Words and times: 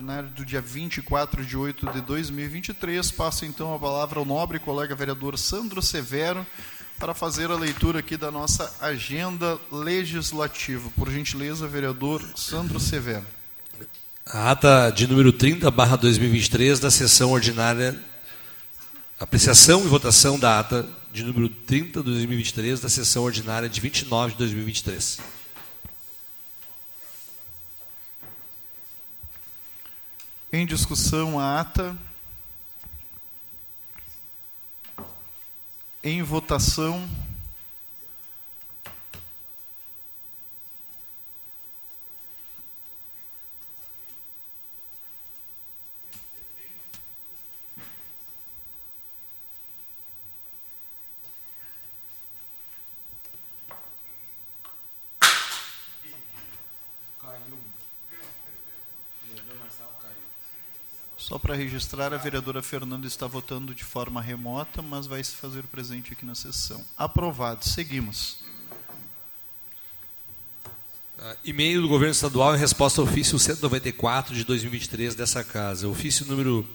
ordinária 0.00 0.30
do 0.30 0.46
dia 0.46 0.62
24 0.62 1.44
de 1.44 1.56
8 1.56 1.92
de 1.92 2.00
2023. 2.00 3.10
Passo 3.10 3.44
então 3.44 3.74
a 3.74 3.78
palavra 3.78 4.18
ao 4.18 4.24
nobre 4.24 4.58
colega 4.58 4.94
vereador 4.94 5.38
Sandro 5.38 5.82
Severo 5.82 6.46
para 6.98 7.12
fazer 7.12 7.50
a 7.50 7.54
leitura 7.54 7.98
aqui 7.98 8.16
da 8.16 8.30
nossa 8.30 8.74
agenda 8.80 9.58
legislativa. 9.70 10.90
Por 10.96 11.10
gentileza, 11.10 11.68
vereador 11.68 12.22
Sandro 12.34 12.80
Severo. 12.80 13.24
A 14.24 14.50
ata 14.50 14.90
de 14.90 15.06
número 15.06 15.32
30, 15.32 15.70
barra 15.70 15.96
2023, 15.96 16.80
da 16.80 16.90
sessão 16.90 17.32
ordinária, 17.32 17.98
apreciação 19.18 19.84
e 19.84 19.88
votação 19.88 20.38
da 20.38 20.60
ata 20.60 20.86
de 21.12 21.22
número 21.22 21.48
30 21.48 22.00
de 22.00 22.06
2023, 22.06 22.80
da 22.80 22.88
sessão 22.88 23.24
ordinária 23.24 23.68
de 23.68 23.80
29 23.80 24.32
de 24.32 24.38
2023. 24.38 25.39
Em 30.52 30.66
discussão 30.66 31.38
a 31.38 31.60
ata. 31.60 31.96
Em 36.02 36.24
votação. 36.24 37.08
Só 61.30 61.38
para 61.38 61.54
registrar, 61.54 62.12
a 62.12 62.16
vereadora 62.16 62.60
Fernanda 62.60 63.06
está 63.06 63.28
votando 63.28 63.72
de 63.72 63.84
forma 63.84 64.20
remota, 64.20 64.82
mas 64.82 65.06
vai 65.06 65.22
se 65.22 65.36
fazer 65.36 65.62
presente 65.62 66.12
aqui 66.12 66.26
na 66.26 66.34
sessão. 66.34 66.84
Aprovado. 66.98 67.64
Seguimos. 67.64 68.38
Uh, 71.16 71.36
e-mail 71.44 71.82
do 71.82 71.88
governo 71.88 72.10
estadual 72.10 72.56
em 72.56 72.58
resposta 72.58 73.00
ao 73.00 73.06
ofício 73.06 73.38
194 73.38 74.34
de 74.34 74.42
2023 74.42 75.14
dessa 75.14 75.44
casa. 75.44 75.86
Ofício 75.86 76.26
número 76.26 76.68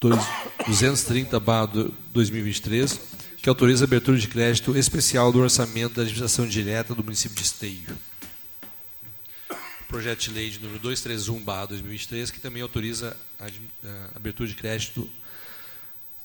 230-2023 0.00 2.98
que 3.44 3.48
autoriza 3.50 3.84
a 3.84 3.86
abertura 3.86 4.16
de 4.16 4.26
crédito 4.26 4.74
especial 4.74 5.30
do 5.30 5.38
orçamento 5.38 5.96
da 5.96 6.00
administração 6.00 6.48
direta 6.48 6.94
do 6.94 7.04
município 7.04 7.36
de 7.36 7.42
Esteio. 7.42 7.94
Projeto 9.86 10.20
de 10.20 10.30
lei 10.30 10.48
de 10.48 10.60
número 10.60 10.80
231/2023, 10.80 12.30
que 12.30 12.40
também 12.40 12.62
autoriza 12.62 13.14
a 13.38 13.46
abertura 14.16 14.48
de 14.48 14.54
crédito 14.54 15.06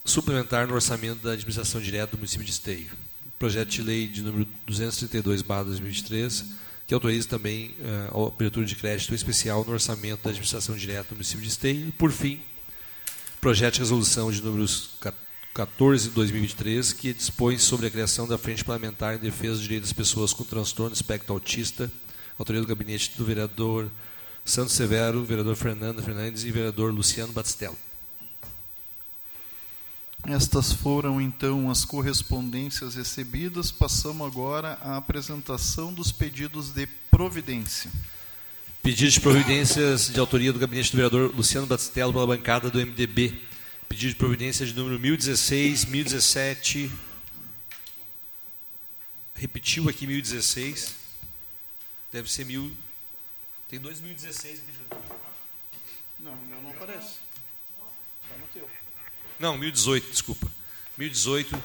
suplementar 0.06 0.66
no 0.66 0.76
orçamento 0.76 1.22
da 1.22 1.34
administração 1.34 1.82
direta 1.82 2.14
do 2.14 2.20
município 2.20 2.46
de 2.46 2.52
Esteio. 2.52 2.90
Projeto 3.38 3.68
de 3.68 3.82
lei 3.82 4.08
de 4.08 4.22
número 4.22 4.48
232/2023, 4.66 6.46
que 6.88 6.94
autoriza 6.94 7.28
também 7.28 7.76
a 8.14 8.28
abertura 8.28 8.66
de 8.66 8.78
crédito 8.78 9.14
especial 9.14 9.66
no 9.66 9.74
orçamento 9.74 10.24
da 10.24 10.30
administração 10.30 10.74
direta 10.78 11.10
do 11.10 11.16
município 11.16 11.42
de 11.42 11.50
Esteio. 11.50 11.90
E, 11.90 11.92
por 11.92 12.14
fim, 12.14 12.42
projeto 13.42 13.74
de 13.74 13.80
resolução 13.82 14.32
de 14.32 14.42
números 14.42 14.92
14 15.02 15.29
14 15.60 16.08
de 16.08 16.16
2023, 16.16 16.94
que 16.94 17.14
dispõe 17.14 17.58
sobre 17.58 17.88
a 17.88 17.92
criação 17.92 18.26
da 18.26 18.38
Frente 18.38 18.64
Parlamentar 18.64 19.16
em 19.16 19.18
Defesa 19.18 19.56
dos 19.56 19.64
Direitos 19.64 19.90
das 19.90 19.94
Pessoas 19.94 20.32
com 20.32 20.46
Transtorno 20.46 20.94
Espectro 20.94 21.34
Autista, 21.34 21.92
autoria 22.38 22.62
do 22.62 22.68
gabinete 22.68 23.12
do 23.18 23.26
vereador 23.26 23.92
Santos 24.46 24.74
Severo, 24.74 25.26
vereador 25.26 25.58
Fernando 25.58 26.02
Fernandes 26.02 26.46
e 26.46 26.52
vereador 26.52 26.94
Luciano 26.94 27.34
Batistello. 27.34 27.76
Estas 30.26 30.72
foram 30.72 31.20
então 31.20 31.70
as 31.70 31.84
correspondências 31.84 32.96
recebidas. 32.96 33.70
Passamos 33.70 34.26
agora 34.26 34.78
à 34.82 34.96
apresentação 34.96 35.94
dos 35.94 36.10
pedidos 36.10 36.70
de 36.70 36.88
providência. 37.12 37.92
Pedido 38.82 39.12
de 39.12 39.20
providências 39.20 40.08
de 40.08 40.18
autoria 40.22 40.54
do 40.54 40.60
gabinete 40.60 40.90
do 40.90 40.96
vereador 40.96 41.36
Luciano 41.36 41.68
Batistello 41.68 42.14
pela 42.14 42.28
bancada 42.28 42.70
do 42.70 42.80
MDB. 42.80 43.49
Pedido 43.90 44.12
de 44.12 44.16
providência 44.16 44.68
de 44.68 44.74
número 44.74 45.00
1016, 45.00 45.86
1017. 45.86 46.92
Repetiu 49.34 49.90
aqui 49.90 50.06
1016. 50.06 50.94
Deve 52.14 52.32
ser 52.32 52.46
mil. 52.46 52.72
Tem 53.68 53.80
dois 53.80 54.00
1016 54.00 54.60
aqui, 54.60 54.96
Não, 56.20 56.36
no 56.36 56.46
meu 56.46 56.62
não 56.62 56.70
aparece. 56.70 57.16
Só 58.28 58.38
no 58.40 58.48
teu. 58.54 58.70
Não, 59.40 59.58
1018, 59.58 60.12
desculpa. 60.12 60.48
1018, 60.96 61.62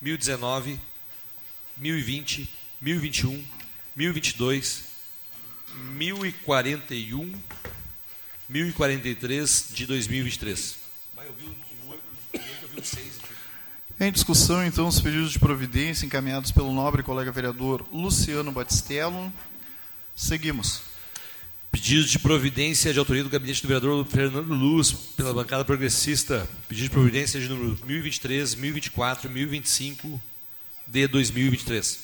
1019, 0.00 0.78
1020, 1.78 2.50
1021, 2.82 3.44
1022, 3.96 4.84
1041, 5.96 7.42
1043 8.48 9.68
de 9.70 9.86
2023. 9.86 10.81
Vai, 11.22 11.28
eu 11.28 11.34
vi 11.34 11.46
o 11.46 11.62
em 14.00 14.10
discussão, 14.10 14.66
então, 14.66 14.88
os 14.88 15.00
pedidos 15.00 15.30
de 15.30 15.38
providência 15.38 16.04
encaminhados 16.04 16.50
pelo 16.50 16.72
nobre 16.72 17.04
colega 17.04 17.30
vereador 17.30 17.86
Luciano 17.92 18.50
Batistello. 18.50 19.32
Seguimos. 20.16 20.80
Pedido 21.70 22.04
de 22.04 22.18
providência 22.18 22.92
de 22.92 22.98
autoria 22.98 23.22
do 23.22 23.30
gabinete 23.30 23.62
do 23.62 23.68
vereador 23.68 24.04
Fernando 24.04 24.52
Luz, 24.52 24.90
pela 24.90 25.32
bancada 25.32 25.64
progressista. 25.64 26.48
Pedido 26.66 26.84
de 26.84 26.90
providência 26.90 27.40
de 27.40 27.48
número 27.48 27.78
1023, 27.86 28.56
1024, 28.56 29.30
1025 29.30 30.20
de 30.88 31.06
2023. 31.06 32.00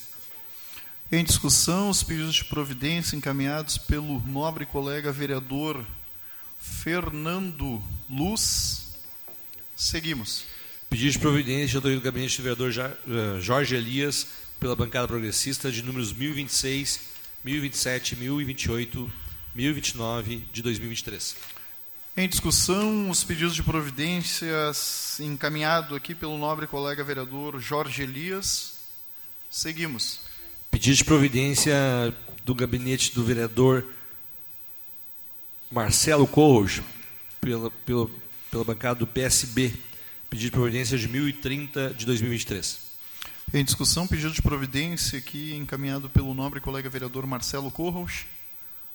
Em 1.11 1.25
discussão, 1.25 1.91
os 1.91 2.05
pedidos 2.05 2.37
de 2.37 2.45
providência 2.45 3.17
encaminhados 3.17 3.79
pelo 3.79 4.21
nobre 4.21 4.65
colega 4.65 5.11
vereador 5.11 5.85
Fernando 6.61 7.83
Luz. 8.09 8.88
Seguimos. 9.78 10.44
Pedido 10.91 11.12
de 11.12 11.19
providência 11.21 11.69
de 11.69 11.77
autoria 11.77 11.97
do 11.97 12.03
gabinete 12.03 12.37
do 12.39 12.43
vereador 12.43 12.72
eh, 12.77 13.41
Jorge 13.41 13.77
Elias, 13.77 14.27
pela 14.59 14.75
bancada 14.75 15.06
progressista, 15.06 15.71
de 15.71 15.84
números 15.84 16.12
1026, 16.12 16.99
1027, 17.44 18.17
1028, 18.17 19.12
1029 19.55 20.44
de 20.53 20.62
2023. 20.62 21.37
Em 22.17 22.28
discussão, 22.28 23.09
os 23.09 23.22
pedidos 23.22 23.55
de 23.55 23.62
providências 23.62 25.21
encaminhado 25.21 25.94
aqui 25.94 26.12
pelo 26.12 26.37
nobre 26.37 26.67
colega 26.67 27.05
vereador 27.05 27.61
Jorge 27.61 28.03
Elias. 28.03 28.78
Seguimos. 29.49 30.22
Pedido 30.72 30.97
de 30.97 31.05
providência 31.05 32.12
do 32.44 32.53
gabinete 32.53 33.15
do 33.15 33.22
vereador 33.22 33.87
Marcelo 35.71 36.27
Corros, 36.27 36.81
pela, 37.41 37.71
pela, 37.87 38.11
pela 38.51 38.65
bancada 38.65 39.00
do 39.00 39.06
PSB, 39.06 39.73
Pedido 40.31 40.50
de 40.50 40.50
providência 40.50 40.99
de 40.99 41.09
1030 41.09 41.95
de 41.97 42.05
2023. 42.05 42.81
Em 43.55 43.65
discussão, 43.65 44.06
pedido 44.06 44.31
de 44.31 44.43
providência 44.43 45.19
aqui 45.19 45.55
encaminhado 45.56 46.11
pelo 46.11 46.35
nobre 46.35 46.61
colega 46.61 46.91
vereador 46.91 47.27
Marcelo 47.27 47.71
Corros. 47.71 48.27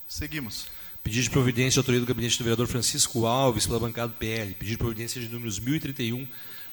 Seguimos. 0.08 0.68
Pedido 1.04 1.24
de 1.24 1.30
providência 1.32 1.72
de 1.72 1.80
autoria 1.80 2.00
do 2.00 2.06
gabinete 2.06 2.38
do 2.38 2.44
vereador 2.44 2.68
Francisco 2.68 3.26
Alves 3.26 3.66
pela 3.66 3.80
bancada 3.80 4.10
do 4.10 4.14
PL. 4.14 4.54
Pedido 4.54 4.74
de 4.74 4.78
providência 4.78 5.20
de 5.20 5.28
números 5.28 5.58
1031, 5.58 6.28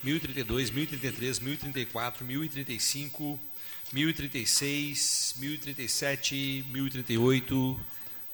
1032, 0.05 0.71
1033, 0.71 1.41
1034, 1.41 2.26
1035, 2.26 3.41
1036, 3.94 5.37
1037, 5.38 6.67
1038, 6.71 7.81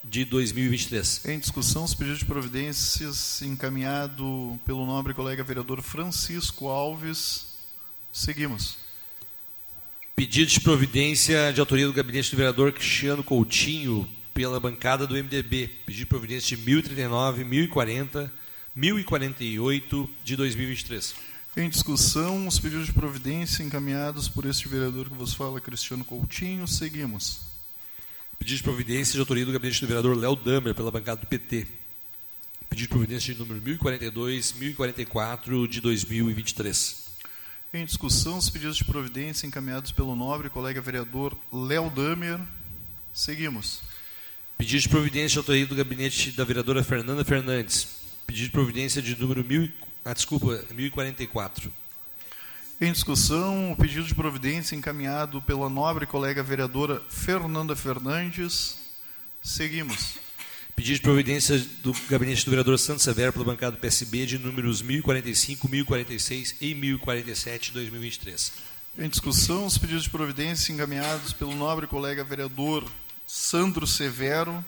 de 0.09 0.25
2023. 0.25 1.27
Em 1.27 1.39
discussão, 1.39 1.85
os 1.85 1.95
pedidos 1.95 2.21
de 2.21 2.25
providências 2.25 3.43
encaminhado 3.43 4.59
pelo 4.65 4.87
nobre 4.87 5.13
colega 5.13 5.43
vereador 5.43 5.83
Francisco 5.83 6.69
Alves. 6.69 7.57
Seguimos. 8.13 8.79
Pedido 10.15 10.51
de 10.51 10.61
providência 10.61 11.53
de 11.53 11.61
autoria 11.61 11.87
do 11.87 11.93
gabinete 11.93 12.31
do 12.31 12.37
vereador 12.37 12.73
Cristiano 12.73 13.23
Coutinho 13.23 14.09
pela 14.33 14.61
bancada 14.61 15.07
do 15.07 15.15
MDB. 15.15 15.69
Pedido 15.85 16.01
de 16.01 16.07
providência 16.07 16.57
de 16.57 16.63
1039, 16.63 17.45
1040, 17.45 18.33
1048 18.75 20.11
de 20.25 20.37
2023. 20.37 21.15
Em 21.57 21.69
discussão, 21.69 22.47
os 22.47 22.59
pedidos 22.59 22.87
de 22.87 22.93
providência 22.93 23.63
encaminhados 23.63 24.29
por 24.29 24.45
este 24.45 24.69
vereador 24.69 25.09
que 25.09 25.17
vos 25.17 25.35
fala, 25.35 25.61
Cristiano 25.61 26.05
Coutinho. 26.05 26.69
Seguimos. 26.69 27.46
Pedido 28.39 28.59
de 28.59 28.63
providência 28.63 29.15
de 29.15 29.21
autoria 29.21 29.45
do 29.45 29.53
gabinete 29.53 29.81
do 29.81 29.87
vereador 29.87 30.17
Léo 30.17 30.37
Damer, 30.37 30.75
pela 30.75 30.91
bancada 30.91 31.21
do 31.21 31.27
PT. 31.27 31.67
Pedido 32.69 32.83
de 32.83 32.89
providência 32.89 33.33
de 33.33 33.41
número 33.41 33.61
1042, 33.61 34.53
1044 34.53 35.69
de 35.69 35.81
2023. 35.81 37.07
Em 37.73 37.85
discussão, 37.85 38.39
os 38.39 38.49
pedidos 38.49 38.77
de 38.77 38.85
providência 38.85 39.47
encaminhados 39.47 39.93
pelo 39.93 40.15
nobre 40.15 40.49
colega 40.49 40.81
vereador 40.81 41.37
Léo 41.53 41.91
Damer. 41.91 42.41
Seguimos. 43.13 43.81
Pedido 44.57 44.81
de 44.83 44.89
providência 44.89 45.35
de 45.35 45.39
autoria 45.39 45.67
do 45.67 45.75
gabinete 45.75 46.31
da 46.31 46.45
vereadora 46.45 46.83
Fernanda 46.83 47.25
Fernandes. 47.25 47.89
Pedido 48.27 48.47
de 48.47 48.51
providência 48.53 49.03
de 49.03 49.15
número 49.21 49.45
1000, 49.45 49.71
ah, 50.05 50.15
desculpa, 50.15 50.65
1044. 50.73 51.73
Em 52.79 52.93
discussão, 52.93 53.73
o 53.73 53.77
pedido 53.77 54.05
de 54.05 54.15
providência 54.15 54.77
encaminhado 54.77 55.41
pela 55.41 55.71
nobre 55.71 56.05
colega 56.05 56.43
vereadora 56.43 57.03
Fernanda 57.09 57.75
Fernandes. 57.75 58.77
Seguimos. 59.43 60.19
Pedido 60.75 60.97
de 60.97 61.01
providência 61.01 61.59
do 61.83 61.95
gabinete 62.07 62.45
do 62.45 62.51
vereador 62.51 62.79
Santos 62.79 63.05
Severo 63.05 63.33
pela 63.33 63.47
bancada 63.47 63.77
do 63.77 63.81
PSB 63.81 64.27
de 64.27 64.39
números 64.39 64.83
1045, 64.83 65.67
1046 65.67 66.57
e 66.61 66.75
1047 66.75 67.69
de 67.69 67.73
2023. 67.73 68.53
Em 68.99 69.09
discussão, 69.09 69.65
os 69.65 69.79
pedidos 69.79 70.03
de 70.03 70.11
providência 70.11 70.71
encaminhados 70.71 71.33
pelo 71.33 71.55
nobre 71.55 71.87
colega 71.87 72.23
vereador 72.23 72.85
Sandro 73.27 73.87
Severo. 73.87 74.63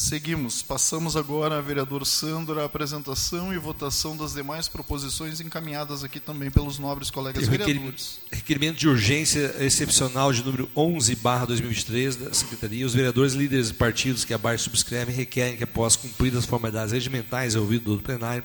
Seguimos. 0.00 0.62
Passamos 0.62 1.14
agora 1.14 1.58
a 1.58 1.60
vereador 1.60 2.06
Sandro 2.06 2.58
a 2.58 2.64
apresentação 2.64 3.52
e 3.52 3.58
votação 3.58 4.16
das 4.16 4.32
demais 4.32 4.66
proposições 4.66 5.42
encaminhadas 5.42 6.02
aqui 6.02 6.18
também 6.18 6.50
pelos 6.50 6.78
nobres 6.78 7.10
colegas 7.10 7.46
vereadores. 7.46 8.18
Requerimento 8.32 8.78
de 8.78 8.88
urgência 8.88 9.54
excepcional 9.60 10.32
de 10.32 10.42
número 10.42 10.70
11 10.74 11.14
barra 11.16 11.44
2023 11.44 12.16
da 12.16 12.32
Secretaria. 12.32 12.86
Os 12.86 12.94
vereadores 12.94 13.34
líderes 13.34 13.68
de 13.68 13.74
partidos 13.74 14.24
que 14.24 14.32
abaixo 14.32 14.64
subscrevem 14.64 15.14
requerem 15.14 15.58
que 15.58 15.64
após 15.64 15.96
cumpridas 15.96 16.40
as 16.40 16.46
formalidades 16.46 16.92
regimentais 16.92 17.54
ouvido 17.54 17.94
do 17.94 18.02
plenário, 18.02 18.42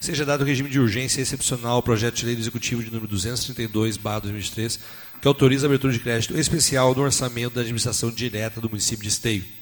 seja 0.00 0.26
dado 0.26 0.42
o 0.42 0.44
regime 0.44 0.68
de 0.68 0.80
urgência 0.80 1.22
excepcional 1.22 1.76
ao 1.76 1.82
projeto 1.82 2.16
de 2.16 2.26
lei 2.26 2.34
do 2.34 2.42
Executivo 2.42 2.82
de 2.82 2.90
número 2.90 3.06
232 3.06 3.96
barra 3.96 4.18
2023, 4.18 4.80
que 5.22 5.28
autoriza 5.28 5.66
a 5.66 5.68
abertura 5.68 5.92
de 5.92 6.00
crédito 6.00 6.36
especial 6.36 6.92
no 6.92 7.02
orçamento 7.02 7.54
da 7.54 7.60
administração 7.60 8.10
direta 8.10 8.60
do 8.60 8.68
município 8.68 9.04
de 9.04 9.10
Esteio. 9.10 9.57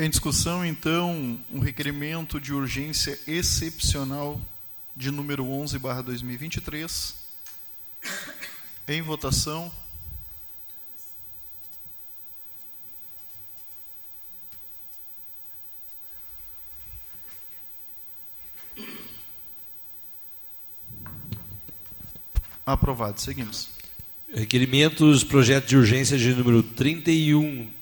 Em 0.00 0.08
discussão, 0.08 0.64
então, 0.64 1.40
um 1.52 1.58
requerimento 1.58 2.40
de 2.40 2.54
urgência 2.54 3.18
excepcional 3.26 4.40
de 4.94 5.10
número 5.10 5.44
11, 5.44 5.76
barra 5.76 6.02
2023. 6.02 7.16
Em 8.86 9.02
votação. 9.02 9.72
Aprovado. 22.64 23.20
Seguimos. 23.20 23.68
Requerimentos, 24.32 25.24
projeto 25.24 25.66
de 25.66 25.76
urgência 25.76 26.16
de 26.16 26.32
número 26.34 26.62
31 26.62 27.77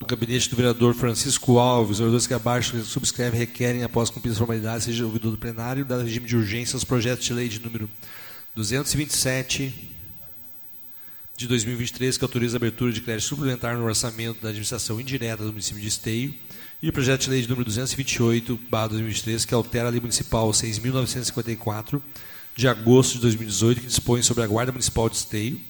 do 0.00 0.06
gabinete 0.06 0.48
do 0.48 0.56
vereador 0.56 0.94
Francisco 0.94 1.58
Alves, 1.58 1.92
os 1.92 1.98
vereadores 1.98 2.26
que 2.26 2.32
abaixo 2.32 2.82
subscrevem 2.84 3.38
requerem, 3.38 3.84
após 3.84 4.08
cumpridas 4.08 4.36
as 4.36 4.38
formalidades, 4.38 4.84
seja 4.84 5.04
ouvido 5.04 5.30
do 5.30 5.36
plenário, 5.36 5.84
dado 5.84 6.02
regime 6.02 6.26
de 6.26 6.34
urgência, 6.34 6.74
os 6.74 6.84
projetos 6.84 7.26
de 7.26 7.34
lei 7.34 7.48
de 7.48 7.60
número 7.60 7.88
227 8.54 9.90
de 11.36 11.46
2023, 11.46 12.16
que 12.16 12.24
autoriza 12.24 12.56
a 12.56 12.58
abertura 12.58 12.90
de 12.90 13.02
crédito 13.02 13.26
suplementar 13.26 13.76
no 13.76 13.84
orçamento 13.84 14.40
da 14.40 14.48
administração 14.48 14.98
indireta 14.98 15.44
do 15.44 15.50
município 15.50 15.82
de 15.82 15.88
Esteio, 15.88 16.34
e 16.82 16.88
o 16.88 16.92
projeto 16.94 17.24
de 17.24 17.30
lei 17.30 17.42
de 17.42 17.48
número 17.48 17.66
228, 17.66 18.58
2023, 18.70 19.44
que 19.44 19.52
altera 19.52 19.88
a 19.88 19.90
lei 19.90 20.00
municipal 20.00 20.50
6.954, 20.50 22.00
de 22.56 22.66
agosto 22.66 23.16
de 23.16 23.20
2018, 23.20 23.82
que 23.82 23.86
dispõe 23.86 24.22
sobre 24.22 24.44
a 24.44 24.46
Guarda 24.46 24.72
Municipal 24.72 25.10
de 25.10 25.16
Esteio, 25.16 25.60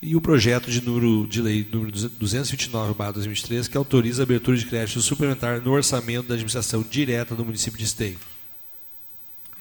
e 0.00 0.14
o 0.14 0.20
projeto 0.20 0.70
de 0.70 0.80
número 0.80 1.26
de 1.26 1.42
lei 1.42 1.68
número 1.72 1.92
229/2023 1.92 3.68
que 3.68 3.76
autoriza 3.76 4.22
a 4.22 4.24
abertura 4.24 4.56
de 4.56 4.66
crédito 4.66 5.00
suplementar 5.02 5.60
no 5.60 5.72
orçamento 5.72 6.28
da 6.28 6.34
administração 6.34 6.82
direta 6.82 7.34
do 7.34 7.44
município 7.44 7.78
de 7.78 7.84
Esteio. 7.84 8.18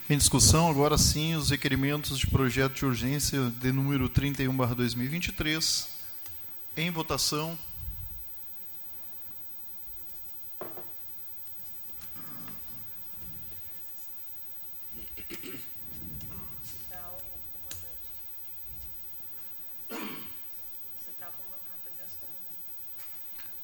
Em 0.10 0.18
discussão, 0.18 0.70
agora 0.70 0.98
sim, 0.98 1.36
os 1.36 1.50
requerimentos 1.50 2.18
de 2.18 2.28
projeto 2.28 2.76
de 2.76 2.86
urgência 2.86 3.52
de 3.60 3.72
número 3.72 4.08
31/2023 4.08 5.88
em 6.78 6.92
votação. 6.92 7.58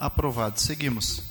Aprovado. 0.03 0.59
Seguimos. 0.59 1.21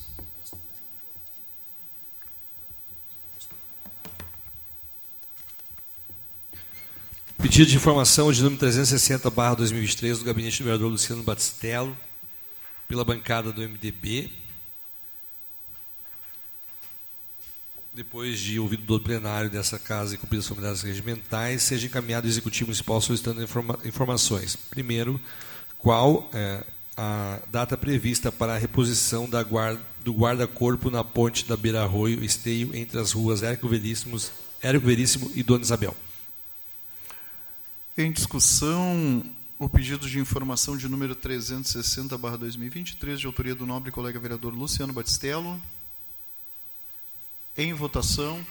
Pedido 7.37 7.69
de 7.69 7.77
informação 7.77 8.33
de 8.33 8.43
número 8.43 8.59
360, 8.61 9.29
barra 9.29 9.57
2023, 9.57 10.21
do 10.21 10.25
gabinete 10.25 10.63
do 10.63 10.65
vereador 10.65 10.91
Luciano 10.91 11.23
Batistello, 11.23 11.95
pela 12.89 13.05
bancada 13.05 13.53
do 13.53 13.61
MDB. 13.61 14.31
Depois 17.93 18.41
de 18.41 18.59
ouvido 18.59 18.85
do 18.85 18.99
plenário 18.99 19.51
dessa 19.51 19.79
casa 19.79 20.15
e 20.15 20.17
cumpridas 20.17 20.47
as 20.47 20.49
formalidades 20.49 20.83
regimentais, 20.83 21.63
seja 21.63 21.87
encaminhado 21.87 22.27
ao 22.27 22.31
Executivo 22.31 22.69
Municipal 22.69 23.03
solicitando 23.03 23.43
informa 23.43 23.79
informações. 23.85 24.57
Primeiro, 24.57 25.21
qual 25.79 26.31
é, 26.33 26.65
a 26.97 27.41
data 27.51 27.77
prevista 27.77 28.31
para 28.31 28.55
a 28.55 28.59
reposição 28.59 29.29
da 29.29 29.43
guarda, 29.43 29.81
do 30.05 30.13
guarda-corpo 30.13 30.91
na 30.91 31.03
ponte 31.05 31.47
da 31.47 31.57
Beira 31.57 31.83
Arroio, 31.83 32.25
Esteio, 32.25 32.77
entre 32.77 32.99
as 32.99 33.13
ruas 33.13 33.43
Érico 33.43 33.69
Veríssimo, 33.69 34.21
Érico 34.61 34.87
Veríssimo 34.87 35.31
e 35.35 35.43
Dona 35.43 35.63
Isabel. 35.63 35.97
Em 37.97 38.11
discussão, 38.11 39.25
o 39.59 39.69
pedido 39.69 40.09
de 40.09 40.19
informação 40.19 40.77
de 40.77 40.89
número 40.89 41.15
360-2023, 41.15 43.17
de 43.17 43.27
autoria 43.27 43.55
do 43.55 43.65
nobre 43.65 43.93
colega 43.93 44.19
vereador 44.19 44.53
Luciano 44.53 44.93
Batistello. 44.93 45.63
Em 47.57 47.73
votação. 47.73 48.45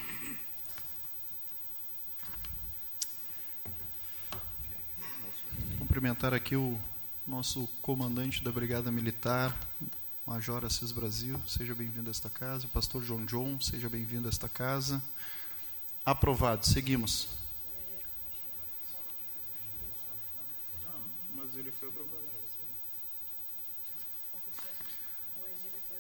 Cumprimentar 5.80 6.34
aqui 6.34 6.56
o 6.56 6.80
nosso 7.32 7.66
comandante 7.82 8.44
da 8.44 8.52
Brigada 8.52 8.92
Militar, 8.92 9.58
Major 10.28 10.66
Assis 10.66 10.92
Brasil, 10.92 11.40
seja 11.48 11.74
bem-vindo 11.74 12.10
a 12.10 12.12
esta 12.12 12.30
casa. 12.30 12.66
O 12.66 12.70
pastor 12.70 13.02
João 13.06 13.24
John, 13.26 13.58
seja 13.62 13.88
bem-vindo 13.88 14.28
a 14.28 14.30
esta 14.30 14.50
casa. 14.50 15.02
Aprovado. 16.06 16.66
Seguimos. 16.68 17.30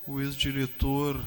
O 0.06 0.20
ex-diretor 0.20 1.24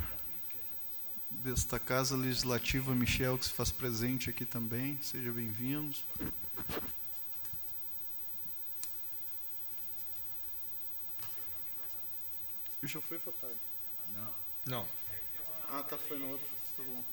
desta 1.31 1.79
casa 1.79 2.15
legislativa, 2.15 2.95
Michel, 2.95 3.39
que 3.39 3.47
se 3.47 3.53
faz 3.53 3.73
presente 3.73 4.29
aqui 4.29 4.45
também, 4.45 4.99
seja 5.01 5.33
bem-vindo. 5.33 5.97
Já 12.87 13.01
foi 13.01 13.19
votado? 13.19 13.55
Não. 14.15 14.33
Não. 14.67 14.87
Ah, 15.71 15.83
tá, 15.83 15.97
foi 15.97 16.19
no 16.19 16.29
outro. 16.31 16.47
Tá 16.77 16.83
bom. 16.83 17.05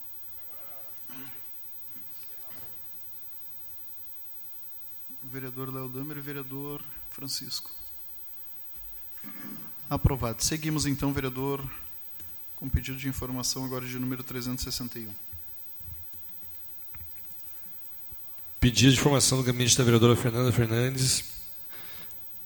Vereador 5.24 5.74
Léo 5.74 5.88
Damer 5.88 6.18
e 6.18 6.22
vereador 6.22 6.82
Francisco. 7.12 7.72
Aprovado. 9.90 10.44
Seguimos 10.44 10.86
então, 10.86 11.14
vereador, 11.14 11.64
com 12.58 12.68
pedido 12.68 12.98
de 12.98 13.08
informação 13.08 13.64
agora 13.64 13.86
de 13.86 13.98
número 13.98 14.24
361. 14.24 15.10
Pedido 18.60 18.92
de 18.94 19.00
informação 19.00 19.38
do 19.38 19.44
gabinete 19.44 19.78
da 19.78 19.84
vereadora 19.84 20.16
Fernanda 20.16 20.52
Fernandes, 20.52 21.31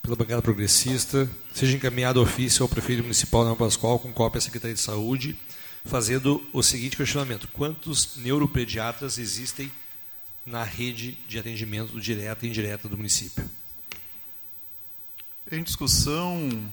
pela 0.05 0.15
bancada 0.15 0.41
progressista, 0.41 1.29
seja 1.51 1.75
encaminhado 1.75 2.21
ofício 2.21 2.61
ao 2.61 2.69
prefeito 2.69 3.01
municipal 3.01 3.43
Nova 3.43 3.55
Pascoal 3.55 3.97
com 3.97 4.13
cópia 4.13 4.37
à 4.37 4.41
Secretaria 4.41 4.75
de 4.75 4.81
Saúde 4.81 5.35
fazendo 5.83 6.47
o 6.53 6.61
seguinte 6.61 6.95
questionamento: 6.95 7.47
quantos 7.47 8.15
neuropediatras 8.17 9.17
existem 9.17 9.71
na 10.45 10.63
rede 10.63 11.17
de 11.27 11.39
atendimento 11.39 11.99
direta 11.99 12.45
e 12.45 12.49
indireta 12.49 12.87
do 12.87 12.95
município? 12.95 13.49
Em 15.51 15.63
discussão, 15.63 16.71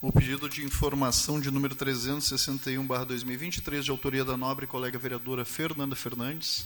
o 0.00 0.10
pedido 0.10 0.48
de 0.48 0.64
informação 0.64 1.38
de 1.38 1.50
número 1.50 1.76
361/2023 1.76 3.82
de 3.82 3.90
autoria 3.90 4.24
da 4.24 4.34
nobre 4.36 4.66
colega 4.66 4.98
vereadora 4.98 5.44
Fernanda 5.44 5.94
Fernandes. 5.94 6.64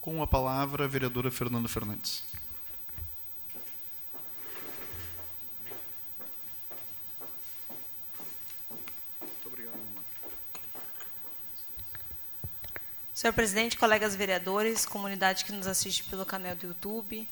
Com 0.00 0.20
a 0.20 0.26
palavra, 0.26 0.86
a 0.86 0.88
vereadora 0.88 1.30
Fernanda 1.30 1.68
Fernandes. 1.68 2.24
Senhor 13.20 13.34
presidente, 13.34 13.76
colegas 13.76 14.16
vereadores, 14.16 14.86
comunidade 14.86 15.44
que 15.44 15.52
nos 15.52 15.66
assiste 15.66 16.04
pelo 16.04 16.24
canal 16.24 16.54
do 16.54 16.68
YouTube, 16.68 17.28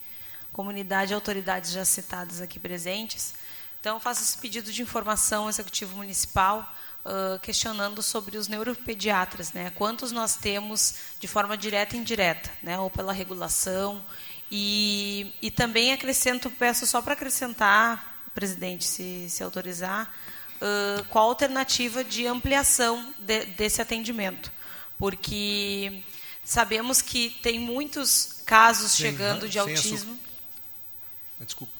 comunidade 0.52 1.12
e 1.12 1.14
autoridades 1.14 1.71
já 1.71 1.83
citadas 1.83 2.42
aqui 2.42 2.61
presentes. 2.61 3.33
Então, 3.80 3.99
faço 3.99 4.23
esse 4.23 4.37
pedido 4.37 4.71
de 4.71 4.83
informação 4.83 5.45
ao 5.45 5.49
Executivo 5.49 5.97
Municipal, 5.97 6.71
uh, 7.07 7.38
questionando 7.38 8.02
sobre 8.02 8.37
os 8.37 8.49
neuropediatras, 8.49 9.54
né? 9.54 9.71
Quantos 9.76 10.12
nós 10.12 10.37
temos 10.37 10.95
de 11.18 11.26
forma 11.26 11.57
direta 11.57 11.97
e 11.97 12.00
indireta, 12.00 12.50
né? 12.62 12.78
Ou 12.78 12.90
pela 12.90 13.14
regulação. 13.14 14.04
E, 14.52 15.35
e 15.40 15.50
também 15.50 15.95
acrescento, 15.95 16.50
peço 16.50 16.87
só 16.87 17.00
para 17.00 17.14
acrescentar, 17.14 18.28
presidente, 18.35 18.85
se, 18.85 19.30
se 19.30 19.42
autorizar, 19.42 20.14
uh, 20.61 21.02
qual 21.04 21.25
a 21.25 21.28
alternativa 21.28 22.04
de 22.04 22.26
ampliação 22.26 23.14
de, 23.18 23.47
desse 23.47 23.80
atendimento 23.80 24.58
porque 24.99 26.02
sabemos 26.45 27.00
que 27.00 27.31
tem 27.43 27.59
muitos 27.59 28.40
casos 28.45 28.97
chegando 28.97 29.49
de 29.49 29.59
autismo. 29.59 30.19
Desculpa. 31.40 31.73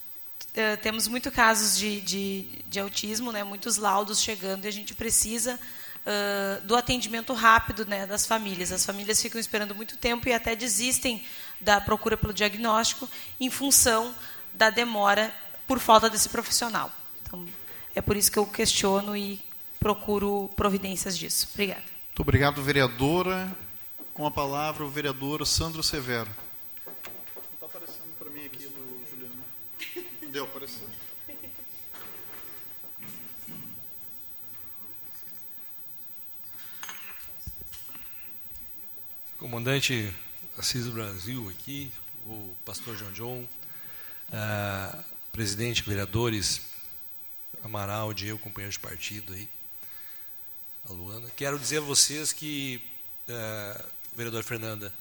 Uh, 0.51 0.77
temos 0.83 1.09
muitos 1.09 1.33
casos 1.33 1.79
de, 1.79 2.01
de, 2.01 2.43
de, 2.67 2.81
autismo, 2.81 3.33
né, 3.33 3.45
muitos 3.45 3.77
laudos 3.77 4.21
chegando, 4.21 4.65
e 4.65 4.69
a 4.69 4.71
gente 4.71 4.95
precisa 4.95 5.59
uh, 6.07 6.67
do 6.67 6.77
atendimento 6.77 7.33
rápido 7.33 7.87
né, 7.87 8.07
das 8.07 8.27
famílias. 8.27 8.73
As 8.73 8.85
famílias 8.85 9.21
ficam 9.21 9.41
esperando 9.41 9.75
muito 9.75 9.97
tempo 9.97 10.29
e 10.29 10.33
até 10.33 10.57
desistem 10.57 11.25
da 11.61 11.81
procura 11.81 12.17
pelo 12.17 12.33
diagnóstico 12.33 13.09
em 13.39 13.51
função 13.51 14.15
da 14.53 14.71
demora 14.71 15.35
por 15.67 15.79
falta 15.79 16.09
desse 16.09 16.29
profissional. 16.29 16.91
Então, 17.23 17.47
é 17.95 18.01
por 18.01 18.17
isso 18.17 18.31
que 18.31 18.39
eu 18.39 18.47
questiono 18.47 19.17
e 19.17 19.41
procuro 19.79 20.51
providências 20.57 21.17
disso. 21.17 21.49
Obrigada. 21.53 21.98
Muito 22.19 22.27
obrigado, 22.27 22.61
vereadora. 22.61 23.57
Com 24.13 24.27
a 24.27 24.31
palavra, 24.31 24.85
o 24.85 24.91
vereador 24.91 25.47
Sandro 25.47 25.85
Severo. 25.85 26.29
Não 26.85 26.93
está 27.55 27.67
aparecendo 27.67 28.19
para 28.19 28.29
mim 28.31 28.45
aqui 28.45 28.65
do 28.65 29.07
Juliano. 29.09 30.33
Deu, 30.33 30.43
apareceu. 30.43 30.89
Comandante 39.39 40.13
Assis 40.59 40.87
do 40.87 40.91
Brasil 40.91 41.49
aqui, 41.49 41.93
o 42.27 42.53
pastor 42.65 42.97
João 42.97 43.13
John, 43.13 43.49
uh, 44.33 45.05
presidente, 45.31 45.85
vereadores, 45.85 46.63
Amaral, 47.63 48.13
Diego, 48.13 48.41
companheiro 48.41 48.73
de 48.73 48.81
partido 48.81 49.35
aí 49.35 49.49
a 50.89 50.93
Luana. 50.93 51.29
Quero 51.37 51.59
dizer 51.59 51.79
a 51.79 51.83
vocês 51.83 52.33
que, 52.33 52.81
uh, 53.29 53.85
vereador 54.17 54.43
Fernanda, 54.43 54.93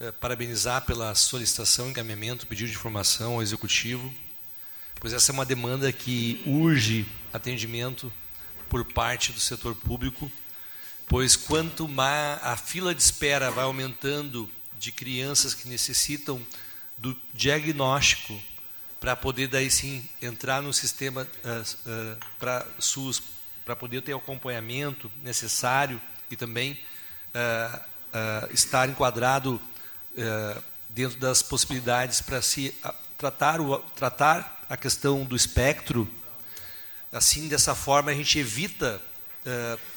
uh, 0.00 0.10
parabenizar 0.14 0.82
pela 0.86 1.14
solicitação, 1.14 1.90
encaminhamento, 1.90 2.46
pedido 2.46 2.70
de 2.70 2.76
informação 2.76 3.34
ao 3.34 3.42
Executivo, 3.42 4.12
pois 4.98 5.12
essa 5.12 5.32
é 5.32 5.34
uma 5.34 5.44
demanda 5.44 5.92
que 5.92 6.42
urge 6.46 7.06
atendimento 7.30 8.10
por 8.70 8.86
parte 8.86 9.32
do 9.32 9.40
setor 9.40 9.74
público, 9.74 10.32
pois 11.06 11.36
quanto 11.36 11.86
mais 11.86 12.42
a 12.42 12.56
fila 12.56 12.94
de 12.94 13.02
espera 13.02 13.50
vai 13.50 13.64
aumentando 13.64 14.50
de 14.78 14.90
crianças 14.92 15.52
que 15.52 15.68
necessitam 15.68 16.40
do 16.96 17.14
diagnóstico 17.34 18.40
para 18.98 19.14
poder 19.14 19.48
daí 19.48 19.70
sim 19.70 20.08
entrar 20.22 20.62
no 20.62 20.72
sistema 20.72 21.28
uh, 21.44 21.90
uh, 21.90 22.18
para 22.38 22.66
SUS 22.78 23.22
para 23.64 23.74
poder 23.74 24.02
ter 24.02 24.14
o 24.14 24.18
acompanhamento 24.18 25.10
necessário 25.22 26.00
e 26.30 26.36
também 26.36 26.72
uh, 27.34 27.76
uh, 27.76 28.52
estar 28.52 28.88
enquadrado 28.88 29.60
uh, 30.12 30.62
dentro 30.88 31.18
das 31.18 31.42
possibilidades 31.42 32.20
para 32.20 32.42
se 32.42 32.74
tratar, 33.16 33.60
o, 33.60 33.78
tratar 33.96 34.66
a 34.68 34.76
questão 34.76 35.24
do 35.24 35.34
espectro. 35.34 36.08
Assim, 37.12 37.48
dessa 37.48 37.74
forma, 37.74 38.10
a 38.10 38.14
gente 38.14 38.38
evita, 38.38 39.00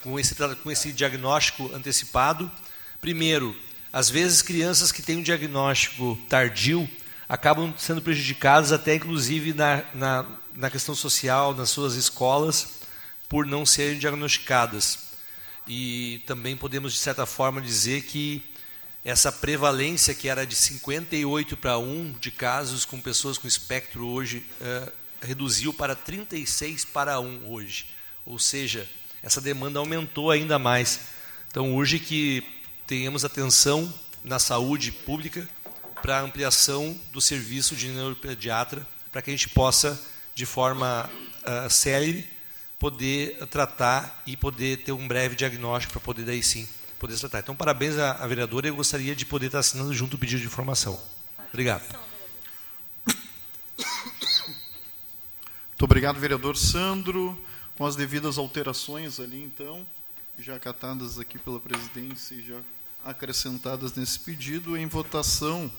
com, 0.03 0.19
esse, 0.19 0.35
com 0.61 0.69
esse 0.69 0.91
diagnóstico 0.91 1.73
antecipado, 1.73 2.51
primeiro, 2.99 3.55
às 3.91 4.09
vezes 4.09 4.41
crianças 4.41 4.91
que 4.91 5.01
têm 5.01 5.17
um 5.17 5.23
diagnóstico 5.23 6.19
tardio 6.29 6.87
acabam 7.27 7.73
sendo 7.77 8.01
prejudicadas 8.01 8.71
até 8.71 8.95
inclusive 8.95 9.53
na, 9.53 9.83
na, 9.93 10.25
na 10.55 10.69
questão 10.69 10.93
social, 10.93 11.55
nas 11.55 11.69
suas 11.69 11.95
escolas, 11.95 12.76
por 13.27 13.45
não 13.45 13.65
serem 13.65 13.99
diagnosticadas. 13.99 15.07
E 15.67 16.21
também 16.25 16.55
podemos, 16.55 16.93
de 16.93 16.99
certa 16.99 17.25
forma, 17.25 17.61
dizer 17.61 18.03
que 18.03 18.43
essa 19.03 19.31
prevalência 19.31 20.13
que 20.13 20.27
era 20.27 20.45
de 20.45 20.55
58 20.55 21.55
para 21.57 21.77
1 21.77 22.15
de 22.19 22.31
casos 22.31 22.85
com 22.85 22.99
pessoas 22.99 23.37
com 23.37 23.47
espectro 23.47 24.05
hoje, 24.05 24.45
uh, 24.59 24.91
reduziu 25.21 25.73
para 25.73 25.95
36 25.95 26.85
para 26.85 27.19
1 27.19 27.49
hoje. 27.49 27.87
Ou 28.25 28.37
seja, 28.37 28.87
essa 29.23 29.41
demanda 29.41 29.79
aumentou 29.79 30.31
ainda 30.31 30.59
mais. 30.59 30.99
Então, 31.49 31.73
urge 31.73 31.99
que 31.99 32.43
tenhamos 32.85 33.25
atenção 33.25 33.93
na 34.23 34.39
saúde 34.39 34.91
pública 34.91 35.47
para 36.01 36.19
a 36.19 36.21
ampliação 36.21 36.99
do 37.11 37.21
serviço 37.21 37.75
de 37.75 37.87
neuropediatra, 37.87 38.85
para 39.11 39.21
que 39.21 39.29
a 39.29 39.33
gente 39.33 39.49
possa, 39.49 39.99
de 40.35 40.45
forma 40.45 41.09
uh, 41.43 41.69
célere, 41.69 42.27
poder 42.79 43.37
tratar 43.47 44.23
e 44.25 44.37
poder 44.37 44.83
ter 44.83 44.91
um 44.91 45.07
breve 45.07 45.35
diagnóstico 45.35 45.93
para 45.93 46.01
poder 46.01 46.23
daí 46.23 46.43
sim 46.43 46.67
poder 46.97 47.17
tratar. 47.17 47.39
Então, 47.39 47.55
parabéns 47.55 47.97
à, 47.97 48.13
à 48.13 48.27
vereadora 48.27 48.67
e 48.67 48.69
eu 48.69 48.75
gostaria 48.75 49.15
de 49.15 49.25
poder 49.25 49.47
estar 49.47 49.59
assinando 49.59 49.93
junto 49.93 50.15
o 50.15 50.17
pedido 50.17 50.41
de 50.41 50.47
informação. 50.47 50.99
Obrigado. 51.49 51.83
Muito 55.69 55.83
obrigado, 55.83 56.19
vereador 56.19 56.57
Sandro. 56.57 57.39
Com 57.77 57.85
as 57.85 57.95
devidas 57.95 58.39
alterações 58.39 59.19
ali, 59.19 59.43
então, 59.43 59.85
já 60.39 60.55
acatadas 60.55 61.19
aqui 61.19 61.37
pela 61.37 61.59
presidência 61.59 62.33
e 62.33 62.43
já 62.43 62.59
acrescentadas 63.05 63.93
nesse 63.93 64.19
pedido, 64.19 64.75
em 64.75 64.87
votação 64.87 65.71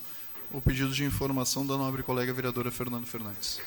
o 0.53 0.61
pedido 0.61 0.93
de 0.93 1.05
informação 1.05 1.67
da 1.67 1.77
nobre 1.77 2.05
colega 2.05 2.33
vereadora 2.33 2.71
Fernando 2.71 3.07
Fernandes. 3.07 3.61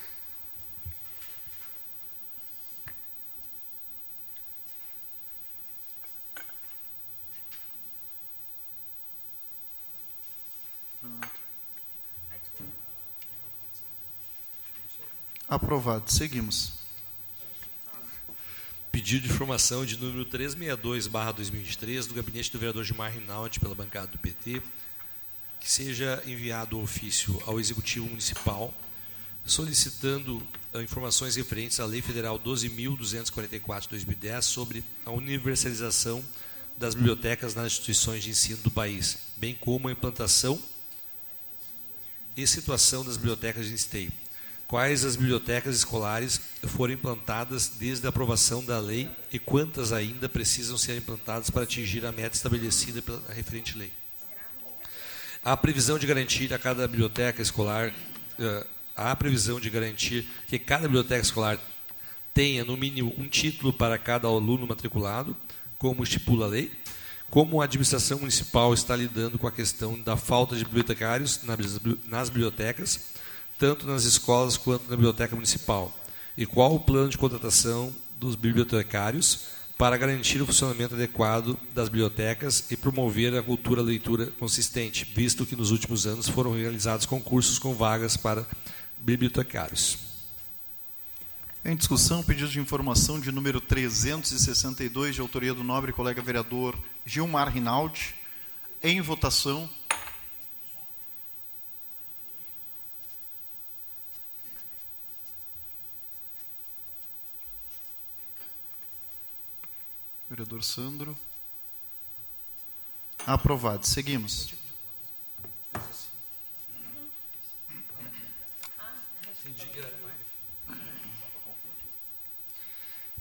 Aprovado. 15.52 16.10
Seguimos. 16.10 16.72
Pedido 18.90 19.28
de 19.28 19.34
informação 19.34 19.86
de 19.86 19.98
número 19.98 20.26
362-2023 20.28 22.08
do 22.08 22.14
gabinete 22.14 22.50
do 22.50 22.58
vereador 22.58 22.86
Gilmar 22.86 23.12
Rinaldi 23.12 23.60
pela 23.60 23.76
bancada 23.76 24.08
do 24.08 24.18
PT, 24.18 24.62
que 25.60 25.70
seja 25.70 26.24
enviado 26.26 26.78
o 26.78 26.84
ofício 26.84 27.38
ao 27.46 27.60
Executivo 27.60 28.08
Municipal 28.08 28.74
solicitando 29.46 30.42
ah, 30.74 30.82
informações 30.82 31.36
referentes 31.36 31.82
à 31.82 31.86
Lei 31.86 32.02
Federal 32.02 32.40
12.244-2010 32.40 34.44
sobre 34.44 34.86
a 35.06 35.12
universalização 35.12 36.24
das 36.78 36.96
bibliotecas 36.96 37.56
nas 37.56 37.74
instituições 37.74 38.24
de 38.24 38.30
ensino 38.30 38.64
do 38.64 38.72
país, 38.72 39.18
bem 39.36 39.54
como 39.54 39.90
a 39.90 39.92
implantação 39.92 40.58
e 42.38 42.48
situação 42.48 43.04
das 43.04 43.18
bibliotecas 43.18 43.68
de 43.68 43.74
esteio 43.74 44.14
quais 44.72 45.04
as 45.04 45.18
bibliotecas 45.18 45.76
escolares 45.76 46.40
foram 46.64 46.94
implantadas 46.94 47.74
desde 47.78 48.06
a 48.06 48.10
aprovação 48.10 48.64
da 48.64 48.80
lei 48.80 49.10
e 49.30 49.38
quantas 49.38 49.92
ainda 49.92 50.30
precisam 50.30 50.78
ser 50.78 50.96
implantadas 50.96 51.50
para 51.50 51.64
atingir 51.64 52.06
a 52.06 52.12
meta 52.14 52.38
estabelecida 52.38 53.02
pela 53.02 53.22
referente 53.34 53.78
lei. 53.78 53.92
Há 55.44 55.58
previsão 55.58 56.00
de 56.00 56.08
garantir 56.08 56.54
a 56.54 56.58
cada 56.58 56.88
biblioteca 56.88 57.42
escolar, 57.42 57.94
eh, 58.40 58.68
há 58.96 59.14
previsão 59.14 59.60
de 59.60 59.70
garantir 59.70 60.26
que 60.48 60.58
cada 60.58 60.84
biblioteca 60.84 61.22
escolar 61.22 61.60
tenha 62.34 62.64
no 62.64 62.78
mínimo 62.78 63.14
um 63.18 63.28
título 63.28 63.74
para 63.74 63.98
cada 63.98 64.30
aluno 64.30 64.66
matriculado, 64.66 65.36
como 65.78 66.02
estipula 66.02 66.46
a 66.46 66.50
lei, 66.50 66.72
como 67.30 67.60
a 67.60 67.66
administração 67.66 68.20
municipal 68.20 68.74
está 68.74 68.96
lidando 68.96 69.38
com 69.38 69.48
a 69.48 69.52
questão 69.52 70.00
da 70.00 70.16
falta 70.16 70.56
de 70.56 70.64
bibliotecários 70.64 71.42
nas 72.08 72.30
bibliotecas, 72.30 73.12
tanto 73.62 73.86
nas 73.86 74.06
escolas 74.06 74.58
quanto 74.58 74.90
na 74.90 74.96
biblioteca 74.96 75.36
municipal, 75.36 75.96
e 76.36 76.48
qual 76.48 76.74
o 76.74 76.80
plano 76.80 77.10
de 77.10 77.18
contratação 77.18 77.94
dos 78.20 78.34
bibliotecários 78.34 79.42
para 79.78 79.96
garantir 79.98 80.42
o 80.42 80.48
funcionamento 80.48 80.96
adequado 80.96 81.56
das 81.72 81.88
bibliotecas 81.88 82.72
e 82.72 82.76
promover 82.76 83.36
a 83.36 83.44
cultura 83.44 83.84
leitura 83.84 84.26
consistente, 84.40 85.06
visto 85.06 85.46
que 85.46 85.56
nos 85.56 85.70
últimos 85.70 86.08
anos 86.08 86.28
foram 86.28 86.56
realizados 86.56 87.06
concursos 87.06 87.60
com 87.60 87.76
vagas 87.76 88.18
para 88.18 88.48
bibliotecários. 88.98 90.00
Em 91.64 91.76
discussão, 91.76 92.24
pedido 92.24 92.50
de 92.50 92.60
informação 92.60 93.20
de 93.20 93.32
número 93.32 93.62
362, 93.62 95.14
de 95.14 95.22
autoria 95.22 95.54
do 95.54 95.64
nobre 95.64 95.94
colega 95.94 96.20
vereador 96.20 96.76
Gilmar 97.06 97.54
Rinaldi. 97.54 98.16
Em 98.82 99.00
votação. 99.02 99.70
Vereador 110.32 110.64
Sandro. 110.64 111.18
Aprovado. 113.28 113.86
Seguimos. 113.86 114.54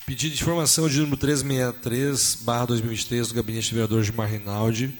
Pedido 0.07 0.37
de 0.37 0.40
informação 0.40 0.88
de 0.88 1.00
número 1.00 1.17
363, 1.17 2.37
barra 2.43 2.67
2023, 2.67 3.26
do 3.26 3.35
gabinete 3.35 3.71
do 3.71 3.75
vereador 3.75 4.05
Gilmar 4.05 4.31
Rinaldi, 4.31 4.97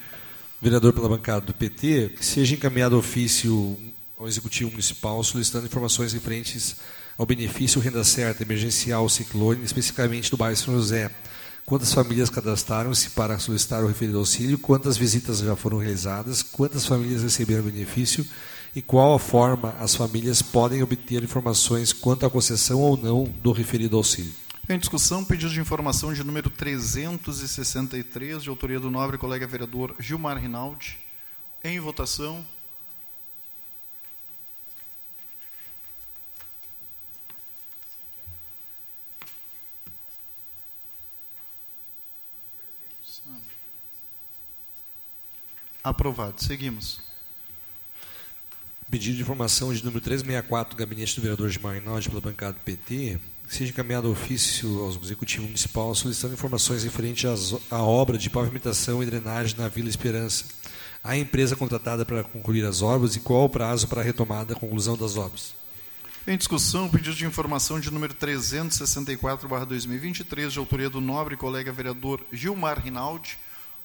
vereador 0.61 0.93
pela 0.93 1.09
bancada 1.09 1.47
do 1.47 1.55
PT, 1.55 2.15
que 2.17 2.27
seja 2.27 2.57
encaminhado 2.57 2.99
ofício 2.99 3.79
ao 4.19 4.27
Executivo 4.27 4.73
Municipal 4.73 5.23
solicitando 5.23 5.67
informações 5.67 6.13
referentes 6.13 6.75
ao 7.17 7.25
benefício 7.25 7.81
renda 7.81 8.03
certa 8.03 8.43
emergencial 8.43 9.09
ciclone, 9.09 9.63
especificamente 9.63 10.29
do 10.29 10.37
bairro 10.37 10.57
São 10.57 10.75
José. 10.75 11.09
Quantas 11.65 11.93
famílias 11.93 12.29
cadastraram-se 12.29 13.11
para 13.11 13.39
solicitar 13.39 13.85
o 13.85 13.87
referido 13.87 14.19
auxílio, 14.19 14.59
quantas 14.59 14.97
visitas 14.97 15.39
já 15.39 15.55
foram 15.55 15.79
realizadas, 15.79 16.43
quantas 16.43 16.85
famílias 16.85 17.23
receberam 17.23 17.63
benefício 17.63 18.27
e 18.75 18.83
qual 18.83 19.15
a 19.15 19.19
forma 19.19 19.75
as 19.79 19.95
famílias 19.95 20.43
podem 20.43 20.83
obter 20.83 21.23
informações 21.23 21.93
quanto 21.93 22.27
à 22.27 22.31
concessão 22.31 22.81
ou 22.81 22.97
não 22.97 23.25
do 23.25 23.53
referido 23.53 23.97
auxílio. 23.97 24.33
Em 24.69 24.79
discussão, 24.79 25.25
pedido 25.25 25.53
de 25.53 25.61
informação 25.61 26.13
de 26.13 26.23
número 26.23 26.49
363, 26.49 28.43
de 28.43 28.49
autoria 28.49 28.79
do 28.79 28.91
nobre 28.91 29.19
colega 29.19 29.47
vereador 29.47 29.97
Gilmar 29.99 30.39
Rinaldi. 30.39 30.97
Em 31.65 31.81
votação. 31.81 32.45
Aprovado. 45.83 46.43
Seguimos. 46.43 47.01
Pedido 48.91 49.17
de 49.17 49.23
informação 49.23 49.73
de 49.73 49.85
número 49.85 50.01
364 50.01 50.75
do 50.75 50.79
gabinete 50.79 51.15
do 51.15 51.23
vereador 51.23 51.49
Gilmar 51.49 51.75
Rinaldi 51.75 52.09
pela 52.09 52.21
bancada 52.21 52.55
do 52.55 52.61
PT 52.61 53.19
seja 53.49 53.71
encaminhado 53.71 54.11
ofício 54.11 54.81
ao 54.81 54.91
Executivo 54.91 55.45
Municipal 55.45 55.95
solicitando 55.95 56.35
informações 56.35 56.85
referentes 56.85 57.55
à 57.71 57.83
obra 57.83 58.17
de 58.17 58.31
pavimentação 58.31 59.03
e 59.03 59.07
drenagem 59.07 59.57
na 59.59 59.69
Vila 59.69 59.89
Esperança. 59.89 60.45
A 61.03 61.17
empresa 61.17 61.57
contratada 61.57 62.05
para 62.05 62.23
concluir 62.23 62.65
as 62.65 62.83
obras 62.83 63.17
e 63.17 63.21
qual 63.21 63.47
o 63.47 63.49
prazo 63.49 63.89
para 63.89 64.03
a 64.03 64.05
retomada 64.05 64.55
da 64.55 64.61
conclusão 64.61 64.97
das 64.97 65.17
obras. 65.17 65.55
Em 66.27 66.37
discussão, 66.37 66.89
pedido 66.89 67.17
de 67.17 67.25
informação 67.25 67.81
de 67.81 67.91
número 67.91 68.15
364-2023, 68.15 70.51
de 70.51 70.59
autoria 70.59 70.91
do 70.91 71.01
nobre 71.01 71.37
colega 71.37 71.73
vereador 71.73 72.25
Gilmar 72.33 72.79
Rinaldi. 72.79 73.39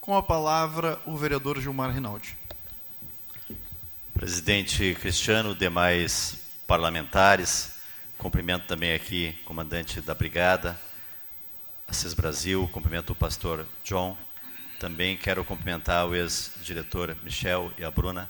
Com 0.05 0.15
a 0.15 0.21
palavra, 0.21 0.99
o 1.03 1.17
vereador 1.17 1.59
Gilmar 1.59 1.89
Rinaldi. 1.91 2.37
Presidente 4.13 4.95
Cristiano, 5.01 5.55
demais 5.55 6.37
parlamentares, 6.67 7.73
Cumprimento 8.15 8.67
também 8.67 8.93
aqui 8.93 9.33
comandante 9.45 9.99
da 10.01 10.13
brigada, 10.13 10.79
Assis 11.87 12.13
Brasil, 12.13 12.69
cumprimento 12.71 13.13
o 13.13 13.15
pastor 13.15 13.65
John. 13.83 14.15
Também 14.79 15.17
quero 15.17 15.43
cumprimentar 15.43 16.07
o 16.07 16.15
ex-diretor 16.15 17.17
Michel 17.23 17.71
e 17.75 17.83
a 17.83 17.89
Bruna. 17.89 18.29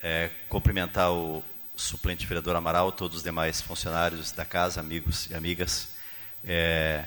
É, 0.00 0.30
cumprimentar 0.48 1.12
o 1.12 1.42
suplente 1.74 2.26
vereador 2.26 2.54
Amaral, 2.54 2.92
todos 2.92 3.16
os 3.16 3.22
demais 3.24 3.60
funcionários 3.60 4.30
da 4.30 4.44
casa, 4.44 4.78
amigos 4.78 5.28
e 5.30 5.34
amigas. 5.34 5.88
É, 6.44 7.06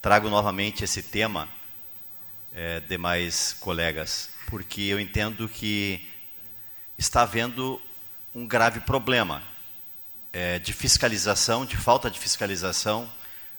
trago 0.00 0.30
novamente 0.30 0.84
esse 0.84 1.02
tema, 1.02 1.48
é, 2.56 2.80
demais 2.80 3.54
colegas, 3.60 4.30
porque 4.46 4.80
eu 4.80 4.98
entendo 4.98 5.46
que 5.46 6.00
está 6.96 7.20
havendo 7.20 7.80
um 8.34 8.46
grave 8.46 8.80
problema 8.80 9.42
é, 10.32 10.58
de 10.58 10.72
fiscalização, 10.72 11.66
de 11.66 11.76
falta 11.76 12.10
de 12.10 12.18
fiscalização 12.18 13.06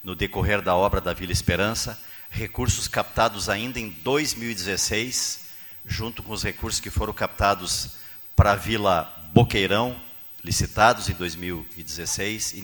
no 0.04 0.16
decorrer 0.16 0.64
da 0.64 0.76
obra 0.76 1.00
da 1.00 1.14
Vila 1.14 1.32
Esperança, 1.32 2.00
recursos 2.32 2.88
captados 2.88 3.50
ainda 3.50 3.80
em 3.80 3.90
2016, 3.90 5.42
junto 5.86 6.24
com 6.24 6.34
os 6.34 6.42
recursos 6.42 6.80
que 6.80 6.90
foram 6.90 7.14
captados 7.14 7.98
para 8.36 8.54
a 8.54 8.56
Vila 8.56 9.14
Boqueirão, 9.32 9.96
licitados 10.44 11.08
em 11.08 11.14
2016, 11.14 12.56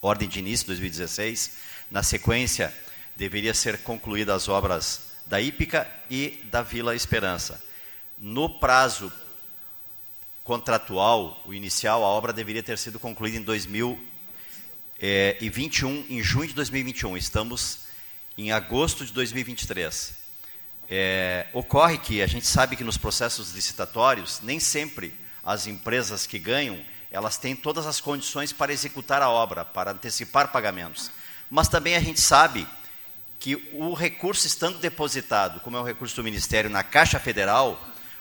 ordem 0.00 0.28
de 0.28 0.38
início 0.38 0.66
2016. 0.66 1.52
Na 1.90 2.02
sequência, 2.02 2.74
deveria 3.16 3.52
ser 3.52 3.78
concluídas 3.78 4.34
as 4.34 4.48
obras 4.48 5.13
da 5.26 5.40
Ípica 5.40 5.88
e 6.10 6.42
da 6.50 6.60
Vila 6.62 6.94
Esperança. 6.94 7.62
No 8.18 8.46
prazo 8.48 9.12
contratual, 10.42 11.42
o 11.46 11.54
inicial, 11.54 12.02
a 12.04 12.06
obra 12.06 12.32
deveria 12.32 12.62
ter 12.62 12.78
sido 12.78 13.00
concluída 13.00 13.38
em 13.38 13.42
2021, 13.42 16.06
em 16.10 16.22
junho 16.22 16.48
de 16.48 16.54
2021. 16.54 17.16
Estamos 17.16 17.84
em 18.36 18.52
agosto 18.52 19.06
de 19.06 19.12
2023. 19.12 20.24
É, 20.88 21.46
ocorre 21.54 21.98
que 21.98 22.20
a 22.20 22.26
gente 22.26 22.46
sabe 22.46 22.76
que 22.76 22.84
nos 22.84 22.98
processos 22.98 23.52
licitatórios, 23.52 24.40
nem 24.42 24.60
sempre 24.60 25.14
as 25.42 25.66
empresas 25.66 26.26
que 26.26 26.38
ganham, 26.38 26.78
elas 27.10 27.38
têm 27.38 27.56
todas 27.56 27.86
as 27.86 27.98
condições 28.00 28.52
para 28.52 28.72
executar 28.72 29.22
a 29.22 29.30
obra, 29.30 29.64
para 29.64 29.92
antecipar 29.92 30.52
pagamentos. 30.52 31.10
Mas 31.48 31.68
também 31.68 31.94
a 31.94 32.00
gente 32.00 32.20
sabe 32.20 32.66
que 33.44 33.62
o 33.74 33.92
recurso 33.92 34.46
estando 34.46 34.78
depositado, 34.78 35.60
como 35.60 35.76
é 35.76 35.80
o 35.80 35.84
recurso 35.84 36.16
do 36.16 36.24
Ministério, 36.24 36.70
na 36.70 36.82
Caixa 36.82 37.20
Federal, 37.20 37.78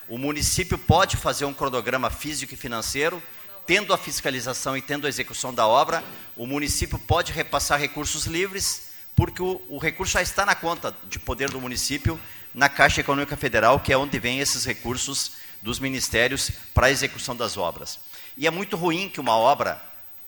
o 0.10 0.18
município 0.18 0.78
pode 0.78 1.16
fazer 1.16 1.46
um 1.46 1.54
cronograma 1.54 2.10
físico 2.10 2.54
e 2.54 2.58
financeiro, 2.58 3.24
tendo 3.66 3.94
a 3.94 3.98
fiscalização 3.98 4.76
e 4.76 4.82
tendo 4.82 5.08
a 5.08 5.10
execução 5.10 5.54
da 5.54 5.66
obra, 5.66 6.04
o 6.36 6.46
município 6.46 7.00
pode 7.00 7.32
repassar 7.32 7.80
recursos 7.80 8.26
livres, 8.26 8.90
porque 9.16 9.42
o, 9.42 9.62
o 9.70 9.78
recurso 9.78 10.12
já 10.12 10.22
está 10.22 10.46
na 10.46 10.56
conta 10.56 10.94
de 11.08 11.20
poder 11.20 11.50
do 11.50 11.62
município, 11.62 12.20
na 12.54 12.68
Caixa 12.68 13.00
Econômica 13.00 13.38
Federal, 13.38 13.80
que 13.80 13.94
é 13.94 13.98
onde 13.98 14.20
vêm 14.20 14.42
esses 14.42 14.66
recursos 14.66 15.32
dos 15.62 15.80
ministérios 15.80 16.52
para 16.74 16.88
a 16.88 16.92
execução 16.92 17.34
das 17.34 17.56
obras. 17.56 17.98
E 18.36 18.46
é 18.46 18.52
muito 18.52 18.76
ruim 18.76 19.08
que 19.08 19.22
uma 19.22 19.38
obra 19.38 19.82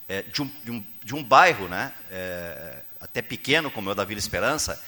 é, 0.08 0.22
de, 0.22 0.42
um, 0.42 0.50
de, 0.64 0.72
um, 0.72 0.86
de, 1.04 1.16
um, 1.16 1.22
bairro, 1.22 1.68
né, 1.68 1.92
é, 2.10 2.85
até 3.06 3.22
pequeno, 3.22 3.72
como 3.72 3.90
é 3.90 3.94
o 3.94 3.96
da 3.96 4.04
Vila 4.04 4.20
Esperança, 4.20 4.82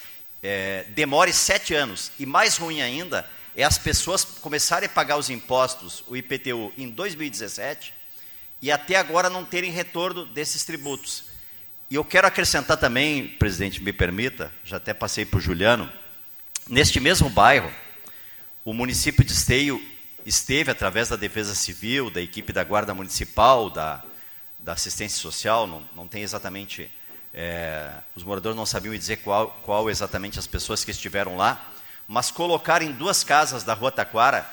é, 0.43 0.85
demore 0.89 1.31
sete 1.31 1.73
anos. 1.73 2.11
E 2.19 2.25
mais 2.25 2.57
ruim 2.57 2.81
ainda 2.81 3.27
é 3.55 3.63
as 3.63 3.77
pessoas 3.77 4.25
começarem 4.25 4.87
a 4.87 4.91
pagar 4.91 5.17
os 5.17 5.29
impostos, 5.29 6.03
o 6.07 6.17
IPTU, 6.17 6.73
em 6.77 6.89
2017 6.89 7.97
e 8.61 8.71
até 8.71 8.95
agora 8.95 9.29
não 9.29 9.45
terem 9.45 9.71
retorno 9.71 10.25
desses 10.25 10.63
tributos. 10.63 11.25
E 11.89 11.95
eu 11.95 12.03
quero 12.03 12.27
acrescentar 12.27 12.77
também, 12.77 13.27
presidente, 13.27 13.81
me 13.81 13.93
permita, 13.93 14.51
já 14.63 14.77
até 14.77 14.93
passei 14.93 15.25
para 15.25 15.37
o 15.37 15.41
Juliano, 15.41 15.91
neste 16.67 16.99
mesmo 16.99 17.29
bairro, 17.29 17.71
o 18.65 18.73
município 18.73 19.23
de 19.23 19.31
Esteio 19.31 19.81
esteve, 20.25 20.69
através 20.69 21.07
da 21.07 21.15
Defesa 21.15 21.55
Civil, 21.55 22.09
da 22.09 22.21
equipe 22.21 22.51
da 22.51 22.63
Guarda 22.63 22.93
Municipal, 22.93 23.69
da, 23.69 24.03
da 24.59 24.73
Assistência 24.73 25.17
Social, 25.17 25.65
não, 25.65 25.81
não 25.95 26.07
tem 26.07 26.23
exatamente, 26.23 26.91
é, 27.39 27.91
os 28.15 28.23
moradores 28.23 28.57
não 28.57 28.65
sabiam 28.65 28.91
me 28.91 28.97
dizer 28.97 29.17
qual, 29.17 29.55
qual 29.61 29.91
exatamente 29.91 30.39
as 30.39 30.47
pessoas 30.47 30.83
que 30.83 30.89
estiveram 30.89 31.37
lá, 31.37 31.71
mas 32.07 32.31
colocar 32.31 32.81
em 32.81 32.91
duas 32.91 33.23
casas 33.23 33.63
da 33.63 33.75
Rua 33.75 33.91
Taquara 33.91 34.43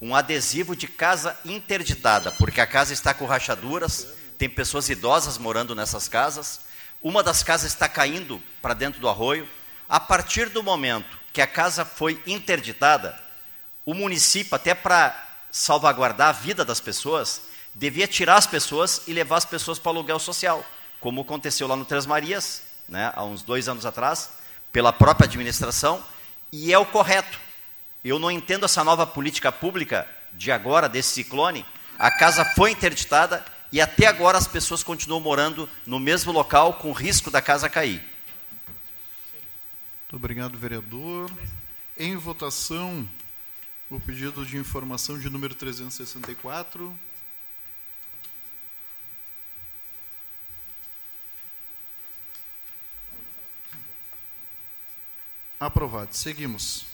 um 0.00 0.16
adesivo 0.16 0.74
de 0.74 0.88
casa 0.88 1.38
interditada, 1.44 2.32
porque 2.32 2.62
a 2.62 2.66
casa 2.66 2.94
está 2.94 3.12
com 3.12 3.26
rachaduras, 3.26 4.08
tem 4.38 4.48
pessoas 4.48 4.88
idosas 4.88 5.36
morando 5.36 5.74
nessas 5.74 6.08
casas, 6.08 6.60
uma 7.02 7.22
das 7.22 7.42
casas 7.42 7.70
está 7.70 7.86
caindo 7.90 8.42
para 8.62 8.72
dentro 8.72 8.98
do 8.98 9.08
arroio. 9.08 9.46
A 9.86 10.00
partir 10.00 10.48
do 10.48 10.62
momento 10.62 11.18
que 11.30 11.42
a 11.42 11.46
casa 11.46 11.84
foi 11.84 12.20
interditada, 12.26 13.16
o 13.84 13.92
município, 13.92 14.54
até 14.54 14.74
para 14.74 15.14
salvaguardar 15.50 16.30
a 16.30 16.32
vida 16.32 16.64
das 16.64 16.80
pessoas, 16.80 17.42
devia 17.74 18.08
tirar 18.08 18.36
as 18.36 18.46
pessoas 18.46 19.02
e 19.06 19.12
levar 19.12 19.36
as 19.36 19.44
pessoas 19.44 19.78
para 19.78 19.90
o 19.90 19.94
aluguel 19.96 20.18
social, 20.18 20.64
como 21.02 21.20
aconteceu 21.20 21.66
lá 21.66 21.74
no 21.74 21.84
Três 21.84 22.06
Marias, 22.06 22.62
né, 22.88 23.12
há 23.16 23.24
uns 23.24 23.42
dois 23.42 23.68
anos 23.68 23.84
atrás, 23.84 24.30
pela 24.70 24.92
própria 24.92 25.26
administração, 25.26 26.02
e 26.52 26.72
é 26.72 26.78
o 26.78 26.86
correto. 26.86 27.40
Eu 28.04 28.20
não 28.20 28.30
entendo 28.30 28.64
essa 28.64 28.84
nova 28.84 29.04
política 29.04 29.50
pública 29.50 30.06
de 30.32 30.52
agora, 30.52 30.88
desse 30.88 31.08
ciclone. 31.08 31.66
A 31.98 32.08
casa 32.08 32.44
foi 32.44 32.70
interditada 32.70 33.44
e 33.72 33.80
até 33.80 34.06
agora 34.06 34.38
as 34.38 34.46
pessoas 34.46 34.84
continuam 34.84 35.20
morando 35.20 35.68
no 35.84 35.98
mesmo 35.98 36.30
local, 36.30 36.74
com 36.74 36.92
risco 36.92 37.32
da 37.32 37.42
casa 37.42 37.68
cair. 37.68 38.00
Muito 40.02 40.16
obrigado, 40.16 40.56
vereador. 40.56 41.30
Em 41.98 42.16
votação, 42.16 43.08
o 43.90 43.98
pedido 43.98 44.46
de 44.46 44.56
informação 44.56 45.18
de 45.18 45.28
número 45.28 45.54
364. 45.54 46.96
Aprovado. 55.62 56.08
Seguimos. 56.10 56.86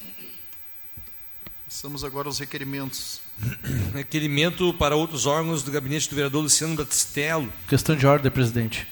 Passamos 1.64 2.04
agora 2.04 2.28
aos 2.28 2.38
requerimentos. 2.38 3.22
Requerimento 3.94 4.74
para 4.74 4.94
outros 4.94 5.24
órgãos 5.24 5.62
do 5.62 5.70
gabinete 5.72 6.10
do 6.10 6.14
vereador 6.14 6.42
Luciano 6.42 6.76
Batistello. 6.76 7.50
Questão 7.66 7.96
de 7.96 8.06
ordem, 8.06 8.30
presidente. 8.30 8.86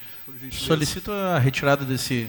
Solicito 0.50 1.12
a 1.12 1.38
retirada 1.38 1.84
desse, 1.84 2.26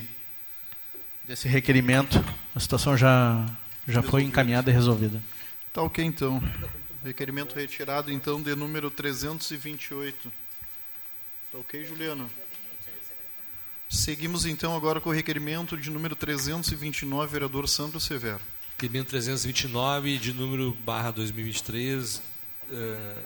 desse 1.26 1.48
requerimento. 1.48 2.22
A 2.54 2.60
situação 2.60 2.98
já, 2.98 3.46
já 3.88 4.04
foi 4.04 4.24
encaminhada 4.24 4.70
e 4.70 4.74
resolvida. 4.74 5.24
Tá 5.72 5.82
ok, 5.82 6.04
então. 6.04 6.44
Requerimento 7.02 7.56
retirado, 7.56 8.12
então, 8.12 8.42
de 8.44 8.54
número 8.56 8.92
328. 8.92 10.30
Tá 11.50 11.60
ok, 11.60 11.86
Juliano? 11.86 12.30
Seguimos, 13.90 14.46
então, 14.46 14.76
agora 14.76 15.00
com 15.00 15.10
o 15.10 15.14
requerimento 15.14 15.78
de 15.78 15.90
número 15.90 16.16
329, 16.16 17.32
vereador 17.32 17.70
Sandro 17.70 18.00
Severo. 18.02 18.42
Requerimento 18.72 19.08
329, 19.08 20.18
de 20.18 20.34
número 20.34 20.78
barra 20.84 21.10
2023, 21.12 22.18
uh, 22.70 23.22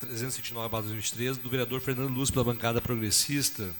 329 0.00 0.68
barra 0.68 0.82
2023, 0.82 1.38
do 1.38 1.48
vereador 1.48 1.80
Fernando 1.80 2.12
Luz, 2.12 2.30
pela 2.30 2.44
bancada 2.44 2.80
progressista, 2.80 3.70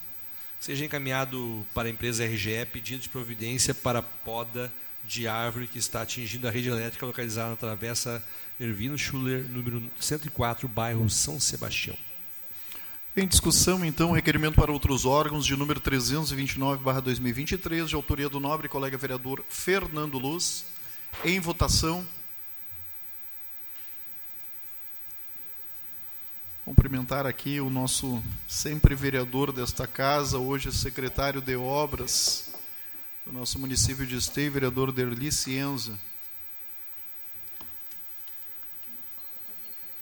seja 0.59 0.83
encaminhado 0.83 1.65
para 1.71 1.87
a 1.87 1.91
empresa 1.91 2.25
RGE 2.25 2.65
pedido 2.65 3.01
de 3.01 3.09
providência 3.09 3.75
para 3.75 4.01
poda 4.01 4.73
de 5.05 5.27
árvore 5.27 5.67
que 5.67 5.77
está 5.77 6.01
atingindo 6.01 6.47
a 6.47 6.51
rede 6.51 6.67
elétrica 6.67 7.05
localizada 7.05 7.51
na 7.51 7.55
travessa 7.55 8.25
Ervino 8.59 8.97
Schuller, 8.97 9.45
número 9.47 9.83
104, 9.99 10.67
bairro 10.67 11.07
São 11.09 11.39
Sebastião. 11.39 11.95
Em 13.19 13.25
discussão, 13.25 13.83
então, 13.83 14.11
requerimento 14.11 14.53
para 14.53 14.71
outros 14.71 15.03
órgãos 15.03 15.43
de 15.43 15.55
número 15.55 15.81
329/2023, 15.81 17.89
de 17.89 17.95
autoria 17.95 18.29
do 18.29 18.39
nobre 18.39 18.69
colega 18.69 18.95
vereador 18.95 19.43
Fernando 19.49 20.19
Luz. 20.19 20.65
Em 21.25 21.39
votação. 21.39 22.07
Cumprimentar 26.63 27.25
aqui 27.25 27.59
o 27.59 27.71
nosso 27.71 28.23
sempre 28.47 28.93
vereador 28.93 29.51
desta 29.51 29.87
casa, 29.87 30.37
hoje 30.37 30.71
secretário 30.71 31.41
de 31.41 31.55
obras 31.55 32.53
do 33.25 33.31
nosso 33.31 33.57
município 33.57 34.05
de 34.05 34.15
Esteio, 34.15 34.51
vereador 34.51 34.91
Derli 34.91 35.31
Cienza. 35.31 35.99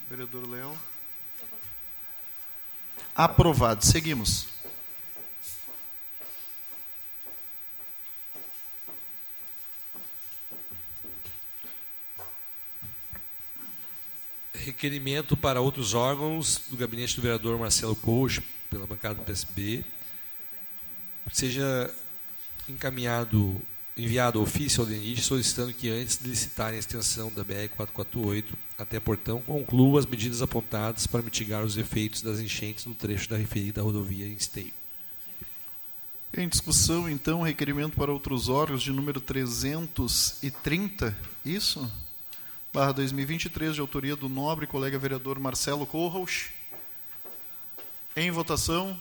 Vereador 0.10 0.50
Léo. 0.50 0.78
Aprovado. 3.16 3.86
Seguimos. 3.86 4.48
Requerimento 14.54 15.38
para 15.38 15.62
outros 15.62 15.94
órgãos 15.94 16.64
do 16.70 16.76
gabinete 16.76 17.16
do 17.16 17.22
vereador 17.22 17.58
Marcelo 17.58 17.96
Coach, 17.96 18.42
pela 18.70 18.86
bancada 18.86 19.16
do 19.16 19.24
PSB, 19.24 19.86
seja 21.32 21.94
encaminhado, 22.68 23.62
enviado 23.98 24.42
ofício 24.42 24.82
ao 24.82 24.86
DENIT 24.88 25.22
solicitando 25.22 25.74
que 25.74 25.90
antes 25.90 26.18
de 26.18 26.28
licitarem 26.28 26.76
a 26.76 26.80
extensão 26.80 27.32
da 27.32 27.44
BR-448 27.46 28.46
até 28.78 29.00
Portão, 29.00 29.42
conclua 29.42 30.00
as 30.00 30.06
medidas 30.06 30.42
apontadas 30.42 31.08
para 31.08 31.22
mitigar 31.22 31.64
os 31.64 31.78
efeitos 31.78 32.22
das 32.22 32.40
enchentes 32.40 32.86
no 32.86 32.94
trecho 32.94 33.30
da 33.30 33.38
referida 33.38 33.82
rodovia 33.82 34.28
em 34.28 34.34
Esteio. 34.34 34.74
Em 36.38 36.50
discussão, 36.50 37.10
então, 37.10 37.42
requerimento 37.42 37.96
para 37.96 38.12
outros 38.12 38.50
órgãos 38.50 38.84
de 38.84 38.92
número 38.92 39.22
330, 39.22 41.18
isso? 41.46 41.90
Barra 42.74 42.92
2023, 42.92 43.76
de 43.76 43.80
autoria 43.80 44.18
do 44.18 44.28
nobre 44.28 44.68
colega 44.68 45.00
vereador 45.00 45.40
Marcelo 45.40 45.86
Corros. 45.86 46.48
Em 48.18 48.30
votação. 48.32 49.00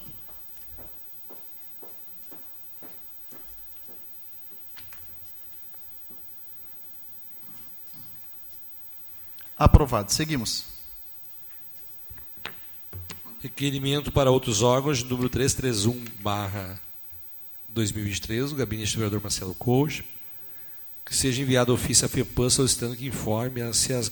Aprovado. 9.56 10.12
Seguimos. 10.12 10.64
Requerimento 13.40 14.10
para 14.10 14.30
outros 14.30 14.62
órgãos, 14.62 15.02
número 15.04 15.28
331, 15.28 16.02
barra 16.20 16.80
2023, 17.68 18.50
do 18.50 18.56
gabinete 18.56 18.92
do 18.94 18.98
vereador 18.98 19.20
Marcelo 19.22 19.54
Couch, 19.54 20.02
que 21.04 21.14
seja 21.14 21.42
enviado 21.42 21.72
ofício 21.74 22.06
à 22.06 22.08
FEPAM 22.08 22.48
solicitando 22.48 22.96
que 22.96 23.06
informe 23.06 23.60
se 23.74 23.92
as, 23.92 24.10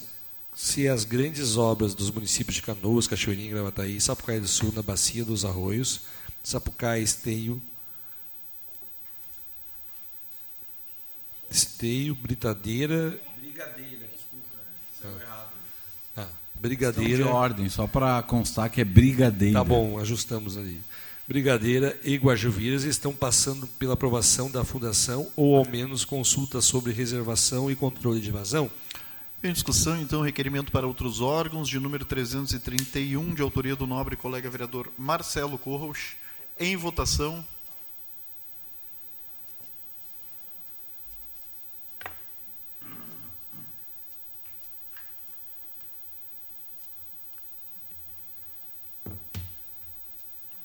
se 0.54 0.86
as 0.86 1.04
grandes 1.04 1.56
obras 1.56 1.94
dos 1.94 2.10
municípios 2.10 2.56
de 2.56 2.62
Canoas, 2.62 3.06
Cachoeirinha, 3.06 3.50
Gravataí, 3.54 3.98
Sapucaí 4.00 4.38
do 4.38 4.46
Sul, 4.46 4.70
na 4.76 4.82
Bacia 4.82 5.24
dos 5.24 5.46
Arroios, 5.46 6.02
Sapucaí, 6.44 7.02
Esteio, 7.02 7.60
Esteio, 11.50 12.14
Britadeira... 12.14 13.18
Brigadeira, 13.38 14.06
desculpa, 14.08 14.58
saiu 15.00 15.14
Ah. 15.14 15.22
errado. 15.22 15.52
Brigadeira... 16.62 17.16
de 17.16 17.22
ordem, 17.22 17.68
só 17.68 17.88
para 17.88 18.22
constar 18.22 18.70
que 18.70 18.80
é 18.80 18.84
brigadeira. 18.84 19.58
Tá 19.58 19.64
bom, 19.64 19.98
ajustamos 19.98 20.56
ali. 20.56 20.80
Brigadeira 21.26 21.98
e 22.04 22.16
Guajuviras 22.16 22.84
estão 22.84 23.12
passando 23.12 23.66
pela 23.66 23.94
aprovação 23.94 24.50
da 24.50 24.64
fundação 24.64 25.28
ou 25.34 25.56
ao 25.56 25.66
menos 25.66 26.04
consulta 26.04 26.60
sobre 26.60 26.92
reservação 26.92 27.70
e 27.70 27.74
controle 27.74 28.20
de 28.20 28.30
vazão? 28.30 28.70
Em 29.42 29.52
discussão, 29.52 30.00
então, 30.00 30.22
requerimento 30.22 30.70
para 30.70 30.86
outros 30.86 31.20
órgãos 31.20 31.68
de 31.68 31.80
número 31.80 32.04
331, 32.04 33.34
de 33.34 33.42
autoria 33.42 33.74
do 33.74 33.88
nobre 33.88 34.14
colega 34.14 34.48
vereador 34.48 34.88
Marcelo 34.96 35.58
Corros. 35.58 36.12
Em 36.60 36.76
votação. 36.76 37.44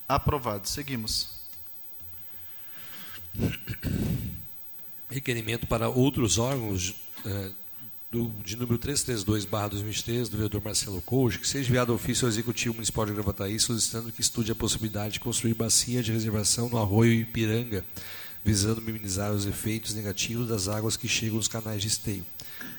Aprovado. 0.08 0.66
Seguimos. 0.66 1.28
Requerimento 5.10 5.66
para 5.66 5.88
outros 5.88 6.38
órgãos 6.38 6.94
eh, 7.26 7.50
do, 8.10 8.30
de 8.42 8.56
número 8.56 8.78
332-2023, 8.78 10.28
do 10.28 10.36
vereador 10.38 10.62
Marcelo 10.64 11.02
Couge, 11.02 11.38
que 11.38 11.46
seja 11.46 11.68
enviado 11.68 11.94
ofício 11.94 12.24
ao 12.24 12.30
Executivo 12.30 12.74
Municipal 12.74 13.04
de 13.04 13.12
Gravataí 13.12 13.60
solicitando 13.60 14.10
que 14.10 14.20
estude 14.20 14.50
a 14.50 14.54
possibilidade 14.54 15.14
de 15.14 15.20
construir 15.20 15.54
bacia 15.54 16.02
de 16.02 16.10
reservação 16.10 16.68
no 16.70 16.78
arroio 16.78 17.12
Ipiranga, 17.12 17.84
visando 18.42 18.80
minimizar 18.80 19.30
os 19.32 19.44
efeitos 19.44 19.94
negativos 19.94 20.48
das 20.48 20.68
águas 20.68 20.96
que 20.96 21.06
chegam 21.06 21.36
aos 21.36 21.48
canais 21.48 21.82
de 21.82 21.88
esteio. 21.88 22.24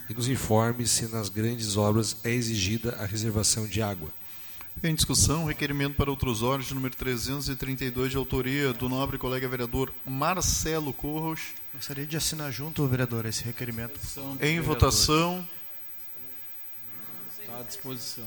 E 0.10 0.14
nos 0.16 0.28
informe 0.28 0.88
se 0.88 1.08
nas 1.08 1.30
grandes 1.30 1.78
obras 1.78 2.18
é 2.24 2.32
exigida 2.32 2.96
a 3.00 3.06
reservação 3.06 3.68
de 3.68 3.82
água. 3.82 4.10
Em 4.82 4.96
discussão, 4.96 5.44
requerimento 5.44 5.96
para 5.96 6.10
outros 6.10 6.42
órgãos 6.42 6.68
de 6.68 6.74
número 6.74 6.96
332, 6.96 8.12
de 8.12 8.18
autoria 8.18 8.72
do 8.72 8.88
nobre 8.88 9.18
colega 9.18 9.46
vereador 9.48 9.94
Marcelo 10.06 10.94
Corros. 10.94 11.54
Gostaria 11.74 12.06
de 12.06 12.16
assinar 12.16 12.50
junto, 12.52 12.88
vereador, 12.88 13.26
esse 13.26 13.44
requerimento. 13.44 14.00
Em 14.40 14.60
votação. 14.62 15.46
Está 17.42 17.60
à 17.60 17.64
disposição. 17.64 18.26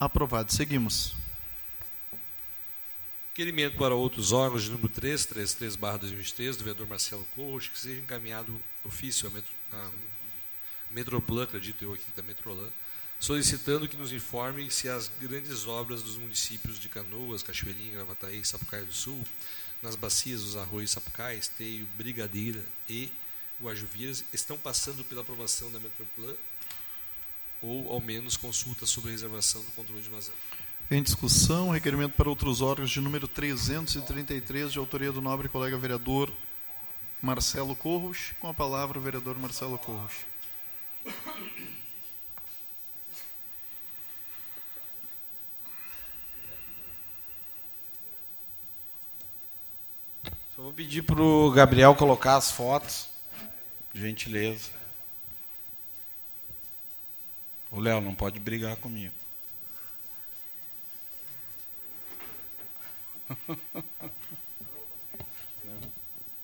Aprovado. 0.00 0.50
Seguimos. 0.50 1.19
Requerimento 3.40 3.78
para 3.78 3.94
outros 3.94 4.32
órgãos 4.32 4.68
número 4.68 4.90
333, 4.90 5.74
barra 5.74 5.96
2023, 5.96 6.58
do 6.58 6.62
vereador 6.62 6.86
Marcelo 6.86 7.26
Corros, 7.34 7.68
que 7.68 7.78
seja 7.78 7.98
encaminhado 7.98 8.60
ofício 8.84 9.26
à 9.26 9.30
Metro, 9.30 9.50
Metroplan, 10.90 11.44
acredito 11.44 11.82
eu 11.82 11.94
aqui 11.94 12.04
da 12.14 12.22
Metrolan, 12.22 12.68
solicitando 13.18 13.88
que 13.88 13.96
nos 13.96 14.12
informe 14.12 14.70
se 14.70 14.90
as 14.90 15.10
grandes 15.18 15.66
obras 15.66 16.02
dos 16.02 16.18
municípios 16.18 16.78
de 16.78 16.90
Canoas, 16.90 17.42
Cachoeirinha, 17.42 17.94
Gravataí, 17.94 18.44
Sapucaia 18.44 18.84
do 18.84 18.92
Sul, 18.92 19.24
nas 19.82 19.96
bacias 19.96 20.42
dos 20.42 20.54
arroios 20.54 20.90
Sapucaia, 20.90 21.34
Esteio, 21.34 21.88
Brigadeira 21.96 22.62
e 22.90 23.10
Guajuviras, 23.58 24.22
estão 24.34 24.58
passando 24.58 25.02
pela 25.02 25.22
aprovação 25.22 25.72
da 25.72 25.78
Metroplan 25.78 26.34
ou, 27.62 27.90
ao 27.90 28.02
menos, 28.02 28.36
consulta 28.36 28.84
sobre 28.84 29.08
a 29.08 29.12
reservação 29.12 29.62
do 29.62 29.70
controle 29.70 30.02
de 30.02 30.10
vazão. 30.10 30.34
Em 30.92 31.00
discussão, 31.00 31.70
requerimento 31.70 32.14
para 32.14 32.28
outros 32.28 32.60
órgãos 32.60 32.90
de 32.90 33.00
número 33.00 33.28
333, 33.28 34.72
de 34.72 34.78
autoria 34.80 35.12
do 35.12 35.20
nobre 35.20 35.48
colega 35.48 35.78
vereador 35.78 36.32
Marcelo 37.22 37.76
Corros. 37.76 38.32
Com 38.40 38.48
a 38.48 38.54
palavra, 38.54 38.98
o 38.98 39.00
vereador 39.00 39.38
Marcelo 39.38 39.78
Corros. 39.78 40.14
Só 50.56 50.62
vou 50.62 50.72
pedir 50.72 51.02
para 51.02 51.22
o 51.22 51.52
Gabriel 51.52 51.94
colocar 51.94 52.34
as 52.34 52.50
fotos, 52.50 53.06
gentileza. 53.94 54.72
O 57.70 57.78
Léo 57.78 58.00
não 58.00 58.12
pode 58.12 58.40
brigar 58.40 58.74
comigo. 58.74 59.14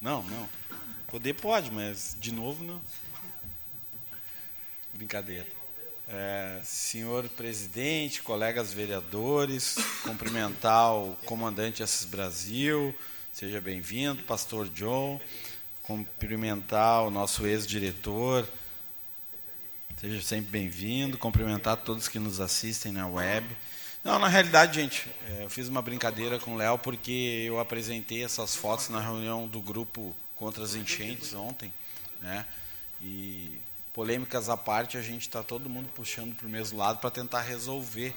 Não, 0.00 0.22
não. 0.22 0.48
Poder 1.08 1.34
pode, 1.34 1.70
mas 1.72 2.16
de 2.20 2.30
novo 2.30 2.62
não. 2.62 2.80
Brincadeira. 4.94 5.46
É, 6.08 6.60
senhor 6.62 7.28
presidente, 7.30 8.22
colegas 8.22 8.72
vereadores, 8.72 9.74
cumprimentar 10.04 10.94
o 10.94 11.16
comandante 11.24 11.82
Assis 11.82 12.04
Brasil, 12.04 12.94
seja 13.32 13.60
bem-vindo, 13.60 14.22
pastor 14.22 14.68
John, 14.68 15.20
cumprimentar 15.82 17.02
o 17.02 17.10
nosso 17.10 17.44
ex-diretor, 17.44 18.48
seja 20.00 20.22
sempre 20.22 20.52
bem-vindo, 20.52 21.18
cumprimentar 21.18 21.78
todos 21.78 22.06
que 22.06 22.20
nos 22.20 22.38
assistem 22.38 22.92
na 22.92 23.08
web. 23.08 23.44
Não, 24.06 24.20
na 24.20 24.28
realidade, 24.28 24.80
gente, 24.80 25.04
é, 25.26 25.42
eu 25.42 25.50
fiz 25.50 25.66
uma 25.66 25.82
brincadeira 25.82 26.38
com 26.38 26.54
o 26.54 26.56
Léo 26.56 26.78
porque 26.78 27.42
eu 27.44 27.58
apresentei 27.58 28.22
essas 28.22 28.54
fotos 28.54 28.88
na 28.88 29.00
reunião 29.00 29.48
do 29.48 29.60
grupo 29.60 30.14
contra 30.36 30.62
as 30.62 30.76
enchentes 30.76 31.34
ontem, 31.34 31.74
né? 32.22 32.46
E 33.02 33.58
polêmicas 33.92 34.48
à 34.48 34.56
parte, 34.56 34.96
a 34.96 35.02
gente 35.02 35.22
está 35.22 35.42
todo 35.42 35.68
mundo 35.68 35.88
puxando 35.92 36.36
para 36.36 36.46
o 36.46 36.48
mesmo 36.48 36.78
lado 36.78 37.00
para 37.00 37.10
tentar 37.10 37.40
resolver. 37.40 38.14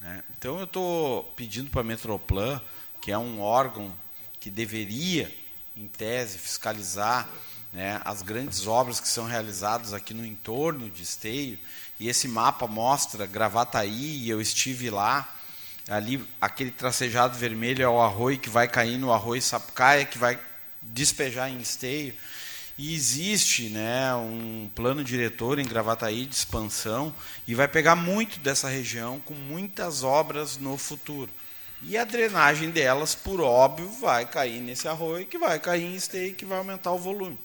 Né? 0.00 0.22
Então 0.38 0.56
eu 0.58 0.66
estou 0.66 1.24
pedindo 1.34 1.68
para 1.68 1.80
a 1.80 1.84
Metroplan, 1.84 2.62
que 3.02 3.10
é 3.10 3.18
um 3.18 3.40
órgão 3.40 3.92
que 4.38 4.48
deveria, 4.48 5.36
em 5.76 5.88
tese, 5.88 6.38
fiscalizar 6.38 7.28
né, 7.72 8.00
as 8.04 8.22
grandes 8.22 8.68
obras 8.68 9.00
que 9.00 9.08
são 9.08 9.24
realizadas 9.24 9.92
aqui 9.92 10.14
no 10.14 10.24
entorno 10.24 10.88
de 10.88 11.02
Esteio, 11.02 11.58
e 11.98 12.08
esse 12.08 12.26
mapa 12.28 12.66
mostra 12.66 13.26
Gravataí, 13.26 14.24
e 14.24 14.30
eu 14.30 14.40
estive 14.40 14.90
lá, 14.90 15.32
ali 15.88 16.24
aquele 16.40 16.70
tracejado 16.70 17.38
vermelho 17.38 17.82
é 17.82 17.88
o 17.88 18.00
arroio 18.00 18.38
que 18.38 18.50
vai 18.50 18.66
cair 18.66 18.98
no 18.98 19.12
arroio 19.12 19.42
Sapucaia, 19.42 20.04
que 20.04 20.18
vai 20.18 20.38
despejar 20.82 21.50
em 21.50 21.60
Esteio. 21.60 22.14
E 22.76 22.92
existe 22.92 23.68
né, 23.68 24.12
um 24.16 24.68
plano 24.74 25.04
diretor 25.04 25.60
em 25.60 25.64
Gravataí 25.64 26.26
de 26.26 26.34
expansão 26.34 27.14
e 27.46 27.54
vai 27.54 27.68
pegar 27.68 27.94
muito 27.94 28.40
dessa 28.40 28.68
região 28.68 29.20
com 29.20 29.34
muitas 29.34 30.02
obras 30.02 30.56
no 30.56 30.76
futuro. 30.76 31.30
E 31.82 31.96
a 31.96 32.04
drenagem 32.04 32.70
delas, 32.70 33.14
por 33.14 33.40
óbvio, 33.40 33.88
vai 34.00 34.24
cair 34.26 34.60
nesse 34.60 34.88
arroio, 34.88 35.26
que 35.26 35.38
vai 35.38 35.60
cair 35.60 35.84
em 35.84 35.94
esteio, 35.94 36.34
que 36.34 36.44
vai 36.44 36.58
aumentar 36.58 36.90
o 36.92 36.98
volume. 36.98 37.38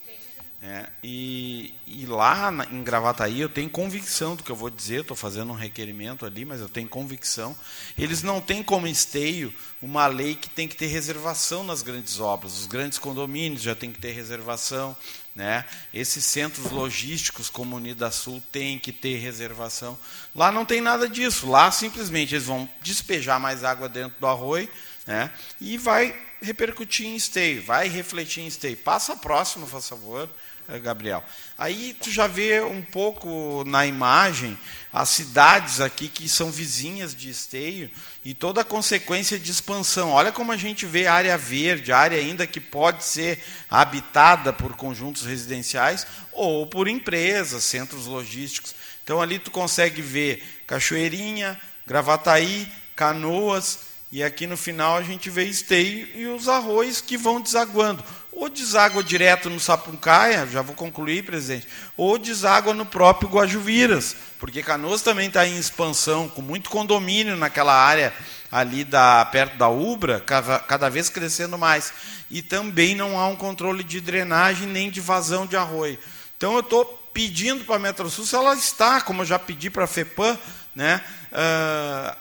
É, 0.61 0.87
e, 1.01 1.73
e, 1.87 2.05
lá 2.05 2.51
na, 2.51 2.65
em 2.65 2.83
Gravataí 2.83 3.39
eu 3.39 3.47
tenho 3.47 3.69
convicção 3.69 4.35
do 4.35 4.43
que 4.43 4.51
eu 4.51 4.55
vou 4.57 4.69
dizer, 4.69 5.01
estou 5.01 5.15
fazendo 5.15 5.53
um 5.53 5.55
requerimento 5.55 6.25
ali, 6.25 6.43
mas 6.43 6.59
eu 6.59 6.67
tenho 6.67 6.89
convicção. 6.89 7.55
Eles 7.97 8.21
não 8.21 8.41
têm 8.41 8.61
como 8.61 8.85
esteio 8.85 9.53
uma 9.81 10.05
lei 10.07 10.35
que 10.35 10.49
tem 10.49 10.67
que 10.67 10.75
ter 10.75 10.87
reservação 10.87 11.63
nas 11.63 11.81
grandes 11.81 12.19
obras. 12.19 12.59
Os 12.59 12.65
grandes 12.65 12.99
condomínios 12.99 13.61
já 13.61 13.73
tem 13.73 13.89
que 13.89 13.99
ter 13.99 14.11
reservação. 14.11 14.97
Né? 15.33 15.63
Esses 15.93 16.25
centros 16.25 16.69
logísticos, 16.69 17.49
como 17.49 17.77
Unida 17.77 18.11
Sul, 18.11 18.43
tem 18.51 18.77
que 18.77 18.91
ter 18.91 19.17
reservação. 19.17 19.97
Lá 20.35 20.51
não 20.51 20.65
tem 20.65 20.81
nada 20.81 21.07
disso. 21.07 21.49
Lá 21.49 21.71
simplesmente 21.71 22.35
eles 22.35 22.45
vão 22.45 22.67
despejar 22.81 23.39
mais 23.39 23.63
água 23.63 23.87
dentro 23.87 24.19
do 24.19 24.27
arroio 24.27 24.67
né? 25.07 25.31
e 25.61 25.77
vai 25.77 26.13
repercutir 26.41 27.05
em 27.05 27.15
esteio, 27.15 27.63
vai 27.63 27.87
refletir 27.87 28.41
em 28.41 28.47
esteio. 28.47 28.75
Passa 28.77 29.15
próximo, 29.15 29.65
por 29.65 29.81
favor. 29.81 30.29
Gabriel. 30.77 31.23
Aí 31.57 31.95
tu 31.99 32.11
já 32.11 32.27
vê 32.27 32.61
um 32.61 32.81
pouco 32.81 33.63
na 33.65 33.85
imagem 33.85 34.57
as 34.91 35.09
cidades 35.09 35.81
aqui 35.81 36.07
que 36.07 36.27
são 36.27 36.51
vizinhas 36.51 37.15
de 37.15 37.29
Esteio 37.29 37.89
e 38.23 38.33
toda 38.33 38.61
a 38.61 38.65
consequência 38.65 39.37
de 39.37 39.51
expansão. 39.51 40.11
Olha 40.11 40.31
como 40.31 40.51
a 40.51 40.57
gente 40.57 40.85
vê 40.85 41.07
área 41.07 41.37
verde, 41.37 41.91
área 41.91 42.17
ainda 42.17 42.45
que 42.45 42.59
pode 42.59 43.03
ser 43.03 43.43
habitada 43.69 44.51
por 44.51 44.75
conjuntos 44.75 45.25
residenciais 45.25 46.05
ou 46.31 46.65
por 46.67 46.87
empresas, 46.87 47.63
centros 47.63 48.05
logísticos. 48.05 48.75
Então 49.03 49.21
ali 49.21 49.39
tu 49.39 49.51
consegue 49.51 50.01
ver 50.01 50.63
Cachoeirinha, 50.67 51.59
Gravataí, 51.85 52.71
Canoas, 52.95 53.79
e 54.11 54.23
aqui 54.23 54.47
no 54.47 54.57
final 54.57 54.97
a 54.97 55.03
gente 55.03 55.29
vê 55.29 55.43
esteio 55.45 56.07
e 56.15 56.25
os 56.25 56.49
arroios 56.49 56.99
que 56.99 57.15
vão 57.15 57.39
desaguando 57.39 58.03
ou 58.39 58.47
deságua 58.47 59.03
direto 59.03 59.49
no 59.49 59.59
Sapucaia, 59.59 60.47
já 60.47 60.61
vou 60.61 60.73
concluir, 60.73 61.25
presidente, 61.25 61.67
ou 61.97 62.17
deságua 62.17 62.73
no 62.73 62.85
próprio 62.85 63.29
Guajuviras, 63.29 64.15
porque 64.39 64.63
Canoas 64.63 65.01
também 65.01 65.27
está 65.27 65.45
em 65.45 65.57
expansão, 65.57 66.29
com 66.29 66.41
muito 66.41 66.69
condomínio 66.69 67.35
naquela 67.35 67.73
área 67.73 68.13
ali 68.49 68.85
da, 68.85 69.25
perto 69.25 69.57
da 69.57 69.67
Ubra, 69.67 70.21
cada, 70.21 70.87
vez 70.87 71.09
crescendo 71.09 71.57
mais. 71.57 71.91
E 72.31 72.41
também 72.41 72.95
não 72.95 73.19
há 73.19 73.27
um 73.27 73.35
controle 73.35 73.83
de 73.83 73.99
drenagem 73.99 74.67
nem 74.67 74.89
de 74.89 75.01
vazão 75.01 75.45
de 75.45 75.57
arroio. 75.57 75.99
Então 76.37 76.53
eu 76.53 76.61
estou 76.61 76.85
pedindo 77.13 77.65
para 77.65 77.75
a 77.75 77.79
Metrosul, 77.79 78.25
se 78.25 78.35
ela 78.35 78.53
está, 78.53 79.01
como 79.01 79.23
eu 79.23 79.25
já 79.25 79.37
pedi 79.37 79.69
para 79.69 79.83
a 79.83 79.87
FEPAM, 79.87 80.37
né, 80.73 81.01
uh, 81.33 82.15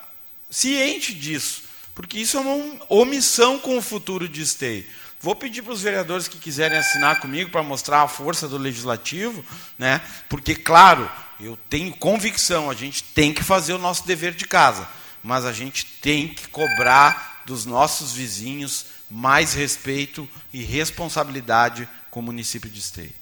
ciente 0.51 1.15
disso, 1.15 1.63
porque 1.95 2.19
isso 2.19 2.37
é 2.37 2.41
uma 2.41 2.81
omissão 2.89 3.59
com 3.59 3.79
o 3.79 3.83
futuro 3.83 4.29
de 4.29 4.43
esteio. 4.43 4.85
Vou 5.21 5.35
pedir 5.35 5.63
para 5.63 5.73
os 5.73 5.83
vereadores 5.83 6.29
que 6.29 6.39
quiserem 6.39 6.79
assinar 6.79 7.21
comigo 7.21 7.51
para 7.51 7.63
mostrar 7.63 8.03
a 8.03 8.09
força 8.09 8.47
do 8.47 8.57
legislativo, 8.57 9.45
né? 9.77 10.01
Porque 10.29 10.55
claro, 10.55 11.11
eu 11.41 11.59
tenho 11.69 11.97
convicção, 11.97 12.71
a 12.71 12.75
gente 12.75 13.03
tem 13.03 13.35
que 13.35 13.43
fazer 13.43 13.73
o 13.73 13.79
nosso 13.79 14.07
dever 14.07 14.35
de 14.35 14.47
casa, 14.47 14.89
mas 15.23 15.45
a 15.45 15.53
gente 15.53 15.85
tem 15.85 16.29
que 16.29 16.47
cobrar 16.49 17.43
dos 17.47 17.67
nossos 17.67 18.13
vizinhos 18.13 18.87
mais 19.11 19.55
respeito 19.55 20.29
e 20.53 20.63
responsabilidade 20.63 21.89
com 22.11 22.21
o 22.21 22.23
município 22.23 22.71
de 22.71 22.79
Esteio. 22.79 23.13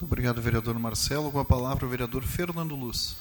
Muito 0.00 0.04
obrigado, 0.04 0.42
vereador 0.42 0.78
Marcelo. 0.78 1.30
Com 1.30 1.38
a 1.38 1.44
palavra, 1.44 1.86
o 1.86 1.88
vereador 1.88 2.22
Fernando 2.22 2.74
Luz. 2.74 3.16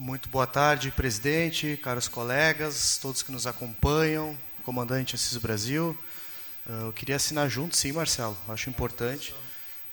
Muito 0.00 0.28
boa 0.28 0.46
tarde, 0.46 0.92
presidente, 0.92 1.76
caros 1.82 2.06
colegas, 2.06 3.00
todos 3.02 3.20
que 3.20 3.32
nos 3.32 3.48
acompanham, 3.48 4.38
comandante 4.62 5.16
Assis 5.16 5.36
Brasil. 5.38 5.90
Uh, 6.64 6.86
eu 6.86 6.92
queria 6.92 7.16
assinar 7.16 7.48
junto, 7.50 7.76
sim, 7.76 7.90
Marcelo, 7.90 8.38
acho 8.48 8.70
importante. 8.70 9.34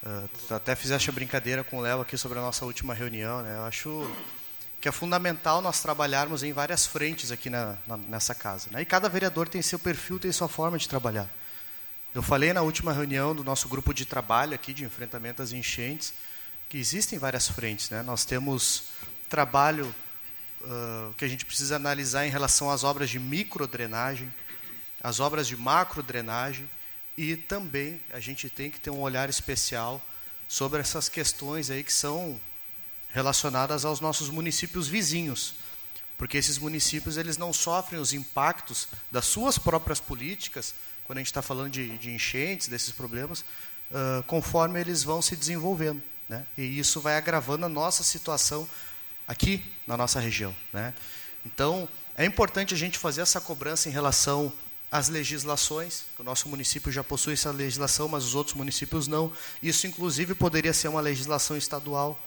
Uh, 0.04 0.54
até 0.54 0.76
fizeste 0.76 1.10
a 1.10 1.12
brincadeira 1.12 1.64
com 1.64 1.80
o 1.80 1.82
Léo 1.82 2.02
aqui 2.02 2.20
sobre 2.20 2.38
a 2.38 2.42
nossa 2.44 2.66
última 2.66 2.94
reunião. 2.94 3.42
Né? 3.42 3.56
Eu 3.58 3.64
acho 3.64 4.16
que 4.80 4.88
é 4.88 4.92
fundamental 4.92 5.60
nós 5.60 5.82
trabalharmos 5.82 6.44
em 6.44 6.54
várias 6.54 6.86
frentes 6.86 7.32
aqui 7.32 7.50
na, 7.50 7.76
na, 7.88 7.98
nessa 7.98 8.36
casa. 8.36 8.68
Né? 8.70 8.84
E 8.84 8.86
cada 8.86 9.10
vereador 9.10 9.50
tem 9.50 9.64
seu 9.64 9.80
perfil, 9.80 10.20
tem 10.20 10.32
sua 10.32 10.48
forma 10.48 10.78
de 10.78 10.88
trabalhar. 10.88 11.28
Eu 12.14 12.22
falei 12.22 12.54
na 12.54 12.62
última 12.62 12.94
reunião 12.94 13.36
do 13.36 13.44
nosso 13.44 13.68
grupo 13.68 13.92
de 13.92 14.06
trabalho 14.06 14.54
aqui, 14.54 14.72
de 14.72 14.84
enfrentamento 14.84 15.42
às 15.42 15.52
enchentes, 15.52 16.14
que 16.70 16.78
existem 16.78 17.18
várias 17.18 17.48
frentes. 17.48 17.90
Né? 17.90 18.04
Nós 18.04 18.24
temos 18.24 18.94
trabalho 19.30 19.94
uh, 20.62 21.14
que 21.18 21.26
a 21.26 21.28
gente 21.28 21.46
precisa 21.46 21.76
analisar 21.76 22.26
em 22.26 22.30
relação 22.30 22.70
às 22.70 22.84
obras 22.84 23.10
de 23.10 23.20
microdrenagem, 23.20 24.34
as 25.02 25.20
obras 25.20 25.48
de 25.48 25.56
macrodrenagem 25.56 26.70
e 27.18 27.36
também 27.36 28.02
a 28.12 28.20
gente 28.20 28.50
tem 28.50 28.70
que 28.70 28.80
ter 28.80 28.90
um 28.90 29.02
olhar 29.02 29.30
especial 29.30 30.02
sobre 30.48 30.82
essas 30.82 31.10
questões 31.10 31.70
aí 31.70 31.84
que 31.84 31.94
são 31.94 32.40
relacionadas 33.12 33.86
aos 33.86 34.02
nossos 34.02 34.30
municípios 34.30 34.88
vizinhos, 34.88 35.56
porque 36.18 36.38
esses 36.38 36.58
municípios 36.58 37.18
eles 37.18 37.38
não 37.38 37.54
sofrem 37.54 38.00
os 38.00 38.14
impactos 38.14 38.90
das 39.12 39.26
suas 39.26 39.58
próprias 39.58 40.00
políticas 40.00 40.76
quando 41.06 41.20
a 41.20 41.22
gente 41.22 41.28
está 41.28 41.42
falando 41.42 41.72
de, 41.72 41.98
de, 41.98 42.12
enchentes 42.12 42.68
desses 42.68 42.92
problemas, 42.92 43.42
uh, 43.92 44.24
conforme 44.24 44.82
eles 44.82 45.04
vão 45.04 45.22
se 45.22 45.36
desenvolvendo, 45.36 46.02
né? 46.28 46.46
E 46.58 46.80
isso 46.80 47.00
vai 47.00 47.16
agravando 47.16 47.66
a 47.66 47.70
nossa 47.70 48.04
situação 48.04 48.68
aqui 49.28 49.64
na 49.88 49.96
nossa 49.98 50.20
região, 50.20 50.56
né? 50.74 50.94
Então 51.46 51.88
é 52.18 52.26
importante 52.26 52.74
a 52.74 52.78
gente 52.78 52.98
fazer 52.98 53.22
essa 53.22 53.42
cobrança 53.42 53.90
em 53.90 53.92
relação 53.92 54.52
as 54.92 55.10
legislações, 55.10 56.04
o 56.18 56.24
nosso 56.24 56.48
município 56.48 56.90
já 56.92 57.04
possui 57.04 57.34
essa 57.34 57.52
legislação, 57.52 58.08
mas 58.08 58.24
os 58.24 58.34
outros 58.34 58.56
municípios 58.56 59.08
não. 59.08 59.30
Isso, 59.62 59.88
inclusive, 59.88 60.34
poderia 60.34 60.72
ser 60.72 60.88
uma 60.88 61.02
legislação 61.02 61.58
estadual, 61.58 62.18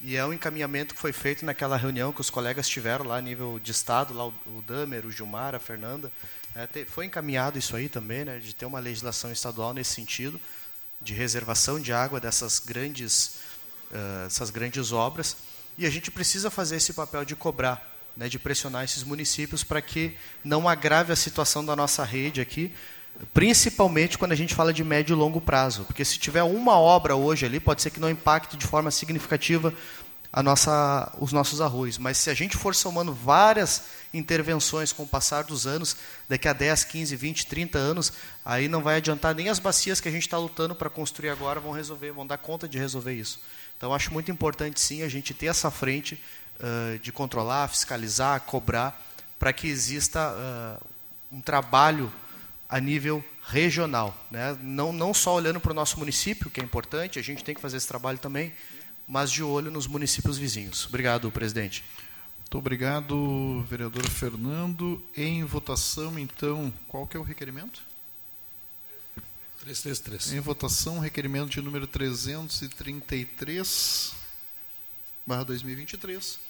e 0.00 0.14
é 0.14 0.24
um 0.24 0.32
encaminhamento 0.32 0.94
que 0.94 1.00
foi 1.00 1.12
feito 1.12 1.44
naquela 1.44 1.76
reunião 1.76 2.12
que 2.12 2.20
os 2.20 2.30
colegas 2.30 2.68
tiveram 2.68 3.06
lá 3.06 3.16
a 3.16 3.20
nível 3.20 3.58
de 3.58 3.72
Estado, 3.72 4.14
lá 4.14 4.26
o 4.26 4.62
Damer, 4.66 5.06
o 5.06 5.10
Gilmar, 5.10 5.54
a 5.54 5.58
Fernanda. 5.58 6.12
É, 6.54 6.84
foi 6.84 7.06
encaminhado 7.06 7.58
isso 7.58 7.74
aí 7.74 7.88
também, 7.88 8.24
né, 8.24 8.38
de 8.38 8.54
ter 8.54 8.66
uma 8.66 8.78
legislação 8.78 9.32
estadual 9.32 9.72
nesse 9.72 9.94
sentido, 9.94 10.40
de 11.00 11.14
reservação 11.14 11.80
de 11.80 11.92
água 11.92 12.20
dessas 12.20 12.58
grandes, 12.58 13.38
uh, 13.90 14.26
essas 14.26 14.50
grandes 14.50 14.92
obras. 14.92 15.36
E 15.78 15.86
a 15.86 15.90
gente 15.90 16.10
precisa 16.10 16.50
fazer 16.50 16.76
esse 16.76 16.92
papel 16.92 17.24
de 17.24 17.34
cobrar 17.34 17.88
né, 18.18 18.28
de 18.28 18.36
pressionar 18.36 18.82
esses 18.82 19.04
municípios 19.04 19.62
para 19.62 19.80
que 19.80 20.16
não 20.42 20.68
agrave 20.68 21.12
a 21.12 21.16
situação 21.16 21.64
da 21.64 21.76
nossa 21.76 22.02
rede 22.02 22.40
aqui, 22.40 22.74
principalmente 23.32 24.18
quando 24.18 24.32
a 24.32 24.34
gente 24.34 24.56
fala 24.56 24.72
de 24.72 24.82
médio 24.82 25.14
e 25.14 25.16
longo 25.16 25.40
prazo. 25.40 25.84
Porque 25.84 26.04
se 26.04 26.18
tiver 26.18 26.42
uma 26.42 26.76
obra 26.76 27.14
hoje 27.14 27.46
ali, 27.46 27.60
pode 27.60 27.80
ser 27.80 27.90
que 27.90 28.00
não 28.00 28.10
impacte 28.10 28.56
de 28.56 28.66
forma 28.66 28.90
significativa 28.90 29.72
a 30.32 30.42
nossa, 30.42 31.12
os 31.20 31.32
nossos 31.32 31.60
arroz. 31.60 31.96
Mas 31.96 32.18
se 32.18 32.28
a 32.28 32.34
gente 32.34 32.56
for 32.56 32.74
somando 32.74 33.14
várias 33.14 33.84
intervenções 34.12 34.92
com 34.92 35.04
o 35.04 35.08
passar 35.08 35.44
dos 35.44 35.64
anos, 35.64 35.96
daqui 36.28 36.48
a 36.48 36.52
10, 36.52 36.84
15, 36.84 37.14
20, 37.14 37.46
30 37.46 37.78
anos, 37.78 38.12
aí 38.44 38.66
não 38.66 38.82
vai 38.82 38.96
adiantar 38.96 39.32
nem 39.32 39.48
as 39.48 39.60
bacias 39.60 40.00
que 40.00 40.08
a 40.08 40.12
gente 40.12 40.22
está 40.22 40.38
lutando 40.38 40.74
para 40.74 40.90
construir 40.90 41.30
agora 41.30 41.60
vão 41.60 41.70
resolver, 41.70 42.10
vão 42.10 42.26
dar 42.26 42.38
conta 42.38 42.68
de 42.68 42.78
resolver 42.78 43.12
isso. 43.12 43.38
Então 43.78 43.94
acho 43.94 44.12
muito 44.12 44.30
importante 44.30 44.80
sim 44.80 45.02
a 45.02 45.08
gente 45.08 45.32
ter 45.32 45.46
essa 45.46 45.70
frente 45.70 46.20
uh, 46.60 46.98
de 46.98 47.12
controlar, 47.12 47.68
fiscalizar, 47.68 48.40
cobrar, 48.40 49.00
para 49.38 49.52
que 49.52 49.68
exista 49.68 50.34
uh, 50.34 50.86
um 51.32 51.40
trabalho 51.40 52.12
a 52.68 52.80
nível 52.80 53.24
regional. 53.46 54.14
Né? 54.30 54.58
Não, 54.60 54.92
não 54.92 55.14
só 55.14 55.34
olhando 55.34 55.60
para 55.60 55.70
o 55.70 55.74
nosso 55.74 55.98
município, 55.98 56.50
que 56.50 56.60
é 56.60 56.64
importante, 56.64 57.20
a 57.20 57.22
gente 57.22 57.44
tem 57.44 57.54
que 57.54 57.60
fazer 57.60 57.76
esse 57.76 57.86
trabalho 57.86 58.18
também, 58.18 58.52
mas 59.06 59.30
de 59.30 59.42
olho 59.42 59.70
nos 59.70 59.86
municípios 59.86 60.36
vizinhos. 60.36 60.86
Obrigado, 60.86 61.30
presidente. 61.30 61.84
Muito 62.40 62.58
obrigado, 62.58 63.64
vereador 63.68 64.06
Fernando. 64.08 65.02
Em 65.16 65.44
votação, 65.44 66.18
então, 66.18 66.72
qual 66.88 67.06
que 67.06 67.16
é 67.16 67.20
o 67.20 67.22
requerimento? 67.22 67.87
333. 69.68 70.32
Em 70.32 70.40
votação, 70.40 70.98
requerimento 70.98 71.50
de 71.50 71.60
número 71.60 71.86
333, 71.86 74.14
barra 75.26 75.44
2023. 75.44 76.47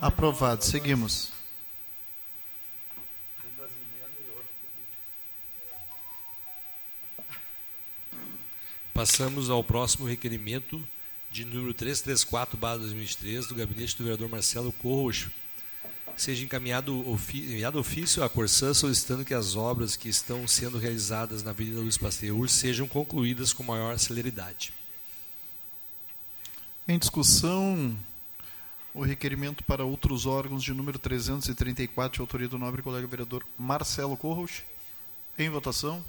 Aprovado. 0.00 0.64
Seguimos. 0.64 1.30
Passamos 8.92 9.48
ao 9.48 9.64
próximo 9.64 10.06
requerimento 10.06 10.82
de 11.30 11.44
número 11.44 11.72
334/2023 11.72 13.46
do 13.46 13.54
gabinete 13.54 13.96
do 13.96 14.04
vereador 14.04 14.28
Marcelo 14.28 14.72
Corroxo. 14.72 15.30
Seja 16.16 16.44
encaminhado 16.44 16.92
enviado 17.32 17.78
ofício 17.78 18.22
à 18.22 18.28
Corsã 18.28 18.74
solicitando 18.74 19.24
que 19.24 19.32
as 19.32 19.56
obras 19.56 19.96
que 19.96 20.08
estão 20.08 20.46
sendo 20.46 20.76
realizadas 20.76 21.42
na 21.42 21.50
Avenida 21.50 21.80
Luiz 21.80 21.96
Pasteur 21.96 22.46
sejam 22.48 22.86
concluídas 22.86 23.54
com 23.54 23.62
maior 23.62 23.98
celeridade. 23.98 24.72
Em 26.86 26.98
discussão, 26.98 27.96
o 28.92 29.02
requerimento 29.02 29.62
para 29.64 29.84
outros 29.84 30.26
órgãos 30.26 30.62
de 30.62 30.72
número 30.74 30.98
334, 30.98 32.16
de 32.16 32.20
autoria 32.20 32.48
do 32.48 32.58
nobre 32.58 32.82
colega 32.82 33.06
vereador 33.06 33.44
Marcelo 33.58 34.16
Corros. 34.16 34.62
Em 35.38 35.48
votação. 35.48 36.04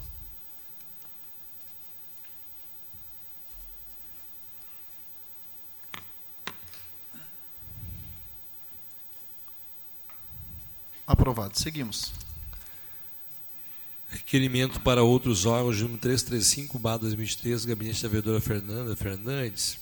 Aprovado. 11.06 11.58
Seguimos. 11.58 12.12
Requerimento 14.08 14.80
para 14.80 15.02
outros 15.02 15.46
órgãos, 15.46 15.80
número 15.80 15.98
335, 15.98 16.78
2023, 16.78 17.64
gabinete 17.64 18.02
da 18.02 18.08
vereadora 18.08 18.40
Fernanda 18.40 18.94
Fernandes, 18.94 19.78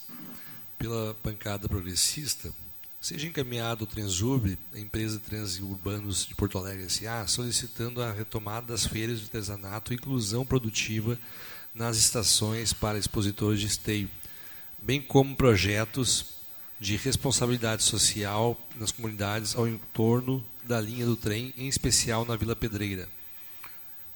pela 0.78 1.16
bancada 1.24 1.68
progressista 1.68 2.52
seja 3.00 3.26
encaminhado 3.26 3.84
ao 3.84 3.86
Transurb, 3.86 4.58
a 4.74 4.78
empresa 4.78 5.18
Transurbanos 5.18 6.26
de 6.26 6.34
Porto 6.34 6.58
Alegre 6.58 6.84
S.A., 6.84 7.26
solicitando 7.26 8.02
a 8.02 8.12
retomada 8.12 8.66
das 8.66 8.86
feiras 8.86 9.18
de 9.18 9.24
artesanato 9.24 9.92
e 9.92 9.96
inclusão 9.96 10.44
produtiva 10.44 11.18
nas 11.74 11.96
estações 11.96 12.74
para 12.74 12.98
expositores 12.98 13.58
de 13.58 13.66
esteio, 13.66 14.10
bem 14.82 15.00
como 15.00 15.34
projetos 15.34 16.26
de 16.78 16.94
responsabilidade 16.96 17.82
social 17.82 18.60
nas 18.78 18.92
comunidades 18.92 19.56
ao 19.56 19.66
entorno 19.66 20.44
da 20.64 20.78
linha 20.78 21.06
do 21.06 21.16
trem, 21.16 21.54
em 21.56 21.68
especial 21.68 22.26
na 22.26 22.36
Vila 22.36 22.54
Pedreira. 22.54 23.08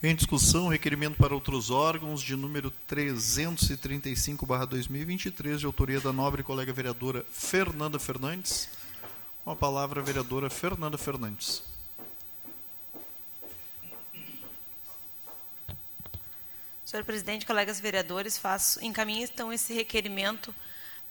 Em 0.03 0.15
discussão, 0.15 0.69
requerimento 0.69 1.17
para 1.17 1.35
outros 1.35 1.71
órgãos 1.71 2.21
de 2.21 2.37
número 2.37 2.71
335/2023, 2.87 5.61
de 5.61 5.65
autoria 5.65 5.99
da 5.99 6.13
nobre 6.13 6.43
colega 6.43 6.75
vereadora 6.75 7.25
Fernanda 7.33 7.99
Fernandes. 7.99 8.69
Com 9.45 9.51
a 9.51 9.57
palavra 9.57 10.01
a 10.01 10.03
vereadora 10.03 10.49
Fernanda 10.49 10.97
Fernandes. 10.97 11.63
Senhor 16.83 17.05
presidente, 17.05 17.45
colegas 17.45 17.79
vereadores, 17.79 18.39
faço 18.39 18.83
encaminho 18.83 19.23
então 19.25 19.53
esse 19.53 19.75
requerimento 19.75 20.55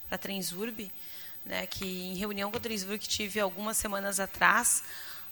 para 0.08 0.16
a 0.16 0.18
Transurb, 0.18 0.90
né, 1.46 1.64
que 1.68 1.84
em 1.84 2.16
reunião 2.16 2.50
com 2.50 2.56
a 2.56 2.60
Transurb 2.60 2.98
que 2.98 3.06
tive 3.06 3.38
algumas 3.38 3.76
semanas 3.76 4.18
atrás, 4.18 4.82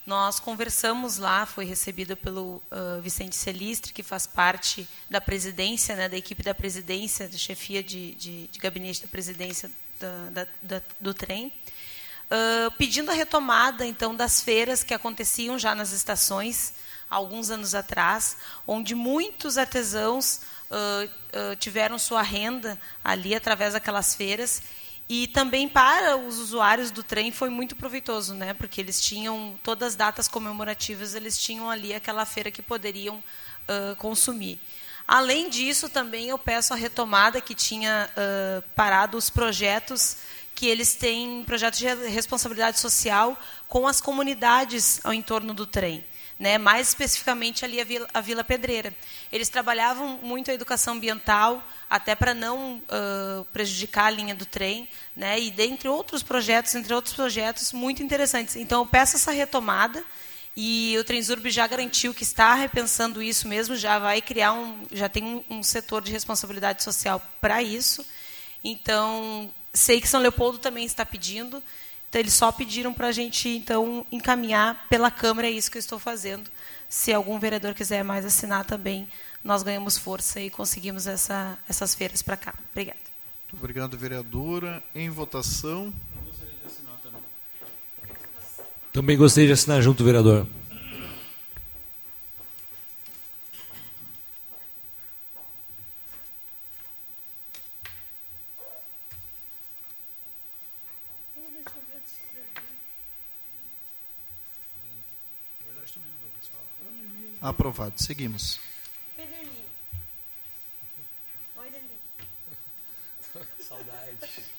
nós 0.06 0.38
conversamos 0.38 1.16
lá, 1.16 1.44
foi 1.44 1.64
recebida 1.64 2.14
pelo 2.14 2.62
uh, 2.70 3.02
Vicente 3.02 3.34
Celistre, 3.34 3.92
que 3.92 4.04
faz 4.04 4.28
parte 4.28 4.88
da 5.10 5.20
presidência, 5.20 5.96
né, 5.96 6.08
da 6.08 6.16
equipe 6.16 6.44
da 6.44 6.54
presidência, 6.54 7.28
da 7.28 7.36
chefia 7.36 7.82
de, 7.82 8.14
de, 8.14 8.46
de 8.46 8.58
gabinete 8.60 9.02
da 9.02 9.08
presidência 9.08 9.68
da, 9.98 10.30
da, 10.30 10.46
da, 10.62 10.82
do 11.00 11.12
trem, 11.12 11.52
uh, 12.32 12.70
pedindo 12.72 13.10
a 13.10 13.14
retomada 13.14 13.86
então 13.86 14.14
das 14.14 14.40
feiras 14.40 14.82
que 14.82 14.94
aconteciam 14.94 15.58
já 15.58 15.74
nas 15.74 15.92
estações 15.92 16.74
alguns 17.10 17.50
anos 17.50 17.74
atrás, 17.74 18.38
onde 18.66 18.94
muitos 18.94 19.58
artesãos 19.58 20.40
uh, 20.70 21.56
tiveram 21.56 21.98
sua 21.98 22.22
renda 22.22 22.80
ali 23.04 23.34
através 23.34 23.74
daquelas 23.74 24.14
feiras 24.14 24.62
e 25.08 25.26
também 25.26 25.68
para 25.68 26.16
os 26.16 26.38
usuários 26.38 26.90
do 26.90 27.02
trem 27.02 27.30
foi 27.30 27.50
muito 27.50 27.76
proveitoso, 27.76 28.32
né? 28.32 28.54
Porque 28.54 28.80
eles 28.80 28.98
tinham 28.98 29.58
todas 29.62 29.88
as 29.88 29.94
datas 29.94 30.26
comemorativas, 30.26 31.14
eles 31.14 31.36
tinham 31.36 31.68
ali 31.68 31.92
aquela 31.92 32.24
feira 32.24 32.50
que 32.50 32.62
poderiam 32.62 33.16
uh, 33.16 33.94
consumir. 33.96 34.58
Além 35.06 35.50
disso, 35.50 35.90
também 35.90 36.28
eu 36.28 36.38
peço 36.38 36.72
a 36.72 36.76
retomada 36.76 37.42
que 37.42 37.54
tinha 37.54 38.08
uh, 38.10 38.62
parado 38.74 39.18
os 39.18 39.28
projetos 39.28 40.16
que 40.62 40.68
eles 40.68 40.94
têm, 40.94 41.42
projetos 41.42 41.80
de 41.80 41.86
responsabilidade 42.06 42.78
social 42.78 43.36
com 43.66 43.84
as 43.84 44.00
comunidades 44.00 45.00
ao 45.02 45.12
entorno 45.12 45.52
do 45.52 45.66
trem. 45.66 46.04
Né, 46.38 46.56
mais 46.56 46.86
especificamente 46.88 47.64
ali 47.64 47.80
a 47.80 47.84
Vila, 47.84 48.08
a 48.14 48.20
Vila, 48.20 48.44
Pedreira. 48.44 48.94
Eles 49.32 49.48
trabalhavam 49.48 50.20
muito 50.22 50.52
a 50.52 50.54
educação 50.54 50.94
ambiental, 50.94 51.60
até 51.90 52.14
para 52.14 52.32
não 52.32 52.76
uh, 52.76 53.44
prejudicar 53.46 54.06
a 54.06 54.10
linha 54.10 54.36
do 54.36 54.46
trem, 54.46 54.88
né, 55.16 55.38
e 55.38 55.50
dentre 55.50 55.88
outros 55.88 56.22
projetos, 56.22 56.72
entre 56.76 56.94
outros 56.94 57.14
projetos 57.14 57.72
muito 57.72 58.00
interessantes. 58.00 58.54
Então, 58.54 58.82
eu 58.82 58.86
peço 58.86 59.16
essa 59.16 59.32
retomada, 59.32 60.04
e 60.56 60.96
o 60.96 61.02
Transurb 61.02 61.50
já 61.50 61.66
garantiu 61.66 62.14
que 62.14 62.22
está 62.22 62.54
repensando 62.54 63.20
isso 63.20 63.48
mesmo, 63.48 63.74
já 63.74 63.98
vai 63.98 64.22
criar 64.22 64.52
um, 64.52 64.84
já 64.92 65.08
tem 65.08 65.24
um, 65.24 65.58
um 65.58 65.62
setor 65.62 66.02
de 66.02 66.12
responsabilidade 66.12 66.84
social 66.84 67.20
para 67.40 67.60
isso. 67.62 68.06
Então, 68.64 69.50
sei 69.72 70.00
que 70.00 70.08
São 70.08 70.20
Leopoldo 70.20 70.58
também 70.58 70.84
está 70.84 71.04
pedindo. 71.04 71.62
Então, 72.08 72.20
eles 72.20 72.34
só 72.34 72.52
pediram 72.52 72.92
para 72.92 73.08
a 73.08 73.12
gente 73.12 73.48
então 73.48 74.04
encaminhar 74.12 74.86
pela 74.88 75.10
Câmara, 75.10 75.48
é 75.48 75.50
isso 75.50 75.70
que 75.70 75.78
eu 75.78 75.80
estou 75.80 75.98
fazendo. 75.98 76.50
Se 76.88 77.12
algum 77.12 77.38
vereador 77.38 77.72
quiser 77.74 78.04
mais 78.04 78.24
assinar 78.24 78.66
também, 78.66 79.08
nós 79.42 79.62
ganhamos 79.62 79.96
força 79.96 80.40
e 80.40 80.50
conseguimos 80.50 81.06
essa, 81.06 81.58
essas 81.68 81.94
feiras 81.94 82.20
para 82.20 82.36
cá. 82.36 82.54
Obrigada. 82.70 82.98
Muito 83.44 83.56
obrigado, 83.56 83.96
vereadora. 83.96 84.82
Em 84.94 85.08
votação. 85.08 85.92
Também 88.92 89.16
gostaria 89.16 89.46
de 89.46 89.54
assinar 89.54 89.80
junto, 89.80 90.04
vereador. 90.04 90.46
Aprovado. 107.42 107.94
Seguimos. 107.96 108.60
Oi, 111.58 111.66
Saudade. 113.58 114.16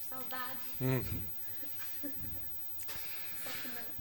Saudade. 0.10 0.60
Hum. 0.82 1.02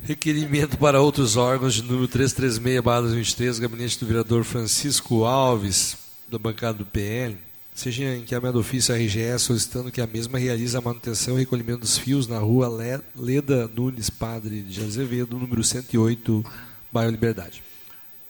Requerimento 0.02 0.76
para 0.78 1.00
outros 1.00 1.36
órgãos 1.36 1.80
número 1.80 2.08
336-2023, 2.08 3.60
gabinete 3.60 4.00
do 4.00 4.06
vereador 4.06 4.42
Francisco 4.42 5.24
Alves, 5.24 5.96
da 6.28 6.40
bancada 6.40 6.78
do 6.78 6.84
PL, 6.84 7.38
seja 7.72 8.16
encaminhado 8.16 8.58
ofício 8.58 8.92
à 8.92 8.98
RGE 8.98 9.38
solicitando 9.38 9.92
que 9.92 10.00
a 10.00 10.06
mesma 10.08 10.40
realize 10.40 10.76
a 10.76 10.80
manutenção 10.80 11.36
e 11.36 11.40
recolhimento 11.40 11.82
dos 11.82 11.98
fios 11.98 12.26
na 12.26 12.40
rua 12.40 12.68
Leda 13.14 13.70
Nunes 13.72 14.10
Padre 14.10 14.62
de 14.62 14.82
Azevedo, 14.82 15.38
número 15.38 15.62
108, 15.62 16.44
bairro 16.90 17.12
Liberdade. 17.12 17.62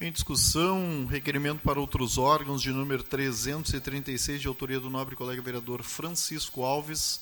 Em 0.02 0.10
discussão, 0.10 1.06
requerimento 1.06 1.60
para 1.60 1.78
outros 1.78 2.18
órgãos 2.18 2.60
de 2.60 2.72
número 2.72 3.04
336, 3.04 4.40
de 4.40 4.48
autoria 4.48 4.80
do 4.80 4.90
nobre 4.90 5.14
colega 5.14 5.40
vereador 5.40 5.80
Francisco 5.84 6.64
Alves. 6.64 7.20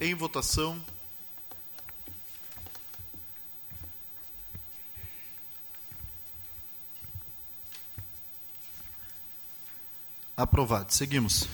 Em 0.00 0.14
votação. 0.14 0.82
Aprovado. 10.34 10.94
Seguimos. 10.94 11.46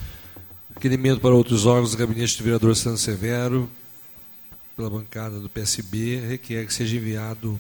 Requerimento 0.73 1.21
para 1.21 1.35
outros 1.35 1.67
órgãos 1.67 1.91
do 1.91 1.97
gabinete 1.97 2.39
do 2.39 2.45
vereador 2.45 2.77
Santo 2.77 2.99
Severo, 2.99 3.69
pela 4.77 4.89
bancada 4.89 5.41
do 5.41 5.49
PSB, 5.49 6.21
requer 6.29 6.65
que 6.65 6.73
seja 6.73 6.97
enviado 6.97 7.59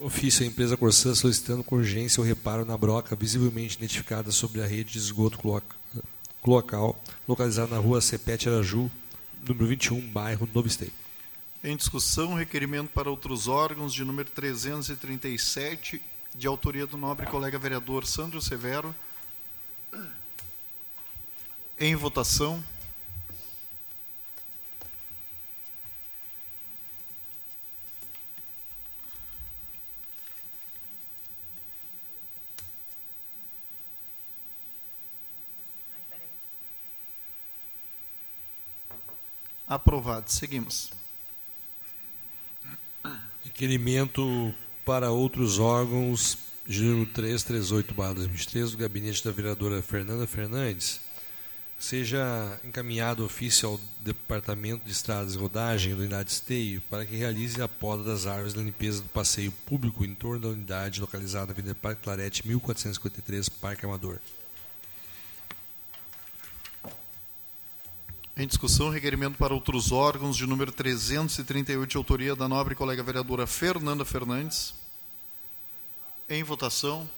ofício 0.00 0.44
à 0.44 0.46
empresa 0.46 0.76
Corsã 0.76 1.14
solicitando 1.14 1.62
com 1.62 1.76
urgência 1.76 2.20
o 2.20 2.24
reparo 2.24 2.64
na 2.64 2.76
broca 2.76 3.14
visivelmente 3.14 3.76
identificada 3.76 4.32
sobre 4.32 4.62
a 4.62 4.66
rede 4.66 4.92
de 4.92 4.98
esgoto 4.98 5.38
cloacal, 6.42 7.00
localizada 7.28 7.74
na 7.74 7.80
rua 7.80 8.00
Cepete 8.00 8.48
Araju, 8.48 8.90
número 9.46 9.66
21, 9.66 10.00
bairro 10.10 10.48
Novo 10.54 10.66
Esteio. 10.66 10.92
Em 11.62 11.76
discussão, 11.76 12.34
requerimento 12.34 12.88
para 12.90 13.10
outros 13.10 13.46
órgãos 13.46 13.92
de 13.92 14.02
número 14.02 14.30
337, 14.30 16.00
de 16.34 16.46
autoria 16.46 16.86
do 16.86 16.96
nobre 16.96 17.26
colega 17.26 17.58
vereador 17.58 18.06
Sandro 18.06 18.40
Severo, 18.40 18.94
em 21.78 21.94
votação. 21.94 22.62
Aprovado. 39.70 40.30
Seguimos. 40.32 40.90
Requerimento 43.44 44.52
para 44.84 45.12
outros 45.12 45.60
órgãos, 45.60 46.36
número 46.66 47.06
338-2023, 47.12 48.72
do 48.72 48.76
gabinete 48.76 49.24
da 49.24 49.30
vereadora 49.30 49.80
Fernanda 49.80 50.26
Fernandes 50.26 51.00
seja 51.78 52.60
encaminhado 52.62 53.24
ofício 53.24 53.68
ao 53.68 53.80
Departamento 54.00 54.84
de 54.84 54.92
Estradas 54.92 55.34
e 55.34 55.38
Rodagem 55.38 55.94
da 55.94 56.00
unidade 56.00 56.30
Esteio 56.30 56.82
para 56.90 57.06
que 57.06 57.16
realize 57.16 57.60
a 57.62 57.66
poda 57.66 58.02
das 58.02 58.26
árvores 58.26 58.52
da 58.52 58.60
limpeza 58.60 59.00
do 59.00 59.08
passeio 59.08 59.50
público 59.50 60.04
em 60.04 60.14
torno 60.14 60.40
da 60.40 60.48
unidade 60.48 61.00
localizada 61.00 61.46
na 61.46 61.52
Avenida 61.52 61.74
Parque 61.74 62.02
Clarete, 62.02 62.46
1453, 62.46 63.48
Parque 63.48 63.86
Amador. 63.86 64.18
Em 68.36 68.46
discussão, 68.46 68.90
requerimento 68.90 69.36
para 69.36 69.52
outros 69.52 69.92
órgãos 69.92 70.36
de 70.36 70.46
número 70.46 70.72
338, 70.72 71.90
de 71.90 71.96
autoria 71.96 72.34
da 72.34 72.48
nobre 72.48 72.74
colega 72.74 73.02
vereadora 73.02 73.46
Fernanda 73.46 74.04
Fernandes. 74.04 74.74
Em 76.28 76.42
votação. 76.42 77.08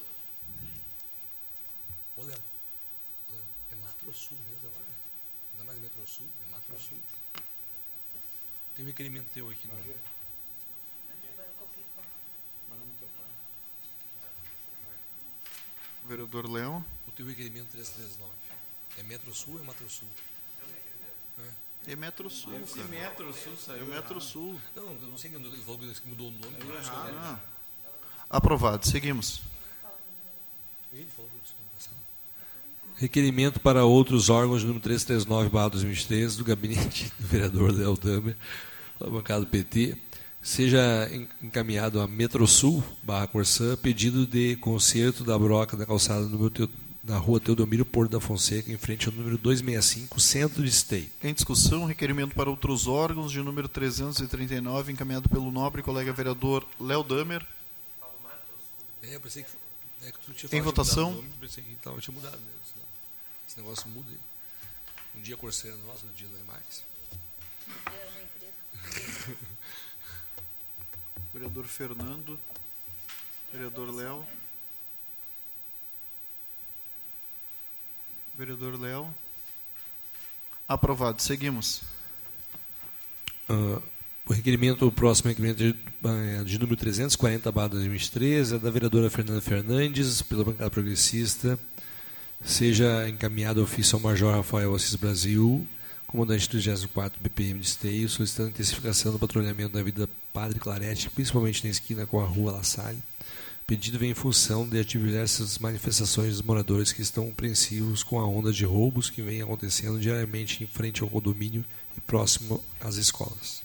Tem 8.75 8.85
um 8.85 8.89
requerimento 8.89 9.27
teu 9.33 9.49
aqui, 9.51 9.69
não 9.69 9.77
é? 9.77 10.13
Vereador 16.09 16.51
Leão. 16.51 16.85
O 17.07 17.13
teu 17.13 17.27
requerimento 17.27 17.69
339. 17.69 18.33
É 18.99 19.03
Metro 19.05 19.33
Sul 19.35 19.55
ou 19.55 19.61
é 19.61 19.63
Metro 19.63 19.89
Sul? 19.89 20.09
É, 21.39 21.93
é 21.93 21.97
Metro 21.97 22.31
Sul, 22.31 22.53
cara. 22.75 22.89
Metro 22.89 23.33
Sul 23.33 23.57
saiu. 23.57 23.83
É 23.83 23.95
Metro 23.97 24.21
Sul. 24.21 24.61
Não, 24.77 24.95
não 24.95 25.19
sei 25.19 25.31
que 25.31 25.37
ele 25.37 25.63
falou 25.65 25.79
que 25.79 26.09
mudou 26.09 26.29
o 26.29 26.31
nome. 26.31 26.57
É 26.61 26.77
errado. 26.77 27.15
Ah. 27.17 27.39
Aprovado. 28.31 28.87
Seguimos. 28.87 29.43
Ele 30.93 31.07
falou 31.17 31.31
que 31.31 31.43
Requerimento 33.03 33.59
para 33.59 33.85
outros 33.85 34.31
órgãos, 34.31 34.63
número 34.63 34.81
339-2023, 34.89 36.37
do 36.37 36.45
gabinete 36.45 37.13
do 37.19 37.27
vereador 37.27 37.73
Léo 37.73 37.97
Damer, 37.97 38.37
da 39.01 39.11
bancada 39.11 39.41
do 39.41 39.49
PT, 39.49 39.97
seja 40.41 41.11
encaminhado 41.43 42.01
a 42.01 42.07
Metrosul, 42.07 42.83
barra 43.03 43.27
Corsã, 43.27 43.77
pedido 43.77 44.25
de 44.25 44.55
conserto 44.57 45.25
da 45.25 45.37
broca 45.37 45.77
da 45.77 45.85
calçada 45.85 46.27
número 46.29 46.51
na 47.03 47.19
rua 47.19 47.41
Teodomiro 47.41 47.85
Porto 47.85 48.13
da 48.13 48.21
Fonseca, 48.21 48.71
em 48.71 48.79
frente 48.79 49.09
ao 49.09 49.15
número 49.15 49.37
265, 49.37 50.21
centro 50.21 50.63
de 50.63 50.69
Esteio. 50.69 51.11
Em 51.23 51.35
discussão, 51.35 51.85
requerimento 51.85 52.35
para 52.35 52.49
outros 52.49 52.87
órgãos, 52.87 53.33
de 53.33 53.41
número 53.41 53.69
339, 53.69 54.93
encaminhado 54.93 55.29
pelo 55.29 55.51
nobre 55.51 55.83
colega 55.83 56.13
vereador 56.13 56.65
Léo 56.81 57.03
Damer. 57.03 57.45
É, 59.03 59.17
eu 59.17 59.21
pensei 59.21 59.43
que, 59.43 59.51
é 60.07 60.13
que 60.13 60.19
tu 60.21 60.33
tinha 60.33 60.59
Em 60.59 60.63
votação. 60.63 61.13
Nome, 61.13 61.29
pensei 61.41 61.65
que 61.65 61.75
tava, 61.77 62.01
tinha 62.01 62.15
mudado 62.15 62.39
mesmo. 62.39 62.53
Esse 63.49 63.59
negócio 63.59 63.89
muda. 63.89 64.11
Um 65.17 65.21
dia 65.21 65.37
Corsã 65.37 65.69
é 65.69 65.73
nosso, 65.73 66.07
outro 66.07 66.13
dia 66.17 66.29
não 66.29 66.39
é 66.39 66.45
mais. 66.45 66.85
Vereador 71.35 71.67
Fernando. 71.67 72.39
Vereador 73.53 73.95
Léo. 73.95 74.27
Vereador 78.37 78.81
Léo. 78.81 79.09
Aprovado. 80.67 81.21
Seguimos. 81.21 81.83
Uh, 83.49 83.83
o 84.27 84.33
requerimento, 84.33 84.87
o 84.87 84.93
próximo 84.93 85.29
requerimento 85.29 85.59
de, 85.59 85.71
uh, 85.71 86.45
de 86.45 86.59
número 86.59 86.77
340, 86.77 87.53
barra 87.53 87.69
2013, 87.69 88.55
é 88.55 88.59
da 88.59 88.71
vereadora 88.71 89.11
Fernanda 89.11 89.41
Fernandes, 89.41 90.23
pela 90.23 90.45
bancada 90.45 90.71
progressista, 90.71 91.59
seja 92.45 93.09
encaminhado 93.09 93.63
ofício 93.63 93.97
ao 93.97 94.03
Major 94.03 94.35
Rafael 94.35 94.75
Assis 94.75 94.95
Brasil, 94.95 95.67
comandante 96.07 96.49
do 96.49 96.59
24 96.59 97.21
BPM 97.21 97.61
de 97.61 97.67
Esteio, 97.67 98.09
solicitando 98.09 98.51
intensificação 98.51 99.13
do 99.13 99.19
patrulhamento 99.19 99.75
da 99.75 99.83
vida 99.83 100.09
Padre 100.33 100.59
Clarete, 100.59 101.11
principalmente 101.11 101.65
na 101.65 101.71
esquina 101.71 102.07
com 102.07 102.21
a 102.21 102.25
rua 102.25 102.53
La 102.53 102.63
Salle. 102.63 102.99
Pedido 103.73 103.99
vem 103.99 104.11
em 104.11 104.15
função 104.15 104.69
de 104.69 104.85
diversas 104.85 105.59
manifestações 105.59 106.33
dos 106.33 106.43
moradores 106.43 106.93
que 106.93 107.01
estão 107.01 107.31
apreensivos 107.31 108.03
com 108.03 108.21
a 108.21 108.27
onda 108.27 108.53
de 108.53 108.67
roubos 108.67 109.09
que 109.09 109.23
vem 109.23 109.41
acontecendo 109.41 109.99
diariamente 109.99 110.63
em 110.63 110.67
frente 110.67 111.03
ao 111.03 111.09
condomínio 111.09 111.65
e 111.97 112.01
próximo 112.03 112.63
às 112.79 112.97
escolas. 112.97 113.63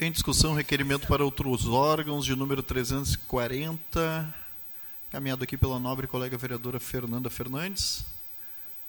Em 0.00 0.10
discussão, 0.10 0.54
requerimento 0.54 1.06
para 1.06 1.24
outros 1.24 1.68
órgãos 1.68 2.24
de 2.24 2.34
número 2.34 2.64
340, 2.64 4.34
caminhado 5.12 5.44
aqui 5.44 5.56
pela 5.56 5.78
nobre 5.78 6.08
colega 6.08 6.36
vereadora 6.36 6.80
Fernanda 6.80 7.30
Fernandes. 7.30 8.04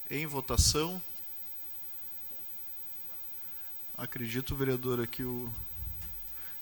Em 0.09 0.25
votação. 0.25 0.99
Acredito, 3.95 4.55
vereadora, 4.55 5.05
que 5.05 5.21
o, 5.21 5.47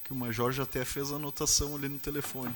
que 0.04 0.12
o 0.12 0.16
Major 0.16 0.52
já 0.52 0.64
até 0.64 0.84
fez 0.84 1.12
a 1.12 1.16
anotação 1.16 1.76
ali 1.76 1.88
no 1.88 2.00
telefone. 2.00 2.54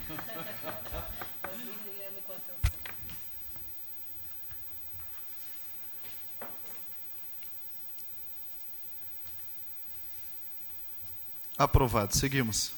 Aprovado. 11.58 12.16
Seguimos. 12.16 12.72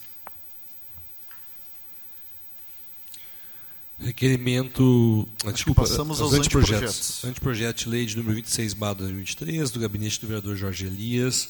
Requerimento. 4.00 5.28
Acho 5.44 5.54
desculpa, 5.54 5.82
passamos 5.82 6.22
aos 6.22 6.34
anteprojetos. 6.34 7.26
Anteprojeto 7.26 7.84
de 7.84 7.90
lei 7.90 8.06
de 8.06 8.16
número 8.16 8.36
26, 8.36 8.74
2023, 8.74 9.72
do 9.72 9.80
gabinete 9.82 10.22
do 10.22 10.28
vereador 10.28 10.56
Jorge 10.56 10.86
Elias, 10.86 11.50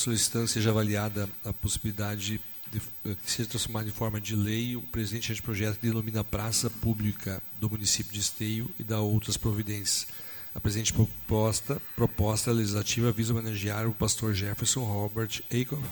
solicitando 0.00 0.48
seja 0.48 0.70
avaliada 0.70 1.28
a 1.44 1.52
possibilidade 1.52 2.40
de 2.72 2.80
que 3.24 3.30
seja 3.30 3.48
transformado 3.48 3.88
em 3.88 3.92
forma 3.92 4.20
de 4.20 4.36
lei 4.36 4.76
o 4.76 4.82
presente 4.82 5.32
anteprojeto 5.32 5.80
que 5.80 5.88
denomina 5.88 6.22
praça 6.22 6.70
pública 6.70 7.42
do 7.60 7.68
município 7.68 8.12
de 8.12 8.20
Esteio 8.20 8.70
e 8.78 8.84
da 8.84 9.00
outras 9.00 9.36
providências. 9.36 10.06
A 10.54 10.60
presente 10.60 10.92
proposta, 10.92 11.80
proposta 11.96 12.52
legislativa 12.52 13.12
visa 13.12 13.32
homenagear 13.32 13.88
o 13.88 13.94
pastor 13.94 14.34
Jefferson 14.34 14.84
Robert 14.84 15.42
Eichhoff, 15.50 15.84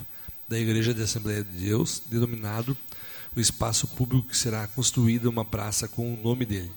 da 0.49 0.59
Igreja 0.59 0.95
da 0.95 1.05
Assembleia 1.05 1.45
de 1.45 1.67
Deus, 1.67 2.03
denominado 2.09 2.77
o 3.37 3.41
espaço 3.41 3.87
público 3.89 4.29
que 4.29 4.37
será 4.37 4.67
construída 4.69 5.29
uma 5.29 5.45
praça 5.45 5.87
com 5.87 6.15
o 6.15 6.17
nome 6.17 6.47
dele. 6.47 6.71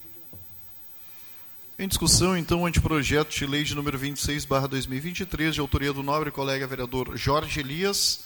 Em 1.82 1.88
discussão, 1.88 2.38
então, 2.38 2.62
o 2.62 2.68
anteprojeto 2.68 3.36
de 3.36 3.44
lei 3.44 3.64
de 3.64 3.74
número 3.74 3.98
26, 3.98 4.46
2023, 4.46 5.56
de 5.56 5.60
autoria 5.60 5.92
do 5.92 6.04
nobre 6.04 6.30
colega 6.30 6.68
vereador 6.68 7.18
Jorge 7.18 7.60
Elias. 7.60 8.26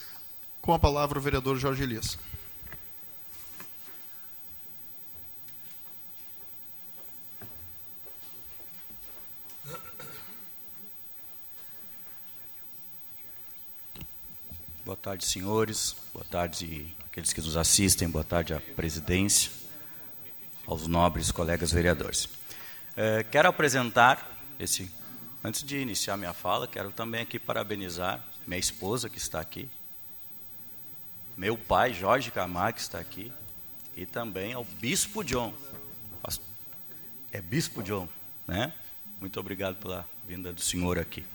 Com 0.61 0.73
a 0.73 0.77
palavra 0.77 1.17
o 1.17 1.21
vereador 1.21 1.57
Jorge 1.57 1.81
Elias. 1.81 2.19
Boa 14.83 14.97
tarde, 14.97 15.23
senhores. 15.23 15.95
Boa 16.13 16.25
tarde, 16.25 16.93
aqueles 17.05 17.31
que 17.31 17.39
nos 17.39 17.55
assistem. 17.55 18.09
Boa 18.09 18.25
tarde 18.25 18.53
à 18.53 18.59
presidência, 18.59 19.49
aos 20.67 20.87
nobres 20.87 21.31
colegas 21.31 21.71
vereadores. 21.71 22.27
É, 22.97 23.23
quero 23.23 23.49
apresentar 23.49 24.31
esse. 24.57 24.89
Antes 25.43 25.63
de 25.63 25.77
iniciar 25.77 26.17
minha 26.17 26.33
fala, 26.33 26.67
quero 26.67 26.91
também 26.91 27.21
aqui 27.21 27.37
parabenizar 27.37 28.23
minha 28.47 28.59
esposa 28.59 29.09
que 29.09 29.17
está 29.17 29.39
aqui, 29.39 29.69
meu 31.37 31.57
pai 31.57 31.93
Jorge 31.93 32.31
Camargo 32.31 32.77
que 32.77 32.81
está 32.81 32.99
aqui 32.99 33.31
e 33.95 34.05
também 34.05 34.53
ao 34.53 34.63
Bispo 34.63 35.23
John. 35.23 35.53
É 37.31 37.41
Bispo 37.41 37.83
John, 37.83 38.07
né? 38.47 38.71
Muito 39.19 39.37
obrigado 39.39 39.75
pela 39.75 40.07
vinda 40.25 40.53
do 40.53 40.61
senhor 40.61 40.97
aqui. 40.97 41.25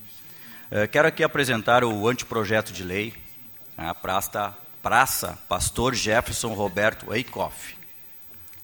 É, 0.71 0.87
quero 0.87 1.09
aqui 1.09 1.23
apresentar 1.23 1.85
o 1.85 2.09
anteprojeto 2.09 2.73
de 2.73 2.83
lei 2.83 3.15
a 3.77 3.95
praça, 3.95 4.57
praça 4.83 5.39
Pastor 5.49 5.95
Jefferson 5.95 6.53
Roberto 6.55 7.13
Eikoff, 7.15 7.77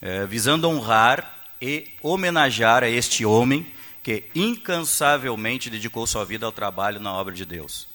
é, 0.01 0.27
visando 0.27 0.69
honrar 0.69 1.33
e 1.61 1.89
homenagear 2.03 2.83
a 2.83 2.89
este 2.89 3.25
homem 3.25 3.67
que 4.03 4.25
incansavelmente 4.35 5.69
dedicou 5.69 6.07
sua 6.07 6.25
vida 6.25 6.47
ao 6.47 6.53
trabalho 6.53 7.01
na 7.01 7.13
obra 7.13 7.35
de 7.35 7.45
Deus. 7.45 7.89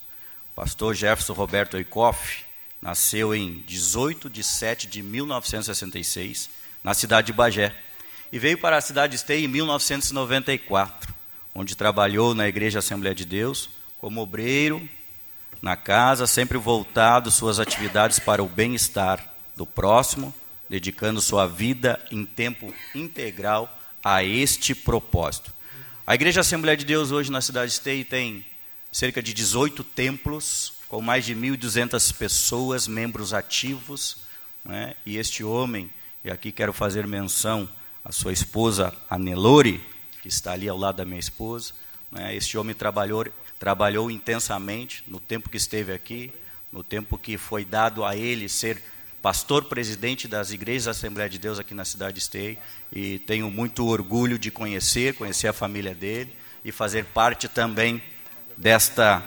Pastor 0.55 0.93
Jefferson 0.93 1.33
Roberto 1.33 1.77
Eikoff 1.77 2.43
nasceu 2.81 3.33
em 3.33 3.63
18 3.67 4.29
de 4.29 4.43
7 4.43 4.87
de 4.87 5.01
1966, 5.01 6.49
na 6.83 6.93
cidade 6.93 7.27
de 7.27 7.33
Bagé, 7.33 7.73
e 8.31 8.39
veio 8.39 8.57
para 8.57 8.77
a 8.77 8.81
cidade 8.81 9.11
de 9.11 9.17
Esteio 9.17 9.45
em 9.45 9.47
1994, 9.47 11.13
onde 11.53 11.75
trabalhou 11.75 12.33
na 12.33 12.47
Igreja 12.47 12.79
Assembleia 12.79 13.13
de 13.13 13.25
Deus 13.25 13.69
como 13.97 14.21
obreiro 14.21 14.89
na 15.61 15.75
casa, 15.75 16.25
sempre 16.25 16.57
voltado 16.57 17.29
suas 17.29 17.59
atividades 17.59 18.17
para 18.17 18.41
o 18.41 18.47
bem-estar 18.47 19.23
do 19.55 19.65
próximo, 19.65 20.33
dedicando 20.71 21.19
sua 21.19 21.47
vida 21.47 21.99
em 22.09 22.23
tempo 22.23 22.73
integral 22.95 23.77
a 24.01 24.23
este 24.23 24.73
propósito. 24.73 25.53
A 26.07 26.15
Igreja 26.15 26.39
Assembleia 26.39 26.77
de 26.77 26.85
Deus 26.85 27.11
hoje 27.11 27.29
na 27.29 27.41
cidade 27.41 27.71
de 27.71 27.73
Esteio 27.73 28.05
tem 28.05 28.45
cerca 28.89 29.21
de 29.21 29.33
18 29.33 29.83
templos, 29.83 30.71
com 30.87 31.01
mais 31.01 31.25
de 31.25 31.35
1.200 31.35 32.15
pessoas, 32.15 32.87
membros 32.87 33.33
ativos, 33.33 34.19
né? 34.63 34.95
e 35.05 35.17
este 35.17 35.43
homem, 35.43 35.91
e 36.23 36.31
aqui 36.31 36.53
quero 36.53 36.71
fazer 36.71 37.05
menção 37.05 37.67
à 38.01 38.13
sua 38.13 38.31
esposa 38.31 38.93
Anelore, 39.09 39.83
que 40.21 40.29
está 40.29 40.53
ali 40.53 40.69
ao 40.69 40.77
lado 40.77 40.95
da 40.95 41.05
minha 41.05 41.19
esposa, 41.19 41.73
né? 42.09 42.33
este 42.33 42.57
homem 42.57 42.73
trabalhou 42.73 43.25
trabalhou 43.59 44.09
intensamente 44.09 45.03
no 45.05 45.19
tempo 45.19 45.49
que 45.49 45.57
esteve 45.57 45.91
aqui, 45.93 46.33
no 46.71 46.81
tempo 46.81 47.17
que 47.17 47.37
foi 47.37 47.65
dado 47.65 48.05
a 48.05 48.15
ele 48.15 48.47
ser 48.47 48.81
pastor 49.21 49.65
presidente 49.65 50.27
das 50.27 50.51
igrejas 50.51 50.85
da 50.85 50.91
Assembleia 50.91 51.29
de 51.29 51.37
Deus 51.37 51.59
aqui 51.59 51.73
na 51.73 51.85
cidade 51.85 52.13
de 52.13 52.19
Esteio, 52.19 52.57
e 52.91 53.19
tenho 53.19 53.51
muito 53.51 53.85
orgulho 53.85 54.39
de 54.39 54.49
conhecer, 54.49 55.13
conhecer 55.13 55.47
a 55.47 55.53
família 55.53 55.93
dele 55.93 56.35
e 56.65 56.71
fazer 56.71 57.05
parte 57.05 57.47
também 57.47 58.01
desta 58.57 59.23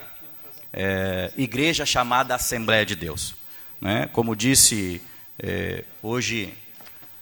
é, 0.72 1.32
igreja 1.36 1.86
chamada 1.86 2.34
Assembleia 2.34 2.84
de 2.84 2.96
Deus. 2.96 3.34
Né? 3.80 4.08
Como 4.12 4.34
disse, 4.34 5.00
é, 5.38 5.84
hoje 6.02 6.52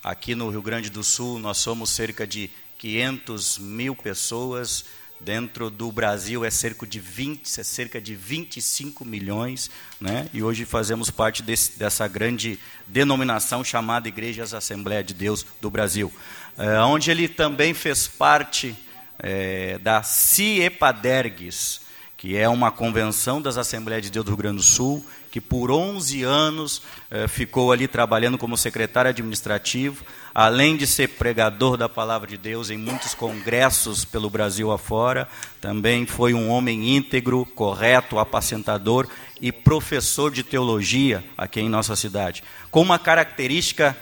aqui 0.03 0.35
no 0.35 0.49
Rio 0.49 0.62
Grande 0.62 0.89
do 0.89 1.05
Sul 1.05 1.39
nós 1.39 1.59
somos 1.59 1.91
cerca 1.91 2.27
de 2.27 2.51
500 2.79 3.59
mil 3.59 3.95
pessoas 3.95 4.85
Dentro 5.25 5.70
do 5.70 5.93
Brasil 5.93 6.45
é 6.45 6.51
cerca 6.51 6.85
de 6.85 6.99
20, 6.99 7.61
é 7.61 7.62
cerca 7.62 8.01
de 8.01 8.12
25 8.12 9.05
milhões, 9.05 9.70
né? 10.01 10.29
e 10.33 10.43
hoje 10.43 10.64
fazemos 10.64 11.11
parte 11.11 11.45
desse, 11.45 11.79
dessa 11.79 12.09
grande 12.09 12.59
denominação 12.89 13.62
chamada 13.62 14.09
Igrejas 14.09 14.53
Assembleia 14.53 15.05
de 15.05 15.14
Deus 15.14 15.47
do 15.61 15.70
Brasil, 15.70 16.12
é, 16.59 16.81
onde 16.81 17.12
ele 17.12 17.29
também 17.29 17.73
fez 17.73 18.09
parte 18.09 18.77
é, 19.16 19.79
da 19.79 20.03
CIEPADERGS, 20.03 21.83
que 22.16 22.37
é 22.37 22.49
uma 22.49 22.73
convenção 22.73 23.41
das 23.41 23.57
Assembleias 23.57 24.03
de 24.03 24.11
Deus 24.11 24.25
do 24.25 24.31
Rio 24.31 24.39
Grande 24.39 24.57
do 24.57 24.62
Sul, 24.64 25.07
que 25.31 25.41
por 25.41 25.70
11 25.70 26.25
anos 26.25 26.83
é, 27.11 27.29
ficou 27.29 27.70
ali 27.70 27.87
trabalhando 27.87 28.37
como 28.37 28.57
secretário 28.57 29.09
administrativo, 29.09 30.05
além 30.35 30.76
de 30.76 30.87
ser 30.87 31.09
pregador 31.09 31.76
da 31.76 31.89
palavra 31.89 32.26
de 32.26 32.37
Deus 32.37 32.70
em 32.70 32.76
muitos 32.76 33.14
congressos 33.14 34.05
pelo 34.05 34.30
Brasil 34.30 34.70
afora, 34.70 35.28
também 35.61 36.07
foi 36.07 36.33
um 36.33 36.49
homem 36.49 36.97
íntegro, 36.97 37.45
correto, 37.45 38.18
apacentador 38.18 39.09
e 39.41 39.53
professor 39.53 40.30
de 40.30 40.43
teologia 40.43 41.22
aqui 41.37 41.61
em 41.61 41.68
nossa 41.68 41.97
cidade, 41.97 42.43
com 42.70 42.80
uma 42.80 42.99
característica 42.99 43.97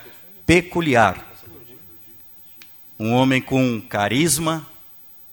peculiar. 0.47 1.27
Um 2.99 3.13
homem 3.15 3.41
com 3.41 3.81
carisma 3.81 4.67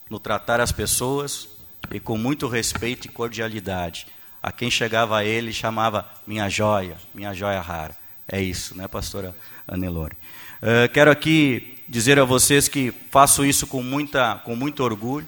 no 0.08 0.18
tratar 0.18 0.60
as 0.60 0.72
pessoas 0.72 1.48
e 1.90 2.00
com 2.00 2.16
muito 2.16 2.48
respeito 2.48 3.06
e 3.06 3.10
cordialidade. 3.10 4.06
A 4.42 4.50
quem 4.50 4.70
chegava 4.70 5.18
a 5.18 5.24
ele 5.24 5.52
chamava 5.52 6.08
minha 6.26 6.48
joia, 6.48 6.96
minha 7.14 7.34
joia 7.34 7.60
rara. 7.60 7.96
É 8.26 8.40
isso, 8.40 8.76
né, 8.76 8.88
pastora 8.88 9.34
Anelore? 9.66 10.16
Uh, 10.60 10.88
quero 10.92 11.08
aqui 11.08 11.78
dizer 11.88 12.18
a 12.18 12.24
vocês 12.24 12.66
que 12.66 12.92
faço 13.12 13.44
isso 13.46 13.64
com, 13.64 13.80
muita, 13.80 14.42
com 14.44 14.56
muito 14.56 14.82
orgulho 14.82 15.26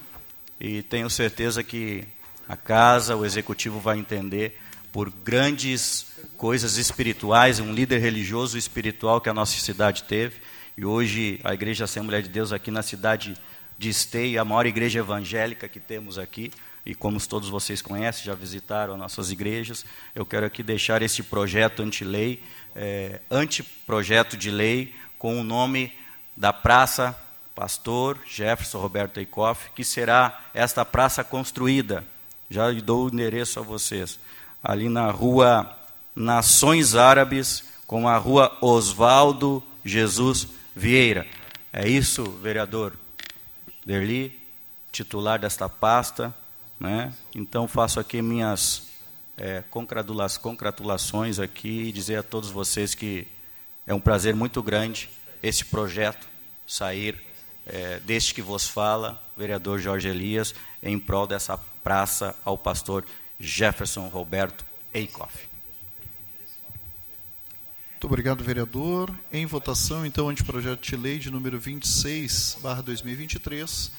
e 0.59 0.81
tenho 0.81 1.09
certeza 1.09 1.63
que 1.63 2.03
a 2.49 2.57
casa, 2.57 3.15
o 3.15 3.23
executivo 3.23 3.79
vai 3.79 3.97
entender 3.97 4.59
por 4.91 5.09
grandes 5.09 6.07
coisas 6.35 6.75
espirituais, 6.75 7.61
um 7.61 7.71
líder 7.71 7.99
religioso 7.99 8.57
e 8.57 8.59
espiritual 8.59 9.21
que 9.21 9.29
a 9.29 9.33
nossa 9.33 9.57
cidade 9.57 10.03
teve. 10.03 10.35
E 10.77 10.83
hoje 10.83 11.39
a 11.45 11.53
Igreja 11.53 11.85
Assembleia 11.85 12.21
de 12.21 12.27
Deus 12.27 12.51
aqui 12.51 12.69
na 12.69 12.81
cidade 12.81 13.33
de 13.77 13.87
Esteio, 13.87 14.41
a 14.41 14.43
maior 14.43 14.65
igreja 14.65 14.99
evangélica 14.99 15.69
que 15.69 15.79
temos 15.79 16.19
aqui, 16.19 16.51
e 16.85 16.93
como 16.93 17.25
todos 17.25 17.47
vocês 17.47 17.81
conhecem, 17.81 18.25
já 18.25 18.35
visitaram 18.35 18.95
as 18.95 18.99
nossas 18.99 19.31
igrejas, 19.31 19.85
eu 20.13 20.25
quero 20.25 20.45
aqui 20.45 20.61
deixar 20.61 21.01
esse 21.01 21.23
projeto 21.23 21.81
anti-lei, 21.81 22.43
é, 22.75 23.21
anteprojeto 23.29 24.35
de 24.35 24.51
lei, 24.51 24.93
com 25.21 25.39
o 25.39 25.43
nome 25.43 25.93
da 26.35 26.51
Praça 26.51 27.15
Pastor 27.53 28.17
Jefferson 28.27 28.79
Roberto 28.79 29.19
Eikoff, 29.19 29.69
que 29.75 29.83
será 29.83 30.41
esta 30.51 30.83
praça 30.83 31.23
construída, 31.23 32.03
já 32.49 32.71
dou 32.71 33.05
o 33.05 33.09
endereço 33.13 33.59
a 33.59 33.61
vocês, 33.61 34.19
ali 34.63 34.89
na 34.89 35.11
rua 35.11 35.77
Nações 36.15 36.95
Árabes, 36.95 37.63
com 37.85 38.07
a 38.07 38.17
rua 38.17 38.57
Oswaldo 38.61 39.61
Jesus 39.85 40.47
Vieira. 40.75 41.27
É 41.71 41.87
isso, 41.87 42.23
vereador 42.41 42.97
Derli, 43.85 44.35
titular 44.91 45.37
desta 45.37 45.69
pasta, 45.69 46.33
né? 46.79 47.13
Então 47.35 47.67
faço 47.67 47.99
aqui 47.99 48.23
minhas 48.23 48.87
é, 49.37 49.63
congratulações 49.69 51.37
aqui 51.37 51.83
e 51.83 51.91
dizer 51.91 52.15
a 52.15 52.23
todos 52.23 52.49
vocês 52.49 52.95
que 52.95 53.27
é 53.85 53.93
um 53.93 53.99
prazer 53.99 54.35
muito 54.35 54.61
grande 54.61 55.09
esse 55.41 55.65
projeto 55.65 56.27
sair 56.67 57.17
é, 57.65 57.99
deste 57.99 58.33
que 58.33 58.41
vos 58.41 58.67
fala, 58.67 59.21
vereador 59.35 59.79
Jorge 59.79 60.07
Elias, 60.07 60.53
em 60.81 60.97
prol 60.97 61.27
dessa 61.27 61.57
praça 61.83 62.35
ao 62.45 62.57
pastor 62.57 63.05
Jefferson 63.39 64.07
Roberto 64.07 64.65
Eikoff. 64.93 65.51
Muito 67.91 68.05
obrigado, 68.07 68.43
vereador. 68.43 69.13
Em 69.31 69.45
votação, 69.45 70.05
então, 70.05 70.27
anteprojeto 70.27 70.81
de 70.81 70.95
lei 70.95 71.19
de 71.19 71.29
número 71.29 71.59
26, 71.59 72.57
barra 72.61 72.81
2023. 72.81 73.91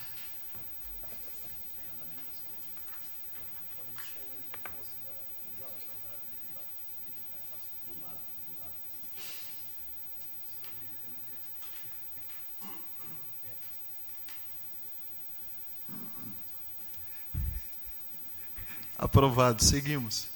Aprovado. 19.03 19.65
Seguimos. 19.65 20.29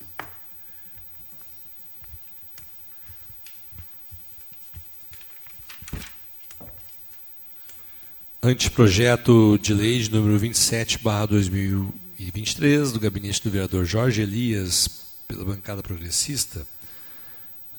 Anteprojeto 8.42 9.56
de 9.58 9.72
lei 9.72 10.00
de 10.00 10.10
número 10.10 10.36
27, 10.36 10.98
barra 10.98 11.26
2023, 11.26 12.90
do 12.90 12.98
gabinete 12.98 13.40
do 13.40 13.50
vereador 13.52 13.86
Jorge 13.86 14.22
Elias, 14.22 14.88
pela 15.28 15.44
bancada 15.44 15.80
progressista, 15.80 16.66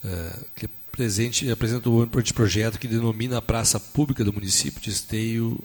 uh, 0.05 0.45
que 0.55 0.69
presente, 0.89 1.51
apresenta 1.51 1.89
o 1.89 2.01
anteprojeto 2.01 2.79
que 2.79 2.87
denomina 2.87 3.39
a 3.39 3.41
praça 3.41 3.77
pública 3.77 4.23
do 4.23 4.31
município 4.31 4.81
de 4.81 4.91
Esteio 4.91 5.61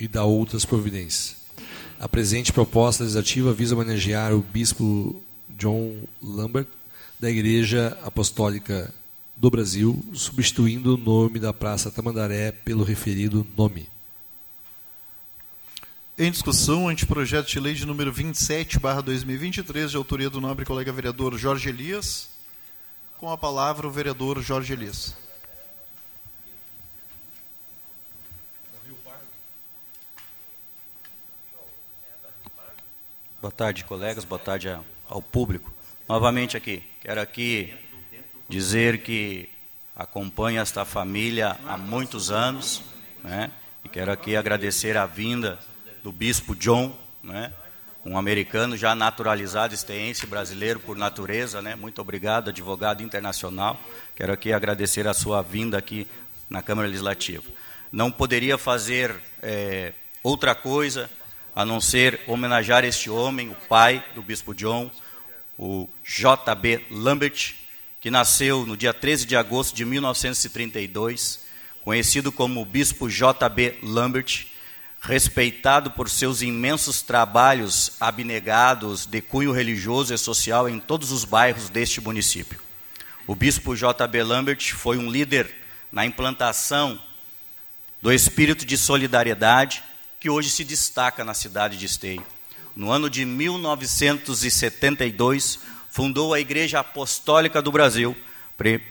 e 0.00 0.08
dá 0.08 0.24
outras 0.24 0.64
providências. 0.64 1.36
A 1.98 2.08
presente 2.08 2.52
proposta 2.52 3.04
legislativa 3.04 3.52
visa 3.52 3.74
homenagear 3.74 4.32
o 4.32 4.40
bispo 4.40 5.22
John 5.50 6.02
Lambert, 6.22 6.66
da 7.18 7.30
Igreja 7.30 7.98
Apostólica 8.02 8.92
do 9.36 9.50
Brasil, 9.50 10.02
substituindo 10.14 10.94
o 10.94 10.98
nome 10.98 11.38
da 11.38 11.52
Praça 11.52 11.90
Tamandaré 11.90 12.52
pelo 12.52 12.82
referido 12.82 13.46
nome. 13.56 13.86
Em 16.18 16.30
discussão, 16.30 16.88
anteprojeto 16.88 17.50
de 17.50 17.60
lei 17.60 17.74
de 17.74 17.86
número 17.86 18.12
27, 18.12 18.78
barra 18.78 19.00
2023, 19.00 19.90
de 19.90 19.96
autoria 19.96 20.28
do 20.28 20.40
nobre 20.40 20.66
colega 20.66 20.92
vereador 20.92 21.36
Jorge 21.38 21.68
Elias. 21.68 22.28
Com 23.18 23.30
a 23.30 23.38
palavra, 23.38 23.86
o 23.86 23.90
vereador 23.90 24.42
Jorge 24.42 24.72
Elias. 24.72 25.14
Boa 33.40 33.50
tarde, 33.50 33.84
colegas, 33.84 34.22
boa 34.22 34.38
tarde 34.38 34.68
ao 35.08 35.22
público. 35.22 35.72
Novamente 36.06 36.58
aqui, 36.58 36.82
quero 37.00 37.22
aqui 37.22 37.72
dizer 38.46 38.98
que 38.98 39.48
acompanho 39.96 40.60
esta 40.60 40.84
família 40.84 41.56
há 41.66 41.78
muitos 41.78 42.30
anos, 42.30 42.82
né? 43.24 43.50
E 43.82 43.88
quero 43.88 44.12
aqui 44.12 44.36
agradecer 44.36 44.94
a 44.94 45.06
vinda 45.06 45.58
do 46.02 46.12
bispo 46.12 46.54
John, 46.54 46.94
né? 47.22 47.50
Um 48.04 48.18
americano 48.18 48.76
já 48.76 48.94
naturalizado, 48.94 49.72
esteense, 49.72 50.26
brasileiro 50.26 50.78
por 50.78 50.94
natureza, 50.94 51.62
né? 51.62 51.74
Muito 51.74 51.98
obrigado, 52.02 52.50
advogado 52.50 53.02
internacional. 53.02 53.80
Quero 54.14 54.34
aqui 54.34 54.52
agradecer 54.52 55.08
a 55.08 55.14
sua 55.14 55.40
vinda 55.40 55.78
aqui 55.78 56.06
na 56.50 56.60
Câmara 56.60 56.88
Legislativa. 56.88 57.44
Não 57.90 58.12
poderia 58.12 58.58
fazer 58.58 59.18
é, 59.42 59.94
outra 60.22 60.54
coisa 60.54 61.08
a 61.60 61.64
não 61.66 61.78
ser 61.78 62.20
homenagear 62.26 62.86
este 62.86 63.10
homem, 63.10 63.50
o 63.50 63.54
pai 63.54 64.02
do 64.14 64.22
bispo 64.22 64.54
John, 64.54 64.90
o 65.58 65.86
J.B. 66.02 66.86
Lambert, 66.90 67.54
que 68.00 68.10
nasceu 68.10 68.64
no 68.64 68.78
dia 68.78 68.94
13 68.94 69.26
de 69.26 69.36
agosto 69.36 69.76
de 69.76 69.84
1932, 69.84 71.40
conhecido 71.82 72.32
como 72.32 72.64
Bispo 72.64 73.10
J.B. 73.10 73.76
Lambert, 73.82 74.46
respeitado 75.02 75.90
por 75.90 76.08
seus 76.08 76.40
imensos 76.40 77.02
trabalhos 77.02 77.92
abnegados 78.00 79.04
de 79.04 79.20
cunho 79.20 79.52
religioso 79.52 80.14
e 80.14 80.18
social 80.18 80.66
em 80.66 80.80
todos 80.80 81.12
os 81.12 81.26
bairros 81.26 81.68
deste 81.68 82.00
município. 82.00 82.58
O 83.26 83.34
Bispo 83.34 83.76
J.B. 83.76 84.22
Lambert 84.22 84.72
foi 84.72 84.96
um 84.96 85.10
líder 85.10 85.54
na 85.92 86.06
implantação 86.06 86.98
do 88.00 88.10
espírito 88.10 88.64
de 88.64 88.78
solidariedade 88.78 89.89
que 90.20 90.28
hoje 90.28 90.50
se 90.50 90.62
destaca 90.62 91.24
na 91.24 91.32
cidade 91.32 91.78
de 91.78 91.86
Esteio. 91.86 92.22
No 92.76 92.92
ano 92.92 93.08
de 93.08 93.24
1972, 93.24 95.58
fundou 95.88 96.34
a 96.34 96.40
Igreja 96.40 96.80
Apostólica 96.80 97.62
do 97.62 97.72
Brasil, 97.72 98.14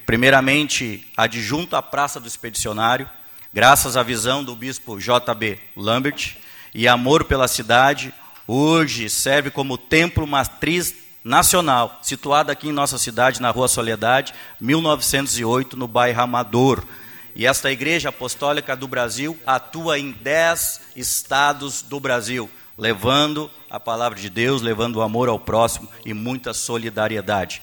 primeiramente 0.08 1.08
adjunto 1.16 1.76
à 1.76 1.84
Praça 1.84 2.20
do 2.20 2.28
Expedicionário, 2.28 3.08
graças 3.54 3.96
à 3.96 4.02
visão 4.02 4.44
do 4.44 4.56
bispo 4.56 5.00
J.B. 5.00 5.60
Lambert 5.78 6.36
e 6.74 6.88
amor 6.88 7.24
pela 7.24 7.48
cidade, 7.48 8.12
hoje 8.48 9.08
serve 9.08 9.52
como 9.52 9.78
templo 9.78 10.26
matriz 10.26 10.96
nacional, 11.24 12.00
situado 12.02 12.52
aqui 12.52 12.70
em 12.70 12.74
nossa 12.74 12.98
cidade, 12.98 13.40
na 13.40 13.52
Rua 13.52 13.68
Soledade, 13.68 14.34
1908, 14.60 15.78
no 15.78 15.88
bairro 15.88 16.22
Amador. 16.22 16.84
E 17.36 17.46
esta 17.46 17.72
Igreja 17.72 18.10
Apostólica 18.10 18.76
do 18.76 18.88
Brasil 18.88 19.38
atua 19.46 20.00
em 20.00 20.12
dez 20.12 20.82
estados 20.96 21.82
do 21.82 22.00
Brasil 22.00 22.50
levando 22.80 23.52
a 23.70 23.80
palavra 23.80 24.18
de 24.18 24.30
Deus, 24.30 24.62
levando 24.62 24.96
o 24.96 25.02
amor 25.02 25.28
ao 25.28 25.38
próximo 25.38 25.90
e 26.06 26.14
muita 26.14 26.54
solidariedade. 26.54 27.62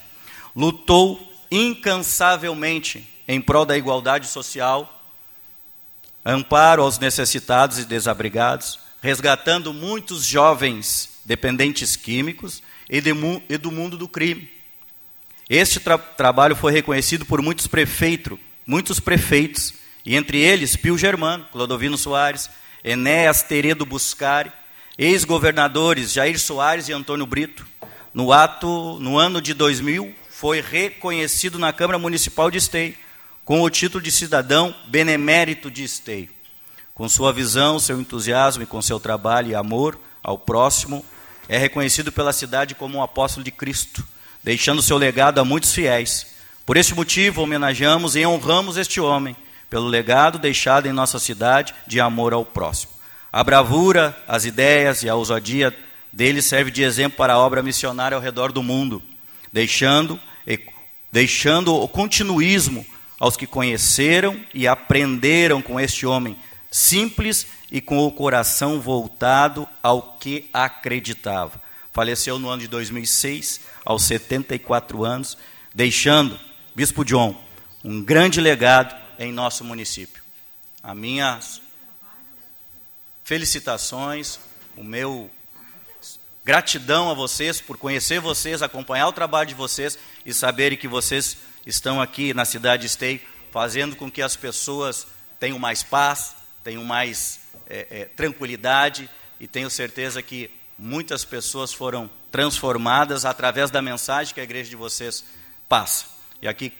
Lutou 0.55 1.19
incansavelmente 1.49 3.07
em 3.27 3.41
prol 3.41 3.65
da 3.65 3.75
igualdade 3.75 4.27
social, 4.27 5.01
amparo 6.23 6.83
aos 6.83 6.99
necessitados 6.99 7.79
e 7.79 7.85
desabrigados, 7.85 8.79
resgatando 9.01 9.73
muitos 9.73 10.23
jovens 10.23 11.19
dependentes 11.25 11.95
químicos 11.95 12.61
e, 12.89 13.01
de, 13.01 13.11
e 13.49 13.57
do 13.57 13.71
mundo 13.71 13.97
do 13.97 14.07
crime. 14.07 14.49
Este 15.49 15.79
tra 15.79 15.97
trabalho 15.97 16.55
foi 16.55 16.71
reconhecido 16.71 17.25
por 17.25 17.41
muitos 17.41 17.67
prefeitos, 17.67 18.37
muitos 18.67 18.99
prefeitos, 18.99 19.73
e 20.05 20.15
entre 20.15 20.37
eles 20.37 20.75
Pio 20.75 20.97
Germano, 20.97 21.45
Clodovino 21.51 21.97
Soares, 21.97 22.49
Enéas 22.83 23.41
Teredo 23.41 23.85
Buscari, 23.85 24.51
Ex-governadores 24.97 26.11
Jair 26.11 26.37
Soares 26.39 26.89
e 26.89 26.93
Antônio 26.93 27.25
Brito, 27.25 27.65
no 28.13 28.33
ato 28.33 28.99
no 28.99 29.17
ano 29.17 29.41
de 29.41 29.53
2000, 29.53 30.13
foi 30.29 30.61
reconhecido 30.61 31.57
na 31.57 31.71
Câmara 31.71 31.97
Municipal 31.97 32.51
de 32.51 32.57
Esteio 32.57 32.95
com 33.45 33.61
o 33.61 33.69
título 33.69 34.03
de 34.03 34.11
cidadão 34.11 34.75
benemérito 34.87 35.71
de 35.71 35.83
Esteio. 35.83 36.29
Com 36.93 37.07
sua 37.07 37.31
visão, 37.31 37.79
seu 37.79 37.99
entusiasmo 37.99 38.63
e 38.63 38.65
com 38.67 38.81
seu 38.81 38.99
trabalho 38.99 39.51
e 39.51 39.55
amor 39.55 39.99
ao 40.21 40.37
próximo, 40.37 41.05
é 41.47 41.57
reconhecido 41.57 42.11
pela 42.11 42.33
cidade 42.33 42.75
como 42.75 42.97
um 42.97 43.03
apóstolo 43.03 43.43
de 43.43 43.51
Cristo, 43.51 44.05
deixando 44.43 44.81
seu 44.81 44.97
legado 44.97 45.39
a 45.39 45.45
muitos 45.45 45.73
fiéis. 45.73 46.36
Por 46.67 46.75
este 46.75 46.93
motivo, 46.93 47.43
homenageamos 47.43 48.17
e 48.17 48.25
honramos 48.25 48.75
este 48.75 48.99
homem 48.99 49.37
pelo 49.69 49.87
legado 49.87 50.37
deixado 50.37 50.85
em 50.85 50.91
nossa 50.91 51.17
cidade 51.17 51.73
de 51.87 51.97
amor 51.97 52.33
ao 52.33 52.43
próximo. 52.43 52.91
A 53.31 53.41
bravura, 53.41 54.21
as 54.27 54.43
ideias 54.43 55.01
e 55.01 55.07
a 55.07 55.15
ousadia 55.15 55.73
dele 56.11 56.41
serve 56.41 56.69
de 56.69 56.83
exemplo 56.83 57.17
para 57.17 57.35
a 57.35 57.39
obra 57.39 57.63
missionária 57.63 58.17
ao 58.17 58.21
redor 58.21 58.51
do 58.51 58.61
mundo, 58.61 59.01
deixando 59.51 60.19
deixando 61.09 61.73
o 61.73 61.87
continuismo 61.87 62.85
aos 63.17 63.37
que 63.37 63.47
conheceram 63.47 64.37
e 64.53 64.67
aprenderam 64.67 65.61
com 65.61 65.79
este 65.79 66.05
homem 66.05 66.37
simples 66.69 67.47
e 67.71 67.79
com 67.79 68.05
o 68.05 68.11
coração 68.11 68.81
voltado 68.81 69.65
ao 69.81 70.17
que 70.19 70.49
acreditava. 70.51 71.61
Faleceu 71.93 72.37
no 72.37 72.49
ano 72.49 72.63
de 72.63 72.67
2006, 72.67 73.61
aos 73.85 74.03
74 74.03 75.05
anos, 75.05 75.37
deixando, 75.73 76.37
Bispo 76.77 77.03
John, 77.03 77.35
um 77.83 78.03
grande 78.03 78.39
legado 78.39 78.95
em 79.17 79.31
nosso 79.31 79.63
município. 79.63 80.21
A 80.83 80.93
minhas 80.93 81.59
felicitações, 83.23 84.39
o 84.75 84.83
meu 84.83 85.27
gratidão 86.45 87.09
a 87.09 87.15
vocês 87.15 87.59
por 87.59 87.79
conhecer 87.79 88.19
vocês, 88.19 88.61
acompanhar 88.61 89.07
o 89.07 89.11
trabalho 89.11 89.49
de 89.49 89.55
vocês 89.55 89.97
e 90.23 90.31
saberem 90.31 90.77
que 90.77 90.87
vocês 90.87 91.37
estão 91.65 91.99
aqui 91.99 92.31
na 92.31 92.45
cidade 92.45 92.81
de 92.81 92.87
Esteio, 92.89 93.21
fazendo 93.51 93.95
com 93.95 94.11
que 94.11 94.21
as 94.21 94.35
pessoas 94.35 95.07
tenham 95.39 95.57
mais 95.57 95.81
paz, 95.81 96.35
tenham 96.63 96.83
mais 96.83 97.39
é, 97.67 97.87
é, 97.89 98.05
tranquilidade 98.05 99.09
e 99.39 99.47
tenho 99.47 99.71
certeza 99.71 100.21
que 100.21 100.51
muitas 100.77 101.25
pessoas 101.25 101.73
foram 101.73 102.07
transformadas 102.31 103.25
através 103.25 103.71
da 103.71 103.81
mensagem 103.81 104.31
que 104.31 104.39
a 104.39 104.43
igreja 104.43 104.69
de 104.69 104.75
vocês 104.75 105.25
passa. 105.67 106.16
E 106.41 106.47
aqui 106.47 106.71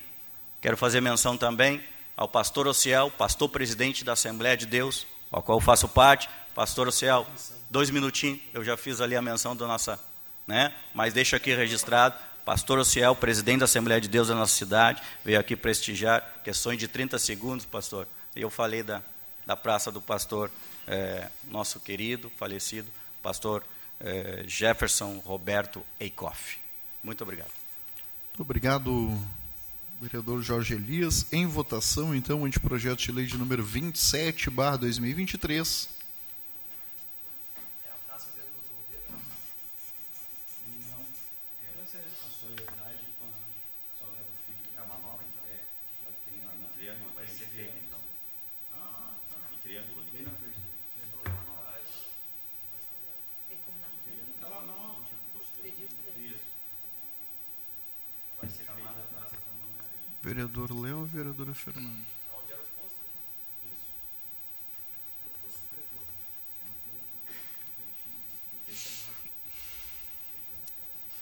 quero 0.61 0.77
fazer 0.77 1.01
menção 1.01 1.37
também 1.37 1.81
ao 2.15 2.27
pastor 2.27 2.67
Ociel, 2.67 3.11
pastor 3.11 3.49
presidente 3.49 4.03
da 4.03 4.13
Assembleia 4.13 4.57
de 4.57 4.65
Deus, 4.65 5.05
ao 5.31 5.43
qual 5.43 5.59
faço 5.61 5.87
parte. 5.87 6.29
Pastor 6.55 6.87
Ociel, 6.87 7.27
dois 7.69 7.89
minutinhos, 7.89 8.39
eu 8.53 8.63
já 8.63 8.75
fiz 8.75 8.99
ali 8.99 9.15
a 9.15 9.21
menção 9.21 9.55
da 9.55 9.67
nossa, 9.67 9.99
né? 10.47 10.73
Mas 10.93 11.13
deixo 11.13 11.35
aqui 11.35 11.53
registrado, 11.53 12.15
pastor 12.43 12.79
Ociel, 12.79 13.15
presidente 13.15 13.59
da 13.59 13.65
Assembleia 13.65 14.01
de 14.01 14.07
Deus 14.07 14.29
da 14.29 14.35
nossa 14.35 14.55
cidade, 14.55 15.01
veio 15.23 15.39
aqui 15.39 15.55
prestigiar, 15.55 16.23
questões 16.43 16.79
de 16.79 16.87
30 16.87 17.19
segundos, 17.19 17.65
pastor. 17.65 18.07
E 18.35 18.41
eu 18.41 18.49
falei 18.49 18.81
da, 18.81 19.03
da 19.45 19.55
praça 19.55 19.91
do 19.91 20.01
pastor, 20.01 20.49
é, 20.87 21.27
nosso 21.47 21.79
querido, 21.79 22.31
falecido, 22.37 22.89
pastor 23.21 23.63
é, 23.99 24.43
Jefferson 24.47 25.21
Roberto 25.25 25.85
Eikoff. 25.99 26.57
Muito 27.03 27.23
obrigado. 27.23 27.51
Muito 28.29 28.41
obrigado, 28.41 29.19
vereador 29.99 30.41
Jorge 30.41 30.73
Elias. 30.73 31.25
Em 31.31 31.45
votação, 31.45 32.15
então, 32.15 32.45
anteprojeto 32.45 33.01
de 33.01 33.11
lei 33.11 33.25
de 33.25 33.37
número 33.37 33.63
27, 33.63 34.49
barra 34.49 34.77
2023. 34.77 35.96
Vereador 60.27 60.73
Léo 60.77 61.05
e 61.05 61.15
vereadora 61.15 61.53
Fernanda. 61.53 61.95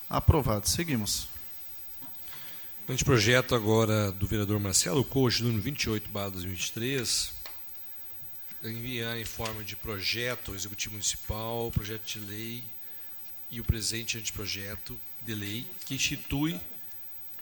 Aprovado. 0.10 0.68
Seguimos. 0.68 1.28
Anteprojeto 2.90 3.54
agora 3.54 4.12
do 4.12 4.26
vereador 4.26 4.60
Marcelo 4.60 5.06
Coach, 5.06 5.44
número 5.44 5.62
28, 5.62 6.10
2023, 6.10 7.32
enviar 8.64 9.20
em 9.20 9.26
forma 9.26 9.64
de 9.64 9.76
projeto 9.76 10.50
ao 10.50 10.56
Executivo 10.56 10.94
Municipal, 10.94 11.70
projeto 11.70 12.06
de 12.06 12.20
lei 12.22 12.64
e 13.52 13.62
o 13.62 13.64
presente 13.64 14.18
anteprojeto 14.18 15.00
de 15.22 15.36
lei 15.36 15.68
que 15.86 15.94
institui 15.94 16.60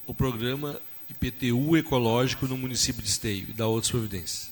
o 0.05 0.13
programa 0.13 0.77
IPTU 1.21 1.77
ecológico 1.77 2.47
no 2.47 2.57
município 2.57 3.01
de 3.01 3.09
Esteio 3.09 3.47
e 3.49 3.53
da 3.53 3.67
outras 3.67 3.91
providências. 3.91 4.51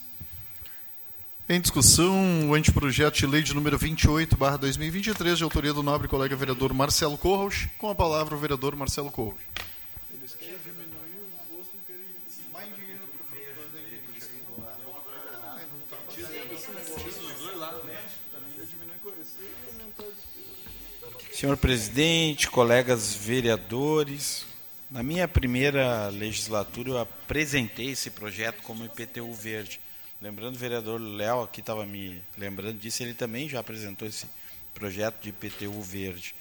Em 1.49 1.59
discussão, 1.59 2.49
o 2.49 2.53
anteprojeto 2.53 3.18
de 3.18 3.26
lei 3.26 3.41
de 3.41 3.53
número 3.53 3.78
28, 3.78 4.38
barra 4.38 4.57
2023, 4.57 5.38
de 5.38 5.43
autoria 5.43 5.74
do 5.74 5.84
nobre 5.84 6.07
colega 6.07 6.36
vereador 6.36 6.74
Marcelo 6.74 7.18
Corros. 7.18 7.68
Com 7.78 7.89
a 7.89 7.95
palavra 7.95 8.36
o 8.36 8.39
vereador 8.39 8.74
Marcelo 8.76 9.12
Corros. 9.12 9.41
Eles 10.14 10.34
querem 10.34 10.55
diminuir 10.64 11.20
o 11.20 11.55
gosto, 11.55 11.74
querem 11.86 12.05
mais 12.53 12.74
dinheiro 12.76 13.01
Senhor 21.34 21.57
presidente, 21.57 22.47
colegas 22.49 23.16
vereadores, 23.16 24.45
na 24.92 25.02
minha 25.02 25.26
primeira 25.26 26.10
legislatura, 26.10 26.89
eu 26.89 27.00
apresentei 27.00 27.92
esse 27.92 28.10
projeto 28.10 28.62
como 28.62 28.84
IPTU 28.84 29.34
verde. 29.34 29.80
Lembrando, 30.22 30.56
o 30.56 30.60
vereador 30.60 31.00
Léo 31.00 31.44
aqui 31.44 31.62
estava 31.62 31.86
me 31.86 32.22
lembrando 32.38 32.78
disso, 32.78 33.02
ele 33.02 33.14
também 33.14 33.48
já 33.48 33.62
apresentou 33.62 34.06
esse 34.06 34.28
projeto 34.74 35.22
de 35.22 35.30
IPTU 35.30 35.82
verde. 35.82 36.36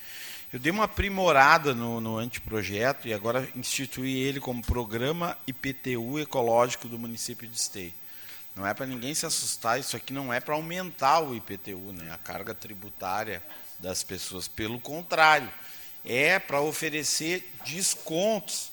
Eu 0.53 0.59
dei 0.59 0.73
uma 0.73 0.85
aprimorada 0.85 1.73
no, 1.73 2.01
no 2.01 2.19
anteprojeto 2.19 3.07
e 3.07 3.15
agora 3.15 3.49
instituí 3.55 4.19
ele 4.19 4.41
como 4.41 4.61
programa 4.63 5.39
IPTU 5.47 6.19
ecológico 6.19 6.89
do 6.89 6.99
município 6.99 7.47
de 7.47 7.57
Esteio. 7.57 7.95
Não 8.57 8.67
é 8.67 8.75
para 8.75 8.85
ninguém 8.85 9.15
se 9.15 9.25
assustar, 9.25 9.79
isso 9.79 9.97
aqui 9.97 10.13
não 10.13 10.33
é 10.33 10.41
para 10.41 10.57
aumentar 10.57 11.21
o 11.21 11.37
IPTU, 11.37 11.93
né, 11.93 12.13
a 12.13 12.19
carga 12.19 12.53
tributária 12.53 13.41
das 13.79 14.03
pessoas. 14.03 14.49
Pelo 14.49 14.81
contrário, 14.81 15.49
é 16.05 16.39
para 16.39 16.61
oferecer 16.61 17.49
descontos, 17.65 18.71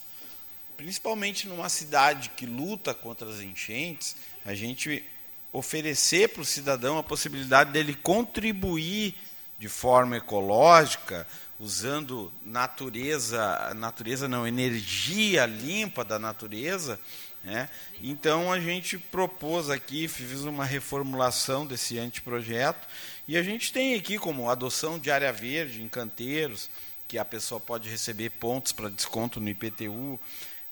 principalmente 0.75 1.47
numa 1.47 1.69
cidade 1.69 2.29
que 2.35 2.45
luta 2.45 2.93
contra 2.93 3.29
as 3.29 3.41
enchentes, 3.41 4.15
a 4.45 4.53
gente 4.53 5.03
oferecer 5.51 6.29
para 6.29 6.41
o 6.41 6.45
cidadão 6.45 6.97
a 6.97 7.03
possibilidade 7.03 7.71
dele 7.71 7.95
contribuir 7.95 9.15
de 9.59 9.67
forma 9.67 10.17
ecológica, 10.17 11.25
usando 11.59 12.31
natureza, 12.45 13.73
natureza 13.75 14.27
não, 14.27 14.47
energia 14.47 15.45
limpa 15.45 16.05
da 16.05 16.19
natureza, 16.19 16.99
né? 17.43 17.69
Então 18.01 18.51
a 18.51 18.59
gente 18.59 18.97
propôs 18.97 19.69
aqui, 19.69 20.07
fiz 20.07 20.41
uma 20.41 20.65
reformulação 20.65 21.65
desse 21.65 21.97
anteprojeto, 21.97 22.87
e 23.27 23.35
a 23.37 23.41
gente 23.41 23.73
tem 23.73 23.95
aqui 23.95 24.19
como 24.19 24.49
adoção 24.49 24.99
de 24.99 25.09
área 25.09 25.31
verde 25.33 25.81
em 25.81 25.87
canteiros, 25.87 26.69
que 27.07 27.17
a 27.17 27.25
pessoa 27.25 27.59
pode 27.59 27.89
receber 27.89 28.31
pontos 28.31 28.71
para 28.71 28.89
desconto 28.89 29.39
no 29.39 29.49
IPTU, 29.49 30.19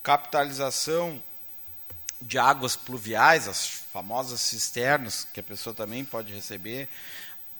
capitalização 0.02 1.22
de 2.20 2.38
águas 2.38 2.76
pluviais, 2.76 3.48
as 3.48 3.66
famosas 3.92 4.40
cisternas, 4.40 5.26
que 5.32 5.40
a 5.40 5.42
pessoa 5.42 5.74
também 5.74 6.04
pode 6.04 6.32
receber, 6.32 6.88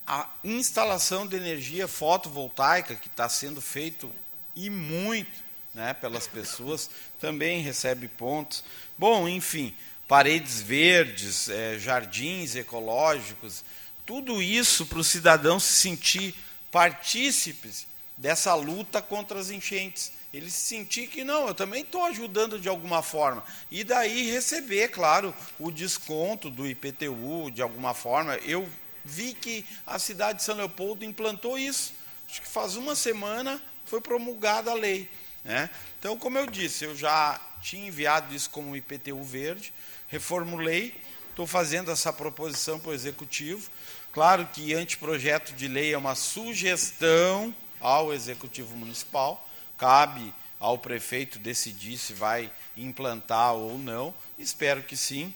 a 0.06 0.28
instalação 0.44 1.26
de 1.26 1.36
energia 1.36 1.88
fotovoltaica, 1.88 2.94
que 2.94 3.08
está 3.08 3.28
sendo 3.28 3.60
feito 3.60 4.10
e 4.54 4.70
muito 4.70 5.44
né, 5.74 5.92
pelas 5.94 6.26
pessoas, 6.26 6.88
também 7.20 7.60
recebe 7.60 8.08
pontos. 8.08 8.64
Bom, 8.96 9.28
enfim, 9.28 9.74
paredes 10.06 10.62
verdes, 10.62 11.48
é, 11.48 11.78
jardins 11.78 12.54
ecológicos, 12.54 13.64
tudo 14.06 14.40
isso 14.40 14.86
para 14.86 14.98
o 14.98 15.04
cidadão 15.04 15.58
se 15.58 15.72
sentir 15.72 16.34
partícipes 16.70 17.86
dessa 18.16 18.54
luta 18.54 19.02
contra 19.02 19.38
as 19.38 19.50
enchentes. 19.50 20.12
Ele 20.32 20.50
se 20.50 20.66
sentir 20.66 21.08
que 21.08 21.24
não, 21.24 21.48
eu 21.48 21.54
também 21.54 21.82
estou 21.82 22.04
ajudando 22.04 22.58
de 22.58 22.68
alguma 22.68 23.02
forma. 23.02 23.44
E 23.70 23.82
daí 23.84 24.30
receber, 24.30 24.88
claro, 24.88 25.34
o 25.58 25.70
desconto 25.70 26.50
do 26.50 26.66
IPTU 26.66 27.50
de 27.50 27.62
alguma 27.62 27.94
forma. 27.94 28.36
Eu 28.38 28.68
vi 29.04 29.32
que 29.32 29.64
a 29.86 29.98
cidade 29.98 30.38
de 30.38 30.44
São 30.44 30.56
Leopoldo 30.56 31.04
implantou 31.04 31.58
isso. 31.58 31.94
Acho 32.28 32.42
que 32.42 32.48
faz 32.48 32.76
uma 32.76 32.94
semana 32.94 33.62
foi 33.86 34.00
promulgada 34.00 34.70
a 34.70 34.74
lei. 34.74 35.08
Né? 35.44 35.70
Então, 35.98 36.18
como 36.18 36.36
eu 36.36 36.46
disse, 36.46 36.84
eu 36.84 36.94
já 36.94 37.40
tinha 37.62 37.86
enviado 37.86 38.34
isso 38.34 38.50
como 38.50 38.76
IPTU 38.76 39.22
verde, 39.22 39.72
reformulei, 40.08 40.94
estou 41.30 41.46
fazendo 41.46 41.90
essa 41.90 42.12
proposição 42.12 42.78
para 42.78 42.90
o 42.90 42.94
Executivo. 42.94 43.70
Claro 44.12 44.46
que 44.52 44.74
anteprojeto 44.74 45.52
de 45.52 45.68
lei 45.68 45.94
é 45.94 45.98
uma 45.98 46.14
sugestão 46.14 47.54
ao 47.86 48.12
Executivo 48.12 48.76
Municipal, 48.76 49.48
cabe 49.78 50.34
ao 50.58 50.76
prefeito 50.76 51.38
decidir 51.38 51.96
se 51.96 52.12
vai 52.14 52.50
implantar 52.76 53.54
ou 53.54 53.78
não. 53.78 54.12
Espero 54.36 54.82
que 54.82 54.96
sim. 54.96 55.32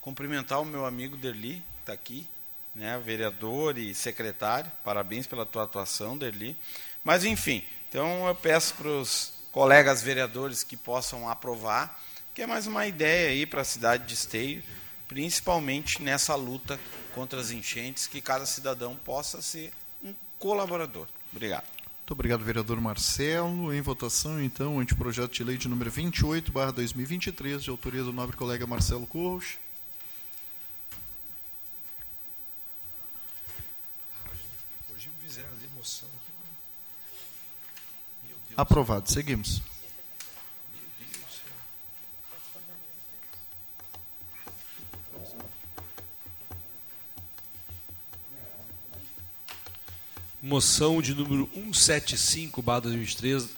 Cumprimentar 0.00 0.58
o 0.58 0.64
meu 0.64 0.86
amigo 0.86 1.18
Derli, 1.18 1.62
está 1.80 1.92
aqui, 1.92 2.26
né, 2.74 2.98
vereador 3.04 3.76
e 3.76 3.94
secretário. 3.94 4.72
Parabéns 4.82 5.26
pela 5.26 5.44
tua 5.44 5.64
atuação, 5.64 6.16
Derli. 6.16 6.56
Mas, 7.04 7.26
enfim, 7.26 7.62
então 7.90 8.26
eu 8.26 8.34
peço 8.34 8.72
para 8.76 8.88
os 8.88 9.34
colegas 9.52 10.00
vereadores 10.00 10.64
que 10.64 10.78
possam 10.78 11.28
aprovar, 11.28 12.02
que 12.34 12.40
é 12.40 12.46
mais 12.46 12.66
uma 12.66 12.86
ideia 12.86 13.28
aí 13.28 13.44
para 13.44 13.60
a 13.60 13.64
cidade 13.66 14.06
de 14.06 14.14
Esteio, 14.14 14.62
principalmente 15.06 16.00
nessa 16.00 16.34
luta 16.36 16.80
contra 17.14 17.38
as 17.38 17.50
enchentes, 17.50 18.06
que 18.06 18.22
cada 18.22 18.46
cidadão 18.46 18.96
possa 18.96 19.42
ser 19.42 19.74
um 20.02 20.14
colaborador. 20.38 21.06
Obrigado. 21.36 21.64
Muito 21.98 22.12
obrigado, 22.12 22.42
vereador 22.42 22.80
Marcelo. 22.80 23.70
Em 23.74 23.82
votação, 23.82 24.42
então, 24.42 24.76
o 24.76 24.80
anteprojeto 24.80 25.34
de 25.34 25.44
lei 25.44 25.58
de 25.58 25.68
número 25.68 25.90
28, 25.90 26.50
barra 26.50 26.70
2023, 26.70 27.62
de 27.62 27.68
autoria 27.68 28.02
do 28.02 28.10
nobre 28.10 28.34
colega 28.34 28.66
Marcelo 28.66 29.06
Corros. 29.06 29.58
Aprovado. 38.56 39.12
Seguimos. 39.12 39.60
Moção 50.46 51.02
de 51.02 51.12
número 51.12 51.48
175, 51.52 52.62
barra 52.62 52.82
2023, 52.82 53.48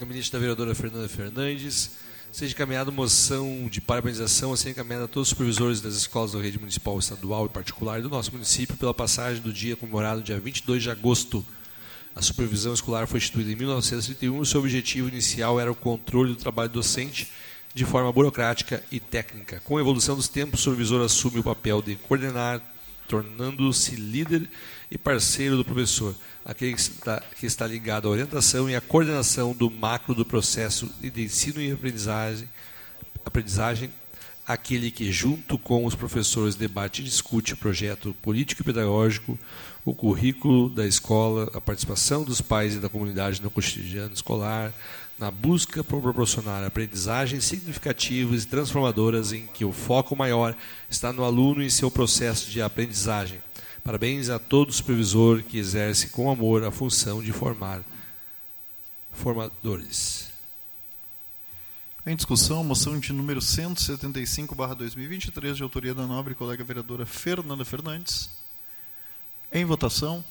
gabinete 0.00 0.32
da 0.32 0.38
vereadora 0.38 0.74
Fernanda 0.74 1.06
Fernandes. 1.06 1.90
Seja 2.32 2.54
encaminhada 2.54 2.90
moção 2.90 3.68
de 3.70 3.82
parabenização 3.82 4.54
a 4.54 4.56
ser 4.56 4.70
encaminhada 4.70 5.04
a 5.04 5.08
todos 5.08 5.28
os 5.28 5.30
supervisores 5.30 5.82
das 5.82 5.92
escolas 5.92 6.32
da 6.32 6.40
rede 6.40 6.58
municipal, 6.58 6.98
estadual 6.98 7.44
e 7.44 7.50
particular 7.50 8.00
do 8.00 8.08
nosso 8.08 8.32
município 8.32 8.78
pela 8.78 8.94
passagem 8.94 9.42
do 9.42 9.52
dia 9.52 9.76
comemorado 9.76 10.22
dia 10.22 10.40
22 10.40 10.82
de 10.82 10.90
agosto 10.90 11.44
a 12.16 12.22
supervisão 12.22 12.72
escolar 12.72 13.06
foi 13.06 13.18
instituída 13.18 13.52
em 13.52 13.54
1931 13.54 14.40
e 14.42 14.46
seu 14.46 14.60
objetivo 14.60 15.08
inicial 15.08 15.60
era 15.60 15.70
o 15.70 15.74
controle 15.74 16.30
do 16.30 16.36
trabalho 16.36 16.70
docente 16.70 17.30
de 17.74 17.84
forma 17.84 18.10
burocrática 18.10 18.82
e 18.90 18.98
técnica. 18.98 19.60
Com 19.64 19.76
a 19.76 19.80
evolução 19.80 20.16
dos 20.16 20.28
tempos, 20.28 20.60
o 20.60 20.62
supervisor 20.62 21.04
assume 21.04 21.40
o 21.40 21.44
papel 21.44 21.82
de 21.82 21.94
coordenar, 21.94 22.62
tornando-se 23.06 23.96
líder 23.96 24.48
e 24.90 24.98
parceiro 24.98 25.56
do 25.56 25.64
professor, 25.64 26.14
aquele 26.48 26.72
que 26.72 26.80
está, 26.80 27.22
que 27.38 27.46
está 27.46 27.66
ligado 27.66 28.08
à 28.08 28.10
orientação 28.10 28.70
e 28.70 28.74
à 28.74 28.80
coordenação 28.80 29.52
do 29.52 29.70
macro 29.70 30.14
do 30.14 30.24
processo 30.24 30.90
de 30.98 31.22
ensino 31.22 31.60
e 31.60 31.70
aprendizagem, 31.70 32.48
aprendizagem 33.22 33.90
aquele 34.46 34.90
que, 34.90 35.12
junto 35.12 35.58
com 35.58 35.84
os 35.84 35.94
professores, 35.94 36.54
debate 36.54 37.02
e 37.02 37.04
discute 37.04 37.52
o 37.52 37.56
projeto 37.58 38.16
político 38.22 38.62
e 38.62 38.64
pedagógico, 38.64 39.38
o 39.84 39.94
currículo 39.94 40.70
da 40.70 40.86
escola, 40.86 41.50
a 41.52 41.60
participação 41.60 42.24
dos 42.24 42.40
pais 42.40 42.74
e 42.74 42.78
da 42.78 42.88
comunidade 42.88 43.42
no 43.42 43.50
cotidiano 43.50 44.14
escolar, 44.14 44.72
na 45.18 45.30
busca 45.30 45.84
por 45.84 46.00
proporcionar 46.00 46.64
aprendizagens 46.64 47.44
significativas 47.44 48.44
e 48.44 48.46
transformadoras 48.46 49.34
em 49.34 49.46
que 49.52 49.66
o 49.66 49.72
foco 49.72 50.16
maior 50.16 50.56
está 50.88 51.12
no 51.12 51.24
aluno 51.24 51.62
e 51.62 51.70
seu 51.70 51.90
processo 51.90 52.50
de 52.50 52.62
aprendizagem. 52.62 53.38
Parabéns 53.88 54.28
a 54.28 54.38
todo 54.38 54.70
supervisor 54.70 55.42
que 55.42 55.56
exerce 55.56 56.10
com 56.10 56.30
amor 56.30 56.62
a 56.62 56.70
função 56.70 57.22
de 57.22 57.32
formar 57.32 57.80
formadores. 59.14 60.28
Em 62.04 62.14
discussão, 62.14 62.62
moção 62.62 63.00
de 63.00 63.14
número 63.14 63.40
175/2023 63.40 65.56
de 65.56 65.62
autoria 65.62 65.94
da 65.94 66.06
nobre 66.06 66.34
colega 66.34 66.62
vereadora 66.62 67.06
Fernanda 67.06 67.64
Fernandes. 67.64 68.28
Em 69.50 69.64
votação. 69.64 70.22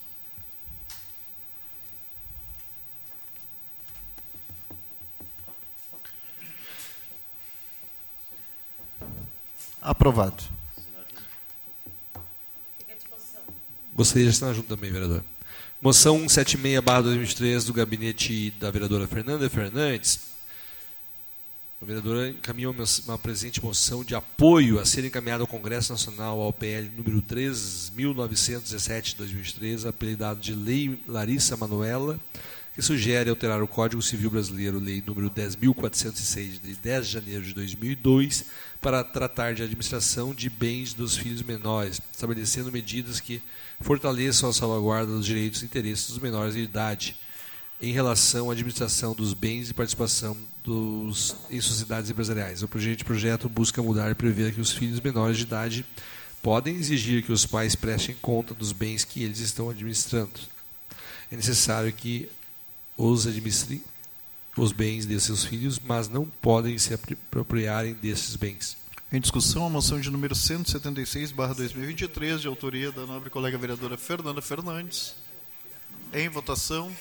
Aprovado. 9.81 10.56
Gostaria 13.97 14.25
de 14.25 14.29
assinar 14.29 14.53
junto 14.53 14.67
também, 14.67 14.91
vereador. 14.91 15.23
Moção 15.81 16.23
176-2023 16.27 17.65
do 17.65 17.73
gabinete 17.73 18.51
da 18.59 18.69
vereadora 18.69 19.07
Fernanda 19.07 19.49
Fernandes 19.49 20.19
a 21.79 21.85
vereadora 21.85 22.29
encaminhou 22.29 22.75
uma 23.05 23.17
presente 23.19 23.63
moção 23.63 24.03
de 24.03 24.15
apoio 24.15 24.79
a 24.79 24.85
ser 24.85 25.05
encaminhada 25.05 25.43
ao 25.43 25.47
Congresso 25.47 25.91
Nacional 25.91 26.39
ao 26.39 26.51
PL 26.51 26.89
número 26.97 27.21
3.917 27.21 29.01
de 29.01 29.15
2003, 29.15 29.85
apelidado 29.85 30.39
de 30.39 30.55
Lei 30.55 30.99
Larissa 31.07 31.55
Manuela, 31.55 32.19
que 32.73 32.81
sugere 32.81 33.29
alterar 33.29 33.61
o 33.61 33.67
Código 33.67 34.01
Civil 34.01 34.31
Brasileiro, 34.31 34.79
Lei 34.79 35.03
número 35.05 35.29
10.406, 35.29 36.59
de 36.63 36.75
10 36.75 37.05
de 37.05 37.13
janeiro 37.13 37.43
de 37.43 37.53
2002, 37.53 38.45
para 38.81 39.03
tratar 39.03 39.53
de 39.53 39.61
administração 39.61 40.33
de 40.33 40.49
bens 40.49 40.95
dos 40.95 41.15
filhos 41.15 41.43
menores, 41.43 42.01
estabelecendo 42.11 42.71
medidas 42.71 43.19
que 43.19 43.39
fortaleçam 43.79 44.49
a 44.49 44.53
salvaguarda 44.53 45.11
dos 45.11 45.25
direitos 45.25 45.61
e 45.61 45.65
interesses 45.65 46.09
dos 46.09 46.19
menores 46.19 46.55
de 46.55 46.61
idade 46.61 47.15
em 47.81 47.91
relação 47.91 48.49
à 48.49 48.53
administração 48.53 49.13
dos 49.13 49.33
bens 49.33 49.69
e 49.69 49.73
participação 49.73 50.35
dos, 50.63 51.35
em 51.49 51.61
sociedades 51.61 52.09
empresariais. 52.09 52.63
O 52.63 52.67
projeto, 52.67 53.05
projeto 53.05 53.47
busca 53.49 53.81
mudar 53.81 54.09
e 54.11 54.15
prever 54.15 54.53
que 54.53 54.61
os 54.61 54.71
filhos 54.71 54.99
menores 54.99 55.37
de 55.37 55.43
idade 55.43 55.85
podem 56.41 56.75
exigir 56.75 57.23
que 57.23 57.31
os 57.31 57.45
pais 57.45 57.75
prestem 57.75 58.15
conta 58.21 58.53
dos 58.53 58.71
bens 58.71 59.05
que 59.05 59.23
eles 59.23 59.39
estão 59.39 59.69
administrando. 59.69 60.39
É 61.31 61.35
necessário 61.35 61.91
que 61.93 62.29
os 62.97 63.27
administrem 63.27 63.81
os 64.57 64.71
bens 64.71 65.05
de 65.05 65.19
seus 65.19 65.45
filhos, 65.45 65.79
mas 65.79 66.09
não 66.09 66.25
podem 66.25 66.77
se 66.79 66.93
apropriarem 66.93 67.93
desses 67.93 68.35
bens. 68.35 68.75
Em 69.09 69.21
discussão, 69.21 69.65
a 69.65 69.69
moção 69.69 70.01
de 70.01 70.09
número 70.09 70.35
176/2023, 70.35 72.41
de 72.41 72.47
autoria 72.47 72.91
da 72.91 73.05
nobre 73.05 73.29
colega 73.29 73.57
vereadora 73.57 73.97
Fernanda 73.97 74.41
Fernandes. 74.41 75.15
Em 76.13 76.27
votação. 76.27 76.93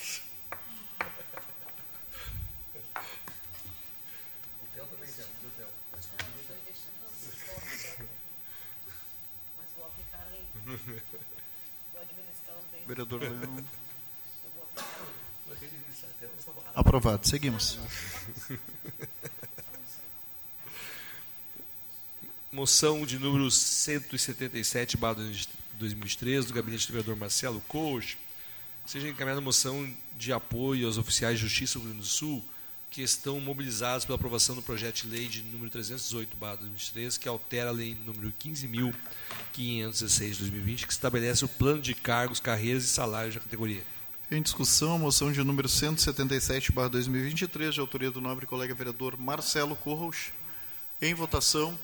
Vereador 12.86 13.20
Leão. 13.20 13.64
Aprovado. 16.72 17.26
Seguimos. 17.26 17.80
Moção 22.56 23.04
de 23.04 23.18
número 23.18 23.50
177, 23.50 24.96
barra 24.96 25.22
2003, 25.78 26.46
do 26.46 26.54
gabinete 26.54 26.86
do 26.86 26.94
vereador 26.94 27.14
Marcelo 27.14 27.60
Coach. 27.68 28.16
Seja 28.86 29.10
encaminhada 29.10 29.42
moção 29.42 29.86
de 30.16 30.32
apoio 30.32 30.86
aos 30.86 30.96
oficiais 30.96 31.38
de 31.38 31.42
justiça 31.42 31.74
do 31.74 31.82
Rio 31.82 31.90
Grande 31.90 32.06
do 32.06 32.10
Sul 32.10 32.42
que 32.90 33.02
estão 33.02 33.38
mobilizados 33.42 34.06
pela 34.06 34.16
aprovação 34.16 34.54
do 34.54 34.62
projeto 34.62 35.02
de 35.02 35.08
lei 35.08 35.28
de 35.28 35.42
número 35.42 35.68
318, 35.68 36.34
barra 36.38 36.56
2003, 36.56 37.18
que 37.18 37.28
altera 37.28 37.68
a 37.68 37.72
lei 37.72 37.94
número 38.06 38.32
15.000 38.42 38.94
516 39.52 40.32
de 40.32 40.38
2020, 40.44 40.86
que 40.86 40.92
estabelece 40.94 41.44
o 41.44 41.48
plano 41.48 41.82
de 41.82 41.94
cargos, 41.94 42.40
carreiras 42.40 42.84
e 42.84 42.88
salários 42.88 43.34
da 43.34 43.40
categoria. 43.42 43.82
Em 44.30 44.40
discussão, 44.40 44.94
a 44.94 44.98
moção 44.98 45.30
de 45.30 45.44
número 45.44 45.68
177/2023, 45.68 47.74
de 47.74 47.80
autoria 47.80 48.10
do 48.10 48.22
nobre 48.22 48.46
colega 48.46 48.74
vereador 48.74 49.18
Marcelo 49.18 49.76
Corros. 49.76 50.32
Em 51.02 51.12
votação. 51.12 51.78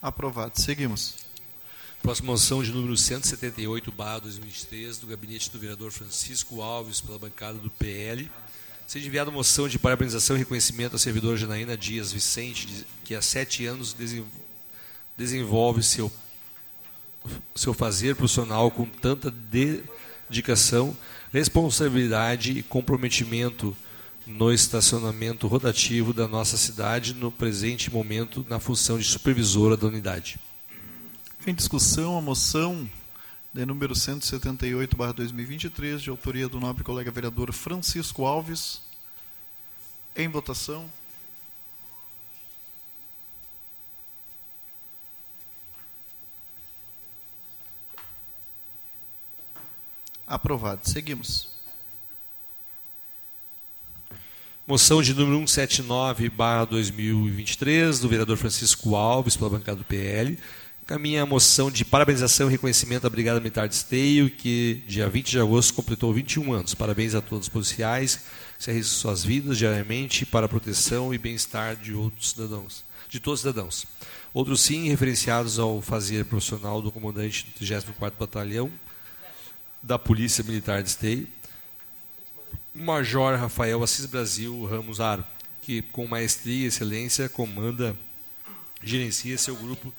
Aprovado. 0.00 0.60
Seguimos. 0.60 1.14
Próxima 2.02 2.32
moção 2.32 2.62
de 2.62 2.70
número 2.70 2.96
178, 2.96 3.90
barra 3.90 4.20
2023, 4.20 4.98
do 4.98 5.06
gabinete 5.06 5.50
do 5.50 5.58
vereador 5.58 5.90
Francisco 5.90 6.60
Alves, 6.60 7.00
pela 7.00 7.18
bancada 7.18 7.58
do 7.58 7.70
PL. 7.70 8.30
Seja 8.86 9.08
enviada 9.08 9.30
moção 9.30 9.66
de 9.68 9.78
parabenização 9.78 10.36
e 10.36 10.40
reconhecimento 10.40 10.94
à 10.94 10.98
servidora 10.98 11.36
Janaína 11.36 11.76
Dias 11.76 12.12
Vicente, 12.12 12.86
que 13.04 13.14
há 13.14 13.22
sete 13.22 13.66
anos 13.66 13.96
desenvolve 15.16 15.82
seu, 15.82 16.12
seu 17.54 17.72
fazer 17.72 18.14
profissional 18.14 18.70
com 18.70 18.84
tanta 18.84 19.30
dedicação, 19.30 20.96
responsabilidade 21.32 22.56
e 22.58 22.62
comprometimento 22.62 23.76
no 24.26 24.52
estacionamento 24.52 25.46
rotativo 25.46 26.12
da 26.12 26.26
nossa 26.26 26.56
cidade 26.56 27.14
no 27.14 27.30
presente 27.30 27.92
momento 27.92 28.44
na 28.48 28.58
função 28.58 28.98
de 28.98 29.04
supervisora 29.04 29.76
da 29.76 29.86
unidade. 29.86 30.40
Em 31.46 31.54
discussão, 31.54 32.18
a 32.18 32.20
moção 32.20 32.90
de 33.54 33.64
número 33.64 33.94
178/2023, 33.94 36.00
de 36.00 36.10
autoria 36.10 36.48
do 36.48 36.58
nobre 36.58 36.82
colega 36.82 37.08
vereador 37.10 37.52
Francisco 37.52 38.26
Alves. 38.26 38.82
Em 40.16 40.28
votação. 40.28 40.90
Aprovado. 50.26 50.80
Seguimos. 50.82 51.55
Moção 54.68 55.00
de 55.00 55.14
número 55.14 55.36
179, 55.46 56.28
barra 56.28 56.64
2023, 56.64 58.00
do 58.00 58.08
vereador 58.08 58.36
Francisco 58.36 58.96
Alves, 58.96 59.36
pela 59.36 59.48
bancada 59.48 59.78
do 59.78 59.84
PL. 59.84 60.36
Caminha 60.84 61.22
a 61.22 61.26
moção 61.26 61.70
de 61.70 61.84
parabenização 61.84 62.48
e 62.48 62.50
reconhecimento 62.50 63.04
da 63.04 63.08
Brigada 63.08 63.38
Militar 63.38 63.68
de 63.68 63.76
Esteio, 63.76 64.28
que 64.28 64.82
dia 64.88 65.08
20 65.08 65.30
de 65.30 65.38
agosto 65.38 65.72
completou 65.72 66.12
21 66.12 66.52
anos. 66.52 66.74
Parabéns 66.74 67.14
a 67.14 67.20
todos 67.20 67.46
os 67.46 67.48
policiais 67.48 68.16
que 68.58 68.64
se 68.64 68.70
arriscam 68.72 68.98
suas 68.98 69.24
vidas 69.24 69.56
diariamente 69.56 70.26
para 70.26 70.46
a 70.46 70.48
proteção 70.48 71.14
e 71.14 71.18
bem-estar 71.18 71.76
de 71.76 71.94
outros 71.94 72.30
cidadãos, 72.30 72.84
de 73.08 73.20
todos 73.20 73.38
os 73.38 73.48
cidadãos. 73.48 73.86
Outros 74.34 74.62
sim, 74.62 74.88
referenciados 74.88 75.60
ao 75.60 75.80
fazer 75.80 76.24
profissional 76.24 76.82
do 76.82 76.90
comandante 76.90 77.46
do 77.56 77.64
34º 77.64 78.14
Batalhão 78.18 78.68
da 79.80 79.96
Polícia 79.96 80.42
Militar 80.42 80.82
de 80.82 80.88
Esteio, 80.88 81.28
Major 82.76 83.38
Rafael 83.38 83.82
Assis 83.82 84.04
Brasil 84.04 84.64
Ramos 84.66 85.00
Aro, 85.00 85.24
que 85.62 85.80
com 85.80 86.06
maestria 86.06 86.64
e 86.64 86.66
excelência 86.66 87.28
comanda, 87.28 87.96
gerencia 88.82 89.38
seu 89.38 89.56
grupo 89.56 89.92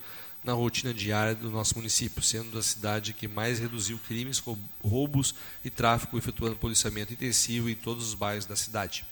na 0.43 0.53
rotina 0.53 0.93
diária 0.93 1.33
do 1.33 1.49
nosso 1.49 1.75
município, 1.75 2.21
sendo 2.21 2.57
a 2.57 2.61
cidade 2.61 3.13
que 3.13 3.27
mais 3.27 3.59
reduziu 3.59 3.99
crimes, 4.07 4.41
roubos 4.83 5.33
e 5.65 5.69
tráfico, 5.69 6.17
efetuando 6.17 6.55
policiamento 6.55 7.11
intensivo 7.11 7.69
em 7.69 7.75
todos 7.75 8.07
os 8.07 8.13
bairros 8.13 8.45
da 8.45 8.55
cidade. 8.55 9.03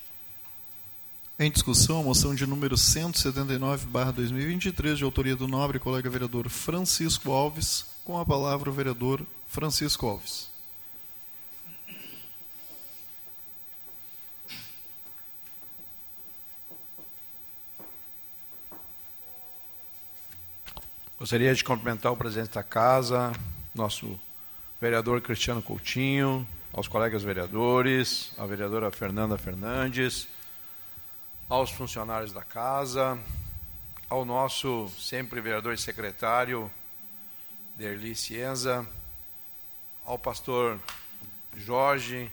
Em 1.37 1.51
discussão, 1.51 1.99
a 1.99 2.03
moção 2.03 2.33
de 2.33 2.45
número 2.45 2.77
179/2023, 2.77 4.95
de 4.95 5.03
autoria 5.03 5.35
do 5.35 5.47
nobre 5.47 5.79
colega 5.79 6.09
vereador 6.09 6.47
Francisco 6.49 7.31
Alves, 7.31 7.85
com 8.05 8.17
a 8.17 8.25
palavra 8.25 8.69
o 8.69 8.73
vereador 8.73 9.25
Francisco 9.47 10.05
Alves. 10.05 10.54
Gostaria 21.17 21.55
de 21.55 21.63
cumprimentar 21.63 22.11
o 22.11 22.17
presidente 22.17 22.49
da 22.49 22.61
casa, 22.61 23.31
nosso 23.73 24.19
vereador 24.81 25.21
Cristiano 25.21 25.61
Coutinho, 25.61 26.45
aos 26.73 26.89
colegas 26.89 27.23
vereadores, 27.23 28.33
a 28.37 28.45
vereadora 28.45 28.91
Fernanda 28.91 29.37
Fernandes, 29.37 30.27
aos 31.47 31.71
funcionários 31.71 32.33
da 32.33 32.43
casa, 32.43 33.17
ao 34.09 34.25
nosso 34.25 34.89
sempre 34.99 35.39
vereador 35.39 35.73
e 35.73 35.77
secretário, 35.77 36.69
Derli 37.77 38.13
Cienza, 38.13 38.85
ao 40.03 40.19
pastor 40.19 40.77
Jorge, 41.55 42.29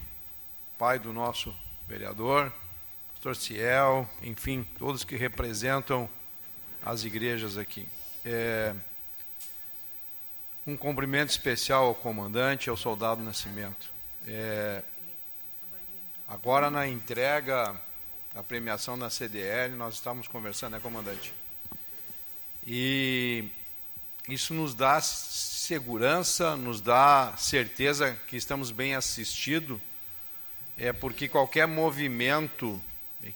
pai 0.77 0.99
do 0.99 1.13
nosso 1.13 1.55
vereador, 1.87 2.53
pastor 3.13 3.37
Ciel, 3.37 4.11
enfim, 4.21 4.67
todos 4.77 5.05
que 5.05 5.15
representam 5.15 6.11
as 6.85 7.05
igrejas 7.05 7.57
aqui. 7.57 7.89
É, 8.25 8.75
um 10.65 10.77
cumprimento 10.77 11.31
especial 11.31 11.87
ao 11.87 11.95
comandante, 11.95 12.71
ao 12.71 12.77
soldado 12.77 13.23
Nascimento. 13.23 13.91
É, 14.27 14.83
agora 16.29 16.71
na 16.71 16.87
entrega 16.87 17.75
da 18.33 18.43
premiação 18.43 18.97
da 18.97 19.11
CDL, 19.11 19.75
nós 19.75 19.95
estamos 19.95 20.29
conversando, 20.29 20.75
né, 20.75 20.81
comandante? 20.81 21.35
E 22.65 23.49
isso 24.29 24.55
nos 24.55 24.73
dá 24.73 25.01
segurança, 25.01 26.57
nos 26.57 26.81
dá 26.81 27.35
certeza 27.37 28.17
que 28.29 28.37
estamos 28.37 28.71
bem 28.71 28.95
assistidos, 28.95 29.81
é 30.79 30.93
porque 30.93 31.29
qualquer 31.29 31.67
movimento 31.67 32.81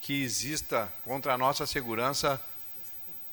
que 0.01 0.23
exista 0.23 0.91
contra 1.03 1.33
a 1.33 1.37
nossa 1.37 1.65
segurança 1.65 2.41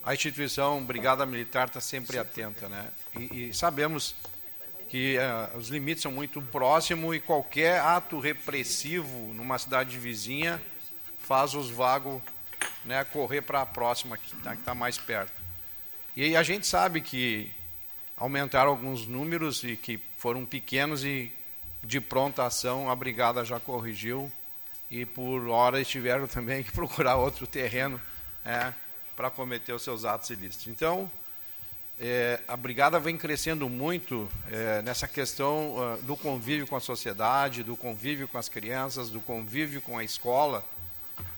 a 0.05 0.13
instituição 0.13 0.85
Brigada 0.85 1.25
Militar 1.25 1.69
está 1.69 1.81
sempre 1.81 2.19
atenta, 2.19 2.69
né? 2.69 2.89
E, 3.19 3.49
e 3.49 3.55
sabemos 3.55 4.15
que 4.89 5.17
uh, 5.19 5.57
os 5.59 5.69
limites 5.69 6.03
são 6.03 6.13
muito 6.13 6.41
próximos 6.43 7.17
e 7.17 7.21
qualquer 7.21 7.81
ato 7.81 8.21
repressivo 8.21 9.33
numa 9.33 9.59
cidade 9.59 9.99
vizinha 9.99 10.61
faz 11.21 11.55
os 11.55 11.71
vagos 11.71 12.21
né, 12.85 13.03
correr 13.05 13.41
para 13.41 13.63
a 13.63 13.67
próxima, 13.67 14.19
que 14.19 14.37
está 14.37 14.55
tá 14.57 14.75
mais 14.75 14.99
perto. 14.99 15.33
E 16.15 16.37
a 16.37 16.43
gente 16.43 16.67
sabe 16.67 17.01
que 17.01 17.51
aumentaram 18.17 18.71
alguns 18.71 19.07
números 19.07 19.65
e 19.65 19.75
que 19.77 19.99
foram 20.19 20.45
pequenos 20.45 21.03
e 21.03 21.33
de 21.83 22.01
pronta 22.01 22.45
ação 22.45 22.91
a 22.91 22.95
brigada 22.95 23.45
já 23.45 23.59
corrigiu 23.59 24.31
e 24.91 25.05
por 25.05 25.49
hora 25.49 25.83
tiveram 25.85 26.27
também 26.29 26.63
que 26.63 26.71
procurar 26.71 27.17
outro 27.17 27.47
terreno, 27.47 28.01
né, 28.45 28.73
para 29.17 29.31
cometer 29.31 29.73
os 29.73 29.83
seus 29.83 30.05
atos 30.05 30.31
ilícitos. 30.31 30.67
Então, 30.69 31.11
é, 32.01 32.41
a 32.49 32.57
brigada 32.57 32.99
vem 32.99 33.17
crescendo 33.17 33.69
muito 33.69 34.29
é, 34.51 34.83
nessa 34.83 35.07
questão 35.07 35.77
uh, 35.77 36.03
do 36.03 36.17
convívio 36.17 36.67
com 36.67 36.75
a 36.75 36.81
sociedade, 36.81 37.62
do 37.62 37.77
convívio 37.77 38.27
com 38.27 38.37
as 38.37 38.49
crianças, 38.49 39.11
do 39.11 39.21
convívio 39.21 39.81
com 39.81 39.97
a 39.97 40.03
escola, 40.03 40.65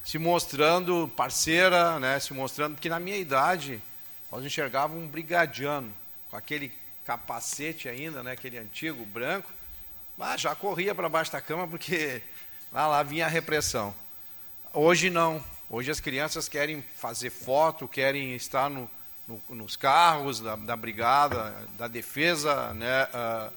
se 0.02 0.18
mostrando 0.18 1.12
parceira, 1.14 1.98
né, 1.98 2.18
se 2.18 2.32
mostrando 2.32 2.78
que 2.78 2.88
na 2.88 2.98
minha 2.98 3.18
idade 3.18 3.82
nós 4.32 4.44
enxergávamos 4.44 5.04
um 5.04 5.06
brigadiano 5.06 5.92
com 6.30 6.36
aquele 6.36 6.72
capacete 7.04 7.88
ainda, 7.88 8.22
né, 8.22 8.32
aquele 8.32 8.56
antigo 8.56 9.04
branco, 9.04 9.50
mas 10.16 10.40
já 10.40 10.54
corria 10.54 10.94
para 10.94 11.08
baixo 11.08 11.32
da 11.32 11.40
cama 11.40 11.68
porque 11.68 12.22
lá, 12.72 12.86
lá 12.86 13.02
vinha 13.02 13.26
a 13.26 13.28
repressão. 13.28 13.94
Hoje 14.72 15.10
não, 15.10 15.44
Hoje 15.68 15.90
as 15.90 15.98
crianças 15.98 16.48
querem 16.48 16.80
fazer 16.80 17.30
foto, 17.30 17.88
querem 17.88 18.36
estar 18.36 18.70
no, 18.70 18.88
no, 19.26 19.42
nos 19.50 19.74
carros 19.74 20.38
da, 20.38 20.54
da, 20.54 20.76
brigada, 20.76 21.52
da 21.76 21.88
defesa 21.88 22.72
né, 22.72 23.04
uh, 23.06 23.52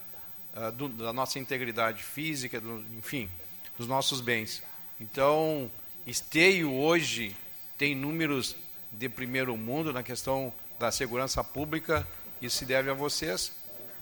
uh, 0.60 0.72
do, 0.72 0.90
da 0.90 1.14
nossa 1.14 1.38
integridade 1.38 2.02
física, 2.02 2.60
do, 2.60 2.84
enfim, 2.98 3.30
dos 3.78 3.88
nossos 3.88 4.22
bens. 4.22 4.64
Então, 5.00 5.70
Esteio 6.08 6.74
hoje 6.74 7.36
tem 7.78 7.94
números 7.94 8.56
de 8.92 9.08
primeiro 9.08 9.56
mundo 9.56 9.94
na 9.94 10.02
questão 10.02 10.52
da 10.80 10.92
segurança 10.92 11.44
pública, 11.44 12.08
isso 12.42 12.58
se 12.58 12.66
deve 12.66 12.90
a 12.90 12.94
vocês, 12.96 13.52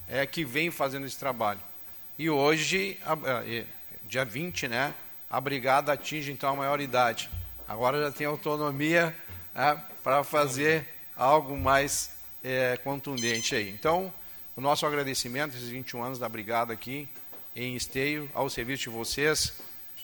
é 0.07 0.25
que 0.25 0.45
vem 0.45 0.71
fazendo 0.71 1.05
esse 1.05 1.17
trabalho. 1.19 1.59
E 2.17 2.29
hoje, 2.29 2.97
dia 4.05 4.23
20, 4.23 4.69
né, 4.69 4.95
a 5.29 5.41
brigada 5.41 5.91
atinge 5.91 6.31
então 6.31 6.51
a 6.51 6.55
maioridade. 6.55 7.29
Agora 7.67 8.01
já 8.01 8.11
tem 8.11 8.25
autonomia 8.25 9.15
né, 9.53 9.83
para 10.03 10.23
fazer 10.23 10.87
algo 11.15 11.57
mais 11.57 12.11
é, 12.43 12.77
contundente 12.77 13.55
aí. 13.55 13.69
Então, 13.69 14.13
o 14.55 14.61
nosso 14.61 14.85
agradecimento, 14.85 15.55
esses 15.55 15.69
21 15.69 16.01
anos 16.01 16.19
da 16.19 16.29
Brigada 16.29 16.73
aqui 16.73 17.09
em 17.55 17.75
Esteio, 17.75 18.29
ao 18.33 18.49
serviço 18.49 18.83
de 18.83 18.89
vocês 18.89 19.53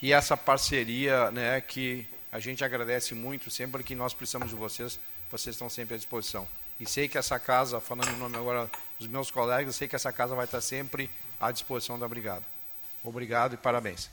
e 0.01 0.11
essa 0.11 0.35
parceria 0.35 1.31
né, 1.31 1.61
que 1.61 2.05
a 2.31 2.39
gente 2.39 2.65
agradece 2.65 3.13
muito 3.13 3.49
sempre 3.49 3.83
que 3.83 3.95
nós 3.95 4.13
precisamos 4.13 4.49
de 4.49 4.55
vocês, 4.55 4.99
vocês 5.31 5.55
estão 5.55 5.69
sempre 5.69 5.93
à 5.93 5.97
disposição. 5.97 6.45
E 6.79 6.85
sei 6.85 7.07
que 7.07 7.17
essa 7.17 7.39
casa, 7.39 7.79
falando 7.79 8.09
em 8.09 8.17
nome 8.17 8.35
agora 8.35 8.69
dos 8.99 9.07
meus 9.07 9.31
colegas, 9.31 9.75
sei 9.75 9.87
que 9.87 9.95
essa 9.95 10.11
casa 10.11 10.35
vai 10.35 10.45
estar 10.45 10.59
sempre 10.59 11.09
à 11.39 11.51
disposição 11.51 11.97
da 11.97 12.07
Brigada. 12.07 12.43
Obrigado 13.03 13.53
e 13.53 13.57
parabéns. 13.57 14.09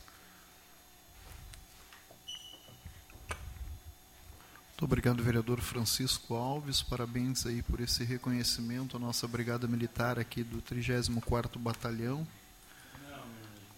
Muito 4.81 4.89
obrigado, 4.93 5.22
vereador 5.22 5.61
Francisco 5.61 6.35
Alves. 6.35 6.81
Parabéns 6.81 7.45
aí 7.45 7.61
por 7.61 7.81
esse 7.81 8.03
reconhecimento 8.03 8.97
à 8.97 8.99
nossa 8.99 9.28
Brigada 9.28 9.68
Militar 9.68 10.18
aqui 10.18 10.43
do 10.43 10.62
34º 10.62 11.59
Batalhão. 11.59 12.26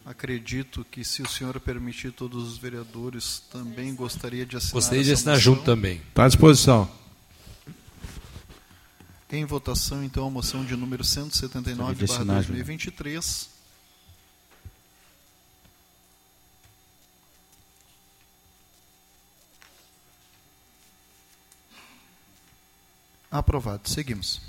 Acredito 0.07 0.87
que, 0.89 1.05
se 1.05 1.21
o 1.21 1.29
senhor 1.29 1.59
permitir, 1.59 2.13
todos 2.13 2.47
os 2.47 2.57
vereadores 2.57 3.43
também 3.51 3.93
gostaria 3.97 4.47
de 4.47 4.57
assinar 4.57 4.75
Gostaria 4.75 5.03
de 5.03 5.13
assinar 5.13 5.37
junto 5.41 5.65
também. 5.65 6.01
Está 6.09 6.27
à 6.27 6.29
disposição. 6.29 6.89
Em 9.33 9.45
votação, 9.45 10.05
então, 10.05 10.25
a 10.25 10.31
moção 10.31 10.65
de 10.65 10.77
número 10.77 11.03
179, 11.03 12.07
2023. 12.07 13.52
Aprovado. 23.33 23.89
Seguimos. 23.89 24.43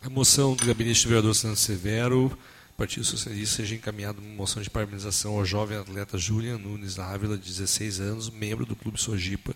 A 0.00 0.08
moção 0.08 0.56
do 0.56 0.64
gabinete 0.64 1.02
do 1.02 1.08
vereador 1.10 1.34
Santos 1.34 1.60
Severo, 1.60 2.36
Partido 2.74 3.04
Socialista, 3.04 3.56
seja 3.56 3.74
encaminhada 3.74 4.18
uma 4.18 4.34
moção 4.34 4.62
de 4.62 4.70
parabenização 4.70 5.36
ao 5.36 5.44
jovem 5.44 5.76
atleta 5.76 6.16
Julian 6.16 6.56
Nunes 6.56 6.98
Ávila, 6.98 7.36
de 7.36 7.44
16 7.44 8.00
anos, 8.00 8.30
membro 8.30 8.64
do 8.64 8.74
Clube 8.74 8.98
Sojipa, 8.98 9.54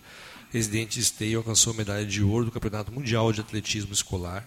residente 0.51 0.97
de 0.97 1.01
Esteio, 1.01 1.39
alcançou 1.39 1.73
a 1.73 1.77
medalha 1.77 2.05
de 2.05 2.23
ouro 2.23 2.45
do 2.45 2.51
Campeonato 2.51 2.93
Mundial 2.93 3.33
de 3.33 3.41
Atletismo 3.41 3.95
Escolar 3.95 4.47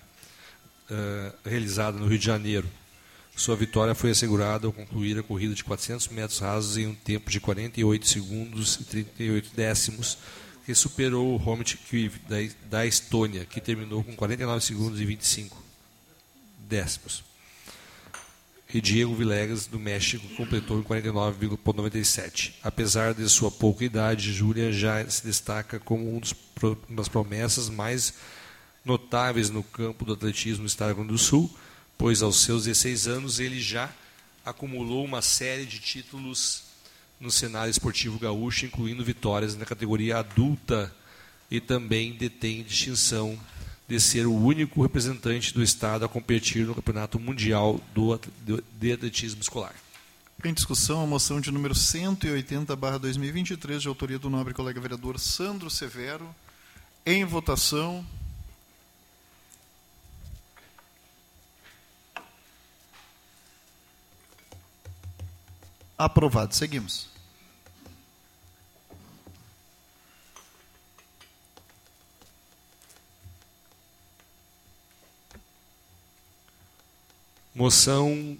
uh, 0.92 1.36
realizada 1.44 1.98
no 1.98 2.06
Rio 2.06 2.20
de 2.20 2.26
Janeiro. 2.26 2.70
Sua 3.36 3.56
vitória 3.56 3.94
foi 3.94 4.12
assegurada 4.12 4.66
ao 4.66 4.72
concluir 4.72 5.20
a 5.20 5.24
corrida 5.24 5.54
de 5.54 5.64
400 5.64 6.08
metros 6.08 6.40
rasos 6.40 6.78
em 6.78 6.88
um 6.88 6.96
tempo 6.96 7.30
de 7.30 7.42
48 7.42 8.08
segundos 8.08 8.76
e 8.76 8.86
38 8.86 9.52
décimos, 9.54 10.18
que 10.66 10.74
superou 10.74 11.38
o 11.38 11.50
Homit 11.50 11.78
Kiev 11.78 12.16
da, 12.30 12.38
da 12.70 12.86
Estônia, 12.86 13.46
que 13.46 13.60
terminou 13.60 14.04
com 14.04 14.16
49 14.16 14.64
segundos 14.64 15.02
e 15.02 15.06
25 15.06 15.62
décimos. 16.60 17.24
E 18.74 18.82
Diego 18.82 19.14
Villegas, 19.14 19.68
do 19.68 19.80
México, 19.80 20.28
completou 20.36 20.80
em 20.80 20.84
49,97. 20.84 22.54
Apesar 22.64 23.14
de 23.14 23.28
sua 23.30 23.52
pouca 23.52 23.86
idade, 23.86 24.34
Júlia 24.34 24.72
já 24.72 25.08
se 25.10 25.24
destaca 25.26 25.80
como 25.80 26.16
um 26.16 26.20
dos, 26.20 26.34
uma 26.62 26.78
das 26.90 27.08
promessas 27.08 27.70
mais 27.70 28.14
notáveis 28.84 29.50
no 29.50 29.62
campo 29.62 30.04
do 30.04 30.14
atletismo 30.14 30.66
Estado 30.66 30.90
do 30.90 30.96
Grande 30.96 31.12
do 31.12 31.18
Sul, 31.18 31.54
pois 31.98 32.22
aos 32.22 32.42
seus 32.42 32.66
16 32.66 33.08
anos 33.08 33.40
ele 33.40 33.60
já 33.60 33.92
acumulou 34.46 35.04
uma 35.04 35.22
série 35.22 35.66
de 35.66 35.80
títulos 35.80 36.64
no 37.20 37.32
cenário 37.32 37.72
esportivo 37.72 38.20
gaúcho, 38.20 38.66
incluindo 38.66 39.04
vitórias 39.04 39.56
na 39.56 39.66
categoria 39.66 40.18
adulta 40.18 40.94
e 41.50 41.60
também 41.60 42.14
detém 42.14 42.64
distinção 42.64 43.40
de 43.88 44.00
ser 44.00 44.26
o 44.26 44.34
único 44.34 44.82
representante 44.82 45.54
do 45.54 45.62
estado 45.62 46.06
a 46.06 46.10
competir 46.10 46.66
no 46.66 46.76
Campeonato 46.76 47.20
Mundial 47.20 47.80
do, 47.94 48.20
de 48.80 48.92
Atletismo 48.92 49.42
Escolar. 49.42 49.76
Em 50.44 50.54
discussão, 50.54 51.02
a 51.02 51.08
moção 51.08 51.40
de 51.40 51.52
número 51.52 51.74
180/2023 51.74 53.80
de 53.80 53.88
autoria 53.88 54.20
do 54.20 54.30
nobre 54.30 54.54
colega 54.54 54.82
vereador 54.82 55.20
Sandro 55.20 55.70
Severo. 55.70 56.28
Em 57.06 57.24
votação. 57.24 58.06
Aprovado. 65.98 66.54
Seguimos. 66.54 67.08
Moção 77.54 78.38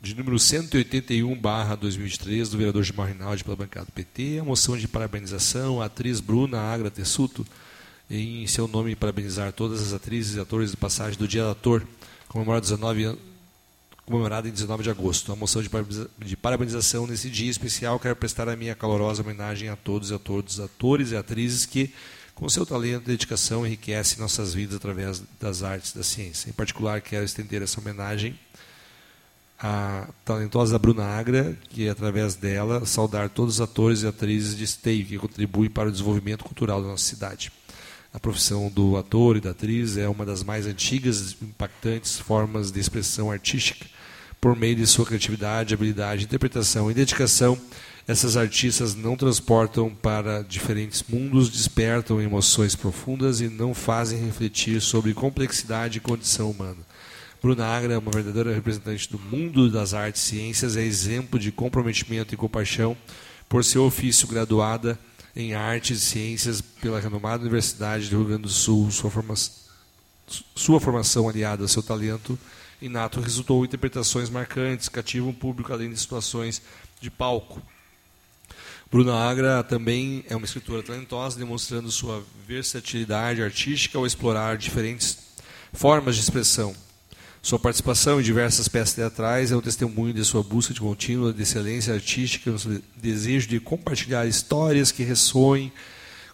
de 0.00 0.14
número 0.14 0.38
181, 0.38 1.34
barra 1.34 1.74
2023, 1.74 2.50
do 2.50 2.56
vereador 2.56 2.84
Gilmar 2.84 3.08
Rinaldi 3.08 3.42
pela 3.42 3.56
bancada 3.56 3.86
do 3.86 3.92
PT. 3.92 4.38
A 4.38 4.44
moção 4.44 4.78
de 4.78 4.86
parabenização 4.86 5.82
à 5.82 5.86
atriz 5.86 6.20
Bruna 6.20 6.60
Agra 6.60 6.90
Tessuto, 6.90 7.44
em 8.08 8.46
seu 8.46 8.68
nome 8.68 8.94
parabenizar 8.94 9.52
todas 9.52 9.82
as 9.82 9.92
atrizes 9.92 10.36
e 10.36 10.40
atores 10.40 10.70
de 10.70 10.76
passagem 10.76 11.18
do 11.18 11.26
Dia 11.26 11.42
do 11.42 11.50
Ator, 11.50 11.84
comemorado 12.28 12.62
19 12.62 13.04
anos 13.04 13.31
comemorada 14.12 14.46
em 14.46 14.52
19 14.52 14.82
de 14.82 14.90
agosto. 14.90 15.32
A 15.32 15.36
moção 15.36 15.62
de 15.62 16.36
parabenização 16.36 17.06
nesse 17.06 17.30
dia 17.30 17.50
especial 17.50 17.98
quero 17.98 18.14
prestar 18.14 18.46
a 18.46 18.54
minha 18.54 18.74
calorosa 18.74 19.22
homenagem 19.22 19.70
a 19.70 19.76
todos 19.76 20.10
e 20.10 20.14
a 20.14 20.18
todos, 20.18 20.60
atores 20.60 21.12
e 21.12 21.16
atrizes 21.16 21.64
que, 21.64 21.94
com 22.34 22.46
seu 22.46 22.66
talento 22.66 23.04
e 23.04 23.06
dedicação, 23.06 23.66
enriquecem 23.66 24.18
nossas 24.18 24.52
vidas 24.52 24.76
através 24.76 25.22
das 25.40 25.62
artes 25.62 25.94
da 25.94 26.02
ciência. 26.02 26.50
Em 26.50 26.52
particular, 26.52 27.00
quero 27.00 27.24
estender 27.24 27.62
essa 27.62 27.80
homenagem 27.80 28.38
à 29.58 30.06
talentosa 30.26 30.78
Bruna 30.78 31.04
Agra, 31.04 31.56
que, 31.70 31.88
através 31.88 32.34
dela, 32.34 32.84
saudar 32.84 33.30
todos 33.30 33.54
os 33.54 33.60
atores 33.62 34.02
e 34.02 34.06
atrizes 34.06 34.54
de 34.54 34.64
esteio 34.64 35.06
que 35.06 35.16
contribuem 35.16 35.70
para 35.70 35.88
o 35.88 35.92
desenvolvimento 35.92 36.44
cultural 36.44 36.82
da 36.82 36.88
nossa 36.88 37.04
cidade. 37.04 37.50
A 38.12 38.20
profissão 38.20 38.68
do 38.68 38.98
ator 38.98 39.38
e 39.38 39.40
da 39.40 39.52
atriz 39.52 39.96
é 39.96 40.06
uma 40.06 40.26
das 40.26 40.42
mais 40.42 40.66
antigas 40.66 41.32
e 41.32 41.44
impactantes 41.46 42.18
formas 42.18 42.70
de 42.70 42.78
expressão 42.78 43.30
artística. 43.30 43.86
Por 44.42 44.56
meio 44.56 44.74
de 44.74 44.88
sua 44.88 45.06
criatividade, 45.06 45.72
habilidade, 45.72 46.24
interpretação 46.24 46.90
e 46.90 46.94
dedicação, 46.94 47.56
essas 48.08 48.36
artistas 48.36 48.92
não 48.92 49.16
transportam 49.16 49.88
para 49.88 50.42
diferentes 50.42 51.04
mundos, 51.08 51.48
despertam 51.48 52.20
emoções 52.20 52.74
profundas 52.74 53.40
e 53.40 53.48
não 53.48 53.72
fazem 53.72 54.18
refletir 54.18 54.80
sobre 54.80 55.14
complexidade 55.14 55.98
e 55.98 56.00
condição 56.00 56.50
humana. 56.50 56.78
Bruna 57.40 57.64
Agra 57.64 57.94
é 57.94 57.98
uma 57.98 58.10
verdadeira 58.10 58.52
representante 58.52 59.08
do 59.08 59.16
mundo 59.16 59.70
das 59.70 59.94
artes 59.94 60.20
e 60.24 60.30
ciências, 60.30 60.76
é 60.76 60.82
exemplo 60.82 61.38
de 61.38 61.52
comprometimento 61.52 62.34
e 62.34 62.36
compaixão 62.36 62.96
por 63.48 63.64
seu 63.64 63.84
ofício 63.84 64.26
graduada 64.26 64.98
em 65.36 65.54
artes 65.54 66.02
e 66.02 66.04
ciências 66.04 66.60
pela 66.60 66.98
renomada 66.98 67.42
Universidade 67.42 68.10
do 68.10 68.16
Rio 68.16 68.26
Grande 68.26 68.42
do 68.42 68.48
Sul. 68.48 68.90
Sua 68.90 69.08
formação, 69.08 69.54
sua 70.56 70.80
formação 70.80 71.28
aliada 71.28 71.62
ao 71.62 71.68
seu 71.68 71.80
talento 71.80 72.36
inato 72.82 73.20
resultou 73.20 73.62
em 73.62 73.66
interpretações 73.66 74.28
marcantes, 74.28 74.88
cativam 74.88 75.30
o 75.30 75.34
público 75.34 75.72
além 75.72 75.90
de 75.90 75.98
situações 75.98 76.60
de 77.00 77.10
palco. 77.10 77.62
Bruna 78.90 79.14
Agra 79.14 79.62
também 79.62 80.22
é 80.28 80.36
uma 80.36 80.44
escritora 80.44 80.82
talentosa, 80.82 81.38
demonstrando 81.38 81.90
sua 81.90 82.22
versatilidade 82.46 83.42
artística 83.42 83.96
ao 83.96 84.04
explorar 84.04 84.58
diferentes 84.58 85.16
formas 85.72 86.16
de 86.16 86.20
expressão. 86.20 86.74
Sua 87.40 87.58
participação 87.58 88.20
em 88.20 88.22
diversas 88.22 88.68
peças 88.68 88.94
teatrais 88.94 89.50
é 89.50 89.56
um 89.56 89.60
testemunho 89.60 90.12
de 90.12 90.24
sua 90.24 90.42
busca 90.42 90.74
de 90.74 90.80
contínua 90.80 91.32
de 91.32 91.42
excelência 91.42 91.94
artística, 91.94 92.50
no 92.50 92.82
desejo 92.94 93.48
de 93.48 93.58
compartilhar 93.58 94.26
histórias 94.26 94.92
que 94.92 95.02
ressoem 95.02 95.72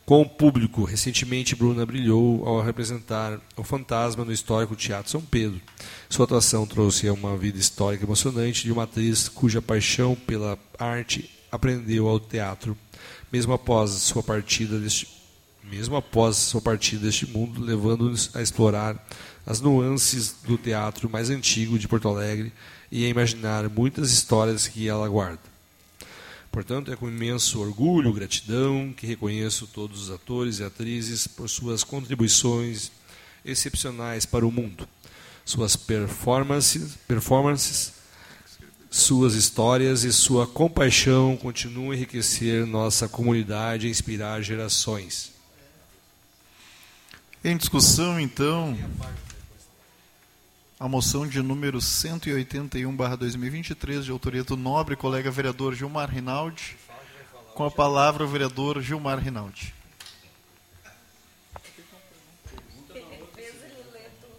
com 0.08 0.22
o 0.22 0.26
público. 0.26 0.84
Recentemente, 0.84 1.54
Bruna 1.54 1.84
brilhou 1.84 2.42
ao 2.48 2.62
representar 2.62 3.38
o 3.58 3.62
fantasma 3.62 4.24
no 4.24 4.32
histórico 4.32 4.74
Teatro 4.74 5.10
São 5.10 5.20
Pedro. 5.20 5.60
Sua 6.08 6.24
atuação 6.24 6.66
trouxe 6.66 7.10
uma 7.10 7.36
vida 7.36 7.58
histórica 7.58 8.06
emocionante 8.06 8.64
de 8.64 8.72
uma 8.72 8.84
atriz 8.84 9.28
cuja 9.28 9.60
paixão 9.60 10.14
pela 10.14 10.58
arte 10.78 11.28
aprendeu 11.52 12.08
ao 12.08 12.18
teatro, 12.18 12.74
mesmo 13.30 13.52
após 13.52 13.90
sua 13.90 14.22
partida 14.22 14.78
deste, 14.78 15.06
mesmo 15.62 15.94
após 15.94 16.36
sua 16.36 16.62
partida 16.62 17.02
deste 17.02 17.26
mundo, 17.26 17.60
levando-nos 17.60 18.34
a 18.34 18.40
explorar 18.40 19.06
as 19.44 19.60
nuances 19.60 20.36
do 20.42 20.56
teatro 20.56 21.10
mais 21.10 21.28
antigo 21.28 21.78
de 21.78 21.86
Porto 21.86 22.08
Alegre 22.08 22.50
e 22.90 23.04
a 23.04 23.08
imaginar 23.10 23.68
muitas 23.68 24.10
histórias 24.10 24.66
que 24.66 24.88
ela 24.88 25.06
guarda. 25.06 25.57
Portanto, 26.58 26.92
é 26.92 26.96
com 26.96 27.08
imenso 27.08 27.60
orgulho, 27.60 28.12
gratidão, 28.12 28.92
que 28.92 29.06
reconheço 29.06 29.64
todos 29.68 30.02
os 30.02 30.10
atores 30.10 30.58
e 30.58 30.64
atrizes 30.64 31.24
por 31.24 31.48
suas 31.48 31.84
contribuições 31.84 32.90
excepcionais 33.44 34.26
para 34.26 34.44
o 34.44 34.50
mundo, 34.50 34.88
suas 35.44 35.76
performances, 35.76 36.96
performances 37.06 37.92
suas 38.90 39.34
histórias 39.34 40.02
e 40.02 40.12
sua 40.12 40.48
compaixão 40.48 41.36
continuam 41.36 41.92
a 41.92 41.94
enriquecer 41.94 42.66
nossa 42.66 43.08
comunidade 43.08 43.86
e 43.86 43.90
inspirar 43.90 44.42
gerações. 44.42 45.30
Em 47.44 47.56
discussão, 47.56 48.18
então, 48.18 48.76
a 50.80 50.88
moção 50.88 51.26
de 51.26 51.42
número 51.42 51.80
181/2023 51.80 54.04
de 54.04 54.12
autoria 54.12 54.44
do 54.44 54.56
nobre 54.56 54.94
colega 54.94 55.28
vereador 55.30 55.74
Gilmar 55.74 56.08
Rinaldi. 56.08 56.76
Com 57.54 57.64
a 57.64 57.70
palavra 57.70 58.24
o 58.24 58.28
vereador 58.28 58.80
Gilmar 58.80 59.18
Rinaldi. 59.18 59.74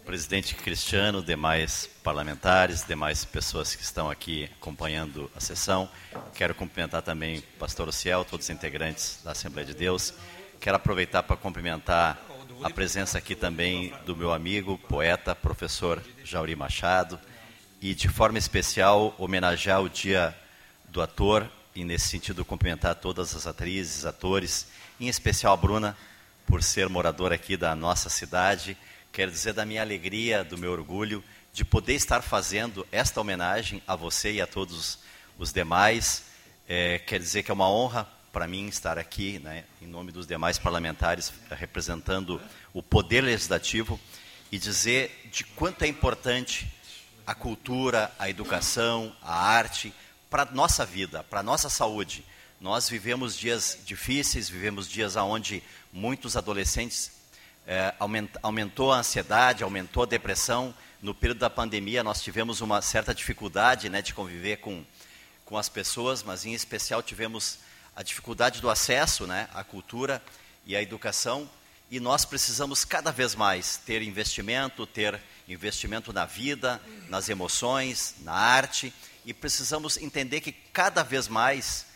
Presidente 0.06 0.54
Cristiano, 0.54 1.22
demais 1.22 1.90
parlamentares, 2.02 2.84
demais 2.84 3.22
pessoas 3.24 3.76
que 3.76 3.82
estão 3.82 4.10
aqui 4.10 4.50
acompanhando 4.58 5.30
a 5.36 5.40
sessão. 5.40 5.88
Quero 6.34 6.54
cumprimentar 6.54 7.02
também 7.02 7.38
o 7.38 7.42
pastor 7.58 7.88
Ociel, 7.88 8.24
todos 8.24 8.46
os 8.46 8.50
integrantes 8.50 9.20
da 9.22 9.32
Assembleia 9.32 9.66
de 9.66 9.74
Deus. 9.74 10.14
Quero 10.58 10.76
aproveitar 10.76 11.22
para 11.22 11.36
cumprimentar 11.36 12.18
a 12.62 12.68
presença 12.68 13.16
aqui 13.16 13.34
também 13.34 13.92
do 14.04 14.14
meu 14.14 14.32
amigo, 14.32 14.76
poeta, 14.76 15.34
professor 15.34 16.02
Jauri 16.22 16.54
Machado, 16.54 17.18
e 17.80 17.94
de 17.94 18.06
forma 18.06 18.38
especial 18.38 19.14
homenagear 19.18 19.82
o 19.82 19.88
Dia 19.88 20.36
do 20.88 21.00
Ator 21.00 21.50
e 21.74 21.84
nesse 21.84 22.08
sentido 22.08 22.44
cumprimentar 22.44 22.96
todas 22.96 23.34
as 23.34 23.46
atrizes, 23.46 24.04
atores, 24.04 24.66
em 25.00 25.08
especial 25.08 25.54
a 25.54 25.56
Bruna, 25.56 25.96
por 26.46 26.62
ser 26.62 26.88
moradora 26.88 27.34
aqui 27.34 27.56
da 27.56 27.74
nossa 27.74 28.10
cidade. 28.10 28.76
Quero 29.10 29.30
dizer 29.30 29.54
da 29.54 29.64
minha 29.64 29.80
alegria, 29.80 30.44
do 30.44 30.58
meu 30.58 30.72
orgulho 30.72 31.24
de 31.52 31.64
poder 31.64 31.94
estar 31.94 32.20
fazendo 32.20 32.86
esta 32.92 33.20
homenagem 33.20 33.82
a 33.86 33.96
você 33.96 34.32
e 34.32 34.40
a 34.40 34.46
todos 34.46 34.98
os 35.38 35.52
demais. 35.52 36.24
É, 36.68 36.98
quer 36.98 37.18
dizer 37.18 37.42
que 37.42 37.50
é 37.50 37.54
uma 37.54 37.70
honra 37.70 38.06
para 38.32 38.46
mim 38.46 38.68
estar 38.68 38.98
aqui, 38.98 39.38
né, 39.40 39.64
em 39.82 39.86
nome 39.86 40.12
dos 40.12 40.26
demais 40.26 40.58
parlamentares, 40.58 41.32
representando 41.50 42.40
o 42.72 42.82
Poder 42.82 43.22
Legislativo, 43.22 43.98
e 44.52 44.58
dizer 44.58 45.28
de 45.30 45.44
quanto 45.44 45.82
é 45.82 45.88
importante 45.88 46.72
a 47.26 47.34
cultura, 47.34 48.10
a 48.18 48.28
educação, 48.28 49.14
a 49.22 49.34
arte 49.34 49.92
para 50.28 50.44
nossa 50.46 50.84
vida, 50.84 51.22
para 51.24 51.42
nossa 51.42 51.68
saúde. 51.68 52.24
Nós 52.60 52.88
vivemos 52.88 53.36
dias 53.36 53.78
difíceis, 53.84 54.48
vivemos 54.48 54.88
dias 54.88 55.16
onde 55.16 55.62
muitos 55.92 56.36
adolescentes 56.36 57.12
é, 57.66 57.94
aumentou 58.42 58.92
a 58.92 58.98
ansiedade, 58.98 59.62
aumentou 59.62 60.02
a 60.02 60.06
depressão. 60.06 60.74
No 61.00 61.14
período 61.14 61.38
da 61.38 61.50
pandemia, 61.50 62.02
nós 62.02 62.20
tivemos 62.22 62.60
uma 62.60 62.82
certa 62.82 63.14
dificuldade 63.14 63.88
né, 63.88 64.02
de 64.02 64.12
conviver 64.12 64.58
com, 64.58 64.84
com 65.44 65.56
as 65.56 65.68
pessoas, 65.68 66.22
mas 66.22 66.44
em 66.44 66.52
especial 66.52 67.02
tivemos 67.02 67.58
a 67.94 68.02
dificuldade 68.02 68.60
do 68.60 68.70
acesso 68.70 69.26
né, 69.26 69.48
à 69.54 69.64
cultura 69.64 70.22
e 70.66 70.76
à 70.76 70.82
educação. 70.82 71.48
E 71.90 71.98
nós 71.98 72.24
precisamos 72.24 72.84
cada 72.84 73.10
vez 73.10 73.34
mais 73.34 73.76
ter 73.76 74.00
investimento, 74.02 74.86
ter 74.86 75.20
investimento 75.48 76.12
na 76.12 76.24
vida, 76.24 76.80
nas 77.08 77.28
emoções, 77.28 78.14
na 78.20 78.32
arte, 78.32 78.92
e 79.26 79.34
precisamos 79.34 79.96
entender 79.96 80.40
que 80.40 80.52
cada 80.52 81.02
vez 81.02 81.26
mais 81.26 81.86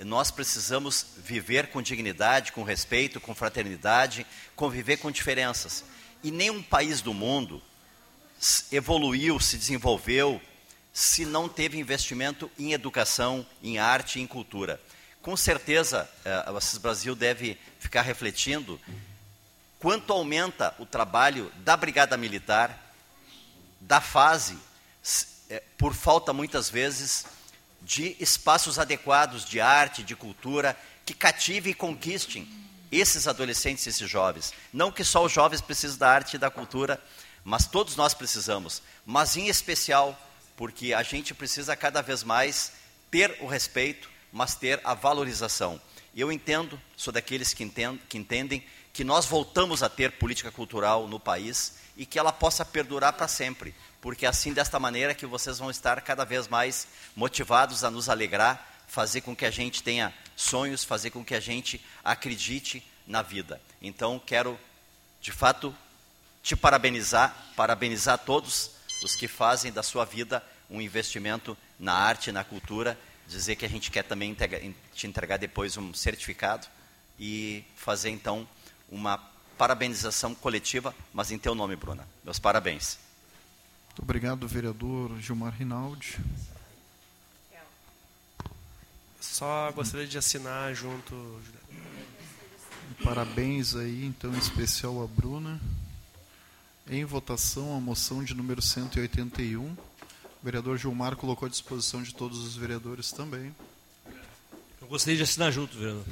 nós 0.00 0.30
precisamos 0.30 1.06
viver 1.18 1.68
com 1.68 1.80
dignidade, 1.80 2.52
com 2.52 2.64
respeito, 2.64 3.20
com 3.20 3.34
fraternidade, 3.34 4.26
conviver 4.56 4.96
com 4.96 5.10
diferenças. 5.10 5.84
E 6.22 6.30
nenhum 6.30 6.62
país 6.62 7.00
do 7.00 7.14
mundo 7.14 7.62
evoluiu, 8.72 9.38
se 9.38 9.56
desenvolveu, 9.56 10.40
se 10.92 11.24
não 11.24 11.48
teve 11.48 11.78
investimento 11.78 12.50
em 12.58 12.72
educação, 12.72 13.46
em 13.62 13.78
arte 13.78 14.20
em 14.20 14.26
cultura. 14.26 14.80
Com 15.24 15.38
certeza, 15.38 16.06
eh, 16.22 16.50
o 16.50 16.56
Assis 16.58 16.76
Brasil 16.76 17.16
deve 17.16 17.58
ficar 17.80 18.02
refletindo 18.02 18.78
quanto 19.80 20.12
aumenta 20.12 20.74
o 20.78 20.84
trabalho 20.84 21.50
da 21.64 21.74
Brigada 21.78 22.14
Militar, 22.14 22.78
da 23.80 24.02
fase, 24.02 24.54
eh, 25.48 25.62
por 25.78 25.94
falta 25.94 26.34
muitas 26.34 26.68
vezes 26.68 27.24
de 27.80 28.14
espaços 28.20 28.78
adequados 28.78 29.46
de 29.46 29.62
arte, 29.62 30.02
de 30.02 30.14
cultura, 30.14 30.76
que 31.06 31.14
cative 31.14 31.70
e 31.70 31.74
conquistem 31.74 32.46
esses 32.92 33.26
adolescentes, 33.26 33.86
esses 33.86 34.10
jovens. 34.10 34.52
Não 34.74 34.92
que 34.92 35.02
só 35.02 35.24
os 35.24 35.32
jovens 35.32 35.62
precisem 35.62 35.96
da 35.96 36.10
arte 36.10 36.34
e 36.34 36.38
da 36.38 36.50
cultura, 36.50 37.02
mas 37.42 37.66
todos 37.66 37.96
nós 37.96 38.12
precisamos. 38.12 38.82
Mas 39.06 39.38
em 39.38 39.48
especial 39.48 40.20
porque 40.54 40.92
a 40.92 41.02
gente 41.02 41.32
precisa 41.32 41.74
cada 41.74 42.02
vez 42.02 42.22
mais 42.22 42.72
ter 43.10 43.38
o 43.40 43.46
respeito, 43.46 44.12
mas 44.34 44.56
ter 44.56 44.80
a 44.82 44.94
valorização. 44.94 45.80
Eu 46.12 46.32
entendo, 46.32 46.78
sou 46.96 47.12
daqueles 47.12 47.54
que 47.54 47.62
entendem, 47.62 48.00
que 48.08 48.18
entendem 48.18 48.66
que 48.92 49.04
nós 49.04 49.24
voltamos 49.24 49.80
a 49.80 49.88
ter 49.88 50.10
política 50.12 50.50
cultural 50.50 51.06
no 51.06 51.20
país 51.20 51.76
e 51.96 52.04
que 52.04 52.18
ela 52.18 52.32
possa 52.32 52.64
perdurar 52.64 53.12
para 53.12 53.28
sempre, 53.28 53.72
porque 54.00 54.26
é 54.26 54.28
assim 54.28 54.52
desta 54.52 54.80
maneira 54.80 55.14
que 55.14 55.24
vocês 55.24 55.58
vão 55.58 55.70
estar 55.70 56.00
cada 56.00 56.24
vez 56.24 56.48
mais 56.48 56.88
motivados 57.14 57.84
a 57.84 57.90
nos 57.92 58.08
alegrar, 58.08 58.82
fazer 58.88 59.20
com 59.20 59.36
que 59.36 59.46
a 59.46 59.52
gente 59.52 59.84
tenha 59.84 60.12
sonhos, 60.34 60.82
fazer 60.82 61.10
com 61.10 61.24
que 61.24 61.36
a 61.36 61.40
gente 61.40 61.80
acredite 62.02 62.84
na 63.06 63.22
vida. 63.22 63.60
Então 63.80 64.20
quero, 64.24 64.58
de 65.20 65.30
fato, 65.30 65.72
te 66.42 66.56
parabenizar, 66.56 67.36
parabenizar 67.54 68.18
todos 68.18 68.72
os 69.04 69.14
que 69.14 69.28
fazem 69.28 69.70
da 69.70 69.82
sua 69.82 70.04
vida 70.04 70.44
um 70.68 70.80
investimento 70.80 71.56
na 71.78 71.92
arte, 71.92 72.32
na 72.32 72.42
cultura, 72.42 72.98
dizer 73.28 73.56
que 73.56 73.64
a 73.64 73.68
gente 73.68 73.90
quer 73.90 74.02
também 74.02 74.36
te 74.94 75.06
entregar 75.06 75.36
depois 75.36 75.76
um 75.76 75.92
certificado 75.94 76.66
e 77.18 77.64
fazer 77.76 78.10
então 78.10 78.46
uma 78.90 79.18
parabenização 79.56 80.34
coletiva, 80.34 80.94
mas 81.12 81.30
em 81.30 81.38
teu 81.38 81.54
nome, 81.54 81.76
Bruna. 81.76 82.06
Meus 82.24 82.38
parabéns. 82.38 82.98
Muito 83.88 84.02
obrigado, 84.02 84.48
vereador 84.48 85.18
Gilmar 85.20 85.54
Rinaldi. 85.54 86.18
Só 89.20 89.72
gostaria 89.72 90.06
de 90.06 90.18
assinar 90.18 90.74
junto. 90.74 91.40
Parabéns 93.02 93.74
aí, 93.74 94.04
então, 94.04 94.34
em 94.34 94.38
especial 94.38 95.02
a 95.02 95.06
Bruna. 95.06 95.60
Em 96.88 97.04
votação, 97.04 97.76
a 97.76 97.80
moção 97.80 98.22
de 98.22 98.34
número 98.34 98.60
181. 98.60 99.76
O 100.44 100.50
vereador 100.52 100.76
Gilmar 100.76 101.16
colocou 101.16 101.46
à 101.46 101.48
disposição 101.48 102.02
de 102.02 102.14
todos 102.14 102.38
os 102.38 102.54
vereadores 102.54 103.10
também. 103.10 103.56
Eu 104.78 104.86
gostaria 104.86 105.16
de 105.16 105.22
assinar 105.22 105.50
junto, 105.50 105.74
vereador. 105.74 106.04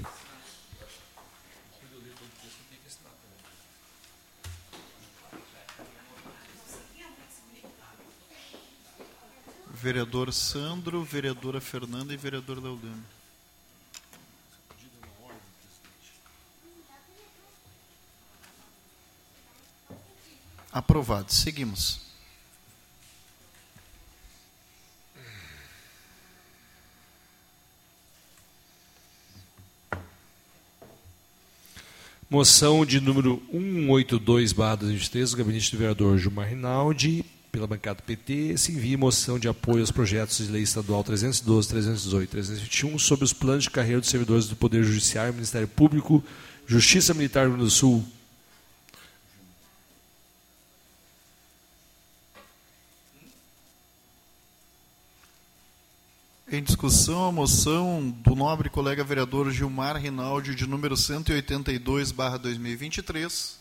Vereador 9.71 10.33
Sandro, 10.33 11.05
vereadora 11.05 11.61
Fernanda 11.61 12.15
e 12.15 12.17
vereador 12.17 12.59
Leodano. 12.59 13.05
Aprovado. 20.73 21.31
Seguimos. 21.31 22.12
Moção 32.33 32.87
de 32.87 32.99
número 32.99 33.43
182, 33.53 34.55
barra 34.55 34.77
2023, 34.77 35.33
do 35.33 35.37
gabinete 35.37 35.71
do 35.71 35.77
vereador 35.77 36.17
Gilmar 36.17 36.49
Rinaldi, 36.49 37.27
pela 37.53 37.67
bancada 37.67 38.03
PT, 38.03 38.57
se 38.57 38.73
envia 38.73 38.97
moção 38.97 39.39
de 39.39 39.49
apoio 39.49 39.81
aos 39.81 39.91
projetos 39.91 40.39
de 40.39 40.51
lei 40.51 40.63
estadual 40.63 41.05
312, 41.05 41.69
318 41.69 42.25
e 42.25 42.27
321 42.27 42.99
sobre 42.99 43.27
os 43.27 43.35
planos 43.35 43.65
de 43.65 43.71
carreira 43.71 44.01
dos 44.01 44.09
servidores 44.09 44.47
do 44.47 44.57
Poder 44.57 44.83
Judiciário, 44.83 45.35
Ministério 45.35 45.69
Público, 45.69 46.25
Justiça 46.67 47.13
Militar 47.13 47.51
do 47.51 47.69
Sul. 47.69 48.03
Em 56.55 56.63
discussão, 56.63 57.29
a 57.29 57.33
moção 57.33 58.11
do 58.11 58.37
nobre 58.37 58.69
colega 58.69 59.03
vereador 59.03 59.51
Gilmar 59.51 59.97
Rinaldi, 59.97 60.55
de 60.55 60.67
número 60.67 60.95
182, 60.99 62.13
barra 62.13 62.37
2023. 62.37 63.59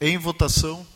Em 0.00 0.16
votação. 0.16 0.86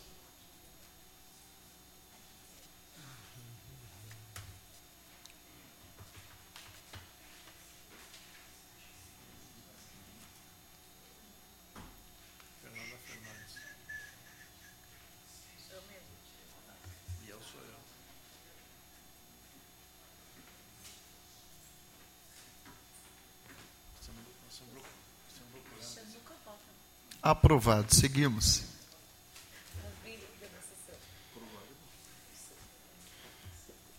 Aprovado. 27.24 27.94
Seguimos. 27.94 28.64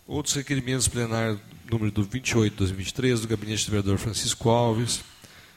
Outros 0.06 0.36
requerimentos 0.36 0.86
plenários 0.86 1.40
número 1.68 1.90
do 1.90 2.04
28 2.04 2.52
de 2.52 2.58
2023 2.58 3.22
do 3.22 3.26
gabinete 3.26 3.66
do 3.66 3.72
vereador 3.72 3.98
Francisco 3.98 4.48
Alves 4.48 5.02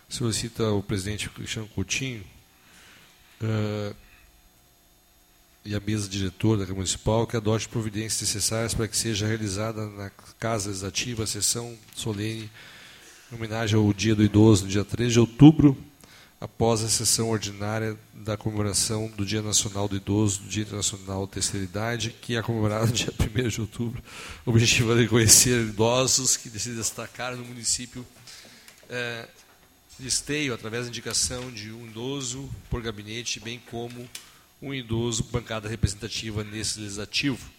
solicita 0.10 0.72
o 0.72 0.82
presidente 0.82 1.30
Cristiano 1.30 1.68
Coutinho 1.68 2.24
uh, 3.44 3.96
e 5.64 5.76
a 5.76 5.80
mesa 5.80 6.10
diretora 6.10 6.62
da 6.62 6.64
Câmara 6.64 6.78
Municipal 6.78 7.28
que 7.28 7.38
adote 7.38 7.70
providências 7.70 8.22
necessárias 8.22 8.74
para 8.74 8.88
que 8.88 8.98
seja 8.98 9.28
realizada 9.28 9.86
na 9.86 10.10
Casa 10.40 10.70
Legislativa 10.70 11.24
a 11.24 11.28
sessão 11.28 11.78
solene 11.96 12.50
em 13.32 13.36
homenagem 13.36 13.78
ao 13.78 13.94
Dia 13.94 14.16
do 14.16 14.24
Idoso, 14.24 14.64
no 14.64 14.72
dia 14.72 14.84
13 14.84 15.14
de 15.14 15.20
outubro, 15.20 15.78
após 16.40 16.82
a 16.84 16.90
sessão 16.90 17.30
ordinária 17.30 17.98
da 18.14 18.38
comemoração 18.38 19.10
do 19.10 19.26
Dia 19.26 19.42
Nacional 19.42 19.90
do 19.90 19.98
Idoso, 19.98 20.42
do 20.42 20.48
Dia 20.48 20.64
Internacional 20.64 21.28
da 21.28 21.34
Terceira 21.34 21.66
Idade, 21.66 22.16
que 22.22 22.36
é 22.36 22.42
comemorado 22.42 22.88
no 22.88 22.94
dia 22.94 23.14
1 23.20 23.48
de 23.50 23.62
outubro. 23.62 24.02
O 24.46 24.52
objetivo 24.52 24.94
é 24.94 25.02
reconhecer 25.02 25.60
idosos 25.62 26.38
que 26.38 26.50
se 26.58 26.70
destacaram 26.72 27.38
no 27.38 27.46
município 27.46 28.06
é, 28.90 29.28
de 30.00 30.08
Esteio, 30.08 30.54
através 30.54 30.84
da 30.86 30.90
indicação 30.90 31.52
de 31.52 31.72
um 31.72 31.86
idoso 31.88 32.50
por 32.70 32.82
gabinete, 32.82 33.40
bem 33.42 33.62
como 33.70 34.10
um 34.62 34.74
idoso 34.74 35.24
bancada 35.26 35.68
representativa 35.68 36.44
nesse 36.44 36.80
legislativo. 36.80 37.50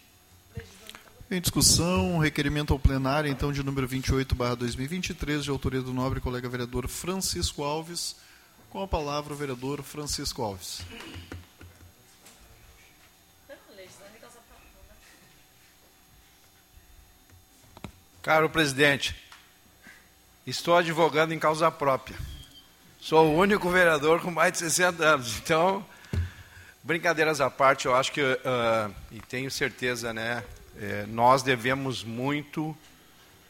Em 1.31 1.41
discussão, 1.41 2.19
requerimento 2.19 2.73
ao 2.73 2.79
plenário, 2.79 3.31
então, 3.31 3.53
de 3.53 3.63
número 3.63 3.87
28, 3.87 4.35
barra 4.35 4.57
2023, 4.57 5.45
de 5.45 5.51
autoria 5.51 5.81
do 5.81 5.93
nobre 5.93 6.19
colega 6.19 6.49
vereador 6.49 6.89
Francisco 6.89 7.63
Alves, 7.63 8.17
com 8.71 8.81
a 8.81 8.87
palavra 8.87 9.35
o 9.35 9.37
vereador 9.37 9.83
Francisco 9.83 10.43
Alves. 10.43 10.83
Caro 18.23 18.49
presidente, 18.49 19.17
estou 20.47 20.77
advogando 20.77 21.35
em 21.35 21.39
causa 21.39 21.69
própria. 21.71 22.17
Sou 23.01 23.27
o 23.27 23.37
único 23.37 23.69
vereador 23.71 24.21
com 24.21 24.31
mais 24.31 24.53
de 24.53 24.59
60 24.59 25.03
anos. 25.03 25.39
Então, 25.39 25.85
brincadeiras 26.83 27.41
à 27.41 27.51
parte, 27.51 27.87
eu 27.87 27.97
acho 27.97 28.13
que, 28.13 28.23
uh, 28.23 28.95
e 29.11 29.21
tenho 29.21 29.51
certeza, 29.51 30.13
né, 30.13 30.45
é, 30.77 31.07
nós 31.09 31.43
devemos 31.43 32.05
muito, 32.05 32.77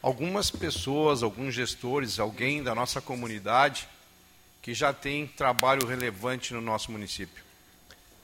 algumas 0.01 0.49
pessoas, 0.49 1.21
alguns 1.21 1.53
gestores, 1.53 2.17
alguém 2.17 2.63
da 2.63 2.73
nossa 2.73 2.99
comunidade, 3.01 3.87
que 4.61 4.73
já 4.73 4.93
tem 4.93 5.25
trabalho 5.25 5.87
relevante 5.87 6.53
no 6.53 6.61
nosso 6.61 6.91
município. 6.91 7.43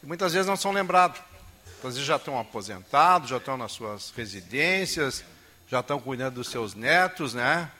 E 0.04 0.06
muitas 0.06 0.34
vezes 0.34 0.48
não 0.48 0.56
são 0.56 0.72
lembrados. 0.72 1.20
Muitas 1.66 1.94
vezes 1.94 2.08
já 2.08 2.16
estão 2.16 2.40
aposentados, 2.40 3.30
já 3.30 3.38
estão 3.38 3.58
nas 3.58 3.72
suas 3.72 4.12
residências, 4.16 5.24
já 5.68 5.80
estão 5.80 6.00
cuidando 6.00 6.36
dos 6.36 6.50
seus 6.50 6.74
netos, 6.74 7.34
né? 7.34 7.72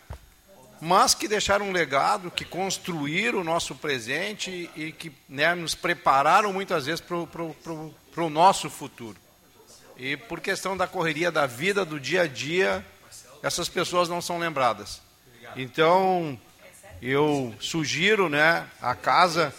Mas 0.80 1.16
que 1.16 1.28
deixaram 1.28 1.70
um 1.70 1.72
legado, 1.72 2.30
que 2.30 2.46
construíram 2.46 3.40
o 3.40 3.44
nosso 3.44 3.74
presente 3.76 4.70
e 4.76 4.92
que 4.92 5.12
né, 5.28 5.56
nos 5.56 5.74
prepararam 5.74 6.54
muitas 6.54 6.86
vezes 6.86 7.02
para 7.02 8.24
o 8.24 8.30
nosso 8.30 8.70
futuro. 8.70 9.18
E 9.98 10.16
por 10.16 10.40
questão 10.40 10.78
da 10.78 10.86
correria 10.86 11.32
da 11.32 11.48
vida, 11.48 11.84
do 11.84 12.00
dia 12.00 12.24
a 12.24 12.28
dia, 12.28 12.86
essas 13.42 13.68
pessoas 13.68 14.08
não 14.08 14.22
são 14.22 14.38
lembradas. 14.38 15.02
Então, 15.56 16.40
eu 17.02 17.54
sugiro 17.60 18.30
né, 18.30 18.66
à 18.82 18.96
casa 18.96 19.54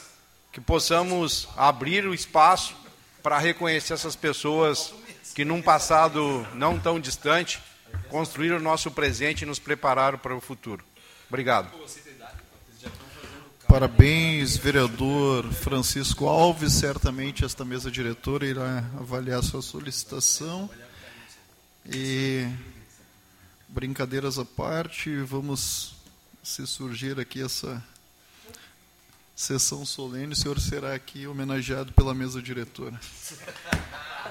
que 0.53 0.61
possamos 0.61 1.49
abrir 1.57 2.07
o 2.07 2.15
espaço 2.15 2.75
para 3.23 3.39
reconhecer 3.39 3.95
essas 3.95 4.17
pessoas 4.17 4.93
que, 5.35 5.45
num 5.45 5.63
passado 5.63 6.47
não 6.55 6.79
tão 6.79 6.99
distante, 6.99 7.61
construíram 8.09 8.57
o 8.57 8.61
nosso 8.61 8.91
presente 8.91 9.43
e 9.43 9.47
nos 9.47 9.59
prepararam 9.59 10.19
para 10.19 10.35
o 10.35 10.41
futuro. 10.41 10.85
Obrigado. 11.29 11.71
Parabéns, 13.69 14.57
vereador 14.57 15.45
Francisco 15.53 16.27
Alves. 16.27 16.73
Certamente 16.73 17.45
esta 17.45 17.67
mesa 17.67 17.91
diretora 17.91 18.47
irá 18.47 18.79
avaliar 18.99 19.43
sua 19.43 19.61
solicitação. 19.61 20.71
E 21.85 22.49
brincadeiras 23.69 24.39
à 24.39 24.45
parte, 24.45 25.15
vamos 25.19 25.98
se 26.43 26.67
surgir 26.67 27.19
aqui 27.19 27.43
essa 27.43 27.83
sessão 29.35 29.87
solene, 29.87 30.33
o 30.33 30.37
senhor 30.37 30.59
será 30.59 30.95
aqui 30.95 31.27
homenageado 31.27 31.93
pela 31.93 32.13
mesa 32.13 32.43
diretora. 32.43 32.99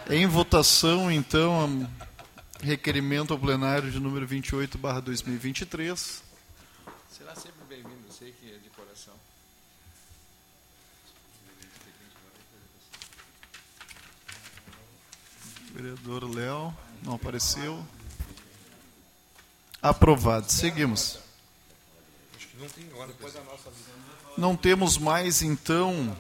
Em 0.10 0.28
votação, 0.28 1.12
então, 1.12 1.90
requerimento 2.62 3.32
ao 3.32 3.40
plenário 3.40 3.90
de 3.90 4.00
número 4.00 4.28
28, 4.28 4.78
barra 4.78 5.00
2023. 5.00 6.24
Será 7.10 7.36
sempre 7.36 7.64
bem-vindo, 7.70 8.12
sei 8.12 8.32
que 8.34 8.52
é 8.52 8.58
de 8.58 8.70
coração. 8.70 9.14
Vereador 15.74 16.24
Léo, 16.36 16.76
não 17.04 17.16
apareceu. 17.16 17.86
Aprovado. 19.82 20.52
Seguimos. 20.52 21.27
Não 24.38 24.56
temos 24.56 24.98
mais, 24.98 25.42
então, 25.42 26.16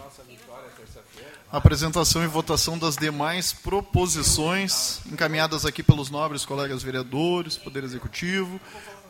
apresentação 1.51 2.23
e 2.23 2.27
votação 2.27 2.77
das 2.77 2.95
demais 2.95 3.53
proposições 3.53 4.99
encaminhadas 5.05 5.65
aqui 5.65 5.81
pelos 5.81 6.09
nobres 6.09 6.45
colegas 6.45 6.83
vereadores, 6.83 7.57
Poder 7.57 7.83
Executivo. 7.83 8.59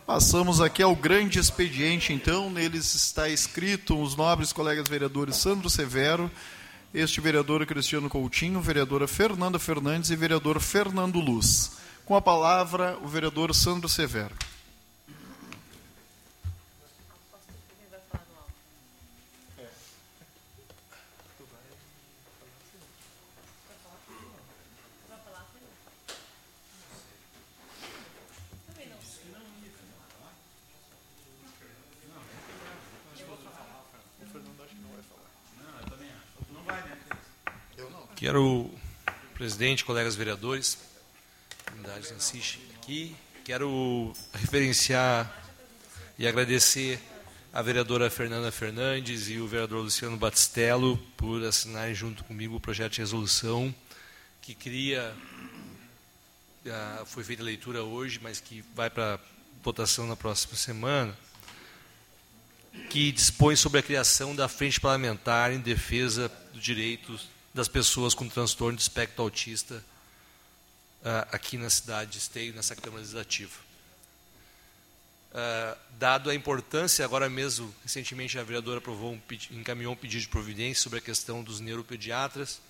Passamos 0.05 0.61
aqui 0.61 0.81
ao 0.81 0.95
grande 0.95 1.37
expediente, 1.37 2.13
então, 2.13 2.49
neles 2.49 2.95
está 2.95 3.27
escrito 3.27 4.01
os 4.01 4.15
nobres 4.15 4.53
colegas 4.53 4.87
vereadores 4.87 5.35
Sandro 5.35 5.69
Severo, 5.69 6.31
este 6.93 7.19
vereador 7.19 7.65
Cristiano 7.65 8.09
Coutinho, 8.09 8.61
vereadora 8.61 9.07
Fernanda 9.07 9.59
Fernandes 9.59 10.09
e 10.09 10.15
vereador 10.15 10.61
Fernando 10.61 11.19
Luz. 11.19 11.73
Com 12.05 12.15
a 12.15 12.21
palavra, 12.21 12.97
o 13.01 13.07
vereador 13.07 13.53
Sandro 13.53 13.89
Severo. 13.89 14.33
Quero, 38.17 38.71
presidente, 39.57 39.83
colegas 39.83 40.15
vereadores, 40.15 40.77
comunidade 41.65 42.13
assiste 42.15 42.59
aqui, 42.75 43.15
quero 43.43 44.13
referenciar 44.31 45.35
e 46.15 46.27
agradecer 46.27 46.99
a 47.51 47.59
vereadora 47.63 48.07
Fernanda 48.07 48.51
Fernandes 48.51 49.29
e 49.29 49.39
o 49.39 49.47
vereador 49.47 49.81
Luciano 49.81 50.15
Batistello 50.15 50.95
por 51.17 51.43
assinarem 51.43 51.95
junto 51.95 52.23
comigo 52.23 52.55
o 52.55 52.59
projeto 52.59 52.93
de 52.93 52.99
resolução 52.99 53.73
que 54.43 54.53
cria, 54.53 55.11
foi 57.07 57.23
feita 57.23 57.41
a 57.41 57.45
leitura 57.45 57.81
hoje, 57.81 58.19
mas 58.21 58.39
que 58.39 58.63
vai 58.75 58.91
para 58.91 59.19
votação 59.63 60.05
na 60.05 60.15
próxima 60.15 60.55
semana, 60.55 61.17
que 62.91 63.11
dispõe 63.11 63.55
sobre 63.55 63.79
a 63.79 63.83
criação 63.83 64.35
da 64.35 64.47
frente 64.47 64.79
parlamentar 64.79 65.51
em 65.51 65.59
defesa 65.59 66.31
dos 66.53 66.61
direitos 66.61 67.36
das 67.57 67.67
pessoas 67.67 68.13
com 68.13 68.29
transtorno 68.29 68.77
de 68.77 68.83
espectro 68.83 69.23
autista 69.23 69.83
uh, 71.01 71.27
aqui 71.31 71.57
na 71.57 71.71
cidade 71.71 72.11
de 72.11 72.19
Esteio, 72.19 72.53
nessa 72.53 72.75
Câmara 72.75 72.99
Legislativa. 72.99 73.51
Uh, 75.31 75.77
dado 75.97 76.29
a 76.29 76.35
importância, 76.35 77.03
agora 77.03 77.27
mesmo, 77.27 77.73
recentemente 77.81 78.37
a 78.37 78.43
vereadora 78.43 78.77
aprovou 78.77 79.13
um, 79.13 79.21
encaminhou 79.49 79.93
um 79.93 79.95
pedido 79.95 80.21
de 80.21 80.27
providência 80.27 80.83
sobre 80.83 80.99
a 80.99 81.01
questão 81.01 81.41
dos 81.41 81.59
neuropediatras. 81.59 82.61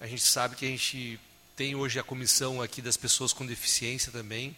A 0.00 0.06
gente 0.06 0.22
sabe 0.22 0.56
que 0.56 0.64
a 0.64 0.68
gente 0.68 1.20
tem 1.54 1.74
hoje 1.74 1.98
a 1.98 2.02
comissão 2.02 2.62
aqui 2.62 2.80
das 2.80 2.96
pessoas 2.96 3.34
com 3.34 3.44
deficiência 3.44 4.10
também, 4.10 4.56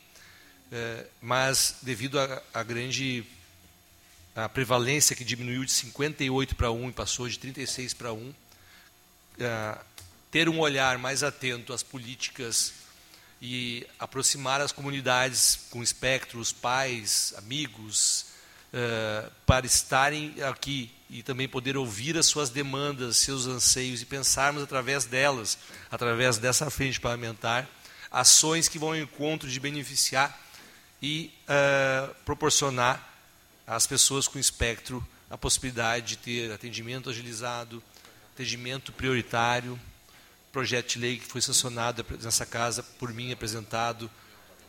uh, 0.70 1.08
mas 1.20 1.78
devido 1.82 2.20
à 2.20 2.62
grande 2.62 3.26
a 4.36 4.48
prevalência 4.48 5.16
que 5.16 5.24
diminuiu 5.24 5.64
de 5.64 5.72
58 5.72 6.54
para 6.54 6.70
1 6.70 6.90
e 6.90 6.92
passou 6.92 7.28
de 7.28 7.36
36 7.36 7.94
para 7.94 8.12
1, 8.12 8.32
é, 9.38 9.78
ter 10.30 10.48
um 10.48 10.58
olhar 10.58 10.98
mais 10.98 11.22
atento 11.22 11.72
às 11.72 11.82
políticas 11.82 12.72
e 13.40 13.86
aproximar 13.98 14.60
as 14.60 14.72
comunidades 14.72 15.66
com 15.70 15.82
espectro, 15.82 16.40
os 16.40 16.52
pais, 16.52 17.34
amigos, 17.36 18.26
uh, 18.72 19.30
para 19.46 19.66
estarem 19.66 20.34
aqui 20.42 20.90
e 21.10 21.22
também 21.22 21.48
poder 21.48 21.76
ouvir 21.76 22.16
as 22.16 22.26
suas 22.26 22.50
demandas, 22.50 23.18
seus 23.18 23.46
anseios 23.46 24.02
e 24.02 24.06
pensarmos 24.06 24.62
através 24.62 25.04
delas, 25.04 25.58
através 25.90 26.38
dessa 26.38 26.70
frente 26.70 27.00
parlamentar, 27.00 27.68
ações 28.10 28.66
que 28.66 28.78
vão 28.78 28.90
ao 28.90 28.96
encontro 28.96 29.48
de 29.48 29.60
beneficiar 29.60 30.40
e 31.02 31.30
uh, 31.44 32.14
proporcionar 32.24 33.12
às 33.66 33.86
pessoas 33.86 34.26
com 34.26 34.38
espectro 34.38 35.06
a 35.28 35.36
possibilidade 35.36 36.06
de 36.06 36.16
ter 36.16 36.52
atendimento 36.52 37.10
agilizado, 37.10 37.82
atendimento 38.34 38.92
prioritário, 38.92 39.78
projeto 40.50 40.94
de 40.94 40.98
lei 40.98 41.18
que 41.18 41.26
foi 41.26 41.40
sancionado 41.40 42.04
nessa 42.20 42.44
casa 42.44 42.82
por 42.82 43.12
mim 43.12 43.32
apresentado 43.32 44.10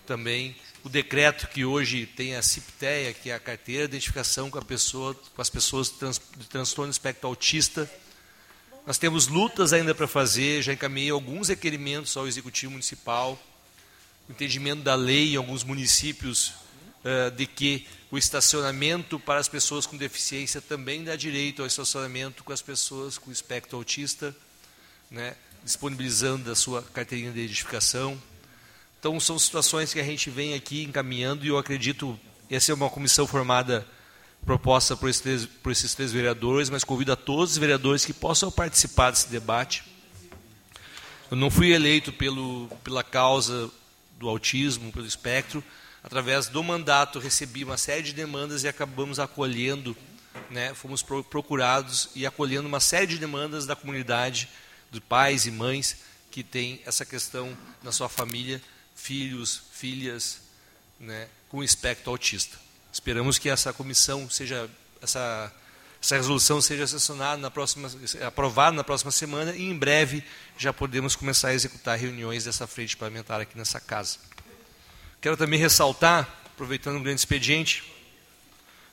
também 0.06 0.56
o 0.84 0.90
decreto 0.90 1.48
que 1.48 1.66
hoje 1.66 2.06
tem 2.06 2.36
a 2.36 2.44
CIPTEA, 2.44 3.12
que 3.12 3.32
é 3.32 3.34
a 3.34 3.40
carteira 3.40 3.88
de 3.88 3.96
identificação 3.96 4.52
com 4.52 4.60
a 4.60 4.62
pessoa, 4.62 5.16
com 5.36 5.42
as 5.42 5.50
pessoas 5.50 5.92
de 6.38 6.46
transtorno 6.46 6.92
espectro 6.92 7.28
autista. 7.28 7.90
Nós 8.86 9.00
temos 9.00 9.28
lutas 9.28 9.74
ainda 9.74 9.96
para 9.96 10.08
fazer, 10.08 10.62
já 10.62 10.72
encaminhei 10.72 11.10
alguns 11.10 11.48
requerimentos 11.48 12.16
ao 12.16 12.28
executivo 12.28 12.74
municipal, 12.74 13.42
entendimento 14.30 14.84
da 14.84 14.94
lei 14.94 15.34
em 15.34 15.38
alguns 15.38 15.64
municípios 15.64 16.50
uh, 17.04 17.32
de 17.36 17.48
que 17.48 17.88
o 18.16 18.18
estacionamento 18.18 19.20
para 19.20 19.42
as 19.42 19.50
pessoas 19.50 19.86
com 19.86 19.98
deficiência 19.98 20.62
também 20.62 21.04
dá 21.04 21.18
direito 21.18 21.62
ao 21.62 21.68
estacionamento 21.68 22.46
com 22.46 22.54
as 22.54 22.62
pessoas 22.62 23.18
com 23.18 23.30
espectro 23.30 23.78
autista, 23.78 24.34
né, 25.12 25.36
disponibilizando 25.66 26.50
a 26.50 26.56
sua 26.56 26.82
carteirinha 26.82 27.34
de 27.34 27.42
identificação. 27.42 28.18
Então, 28.98 29.20
são 29.20 29.38
situações 29.38 29.94
que 29.94 30.00
a 30.00 30.04
gente 30.04 30.30
vem 30.30 30.54
aqui 30.54 30.84
encaminhando 30.84 31.46
e 31.46 31.50
eu 31.50 31.58
acredito, 31.58 32.18
essa 32.50 32.72
é 32.72 32.76
uma 32.76 32.90
comissão 32.90 33.28
formada, 33.28 33.86
proposta 34.46 34.96
por 34.96 35.10
esses, 35.10 35.22
três, 35.22 35.46
por 35.46 35.74
esses 35.74 35.94
três 35.94 36.14
vereadores, 36.14 36.70
mas 36.70 36.86
convido 36.86 37.12
a 37.12 37.18
todos 37.18 37.52
os 37.52 37.58
vereadores 37.58 38.06
que 38.06 38.14
possam 38.14 38.50
participar 38.50 39.12
desse 39.12 39.28
debate. 39.28 39.84
Eu 41.30 41.36
não 41.36 41.52
fui 41.52 41.74
eleito 41.74 42.14
pelo, 42.14 42.70
pela 42.82 43.04
causa 43.04 43.70
do 44.18 44.30
autismo, 44.30 44.90
pelo 44.94 45.06
espectro, 45.06 45.62
através 46.06 46.48
do 46.48 46.64
mandato, 46.64 47.18
recebi 47.18 47.64
uma 47.64 47.78
série 47.78 48.04
de 48.04 48.14
demandas 48.14 48.64
e 48.64 48.68
acabamos 48.68 49.20
acolhendo 49.20 49.98
né, 50.52 50.72
fomos 50.76 51.02
procurados 51.02 52.10
e 52.14 52.28
acolhendo 52.28 52.68
uma 52.68 52.80
série 52.80 53.08
de 53.08 53.18
demandas 53.18 53.66
da 53.66 53.76
comunidade, 53.76 54.48
de 54.92 55.02
pais 55.02 55.48
e 55.48 55.52
mães 55.52 55.98
que 56.30 56.44
têm 56.44 56.80
essa 56.86 57.04
questão 57.04 57.58
na 57.82 57.92
sua 57.92 58.08
família, 58.08 58.62
filhos, 58.96 59.64
filhas, 59.72 60.42
né, 61.00 61.28
com 61.50 61.64
espectro 61.64 62.12
autista. 62.12 62.56
Esperamos 62.94 63.40
que 63.40 63.50
essa 63.50 63.74
comissão 63.74 64.30
seja 64.30 64.70
essa 65.02 65.52
essa 66.00 66.18
resolução 66.18 66.62
seja 66.62 66.86
sessionada 66.86 67.42
na 67.42 67.50
próxima, 67.50 67.90
aprovada 68.28 68.76
na 68.76 68.84
próxima 68.84 69.10
semana 69.10 69.56
e 69.56 69.64
em 69.64 69.76
breve 69.76 70.24
já 70.56 70.72
podemos 70.72 71.16
começar 71.16 71.48
a 71.48 71.54
executar 71.56 71.98
reuniões 71.98 72.44
dessa 72.44 72.68
frente 72.68 72.96
parlamentar 72.96 73.42
aqui 73.42 73.58
nessa 73.58 73.80
casa. 73.80 74.20
Quero 75.22 75.38
também 75.38 75.60
ressaltar, 75.60 76.30
aproveitando 76.46 76.98
um 76.98 77.04
grande 77.04 77.20
expediente, 77.20 77.84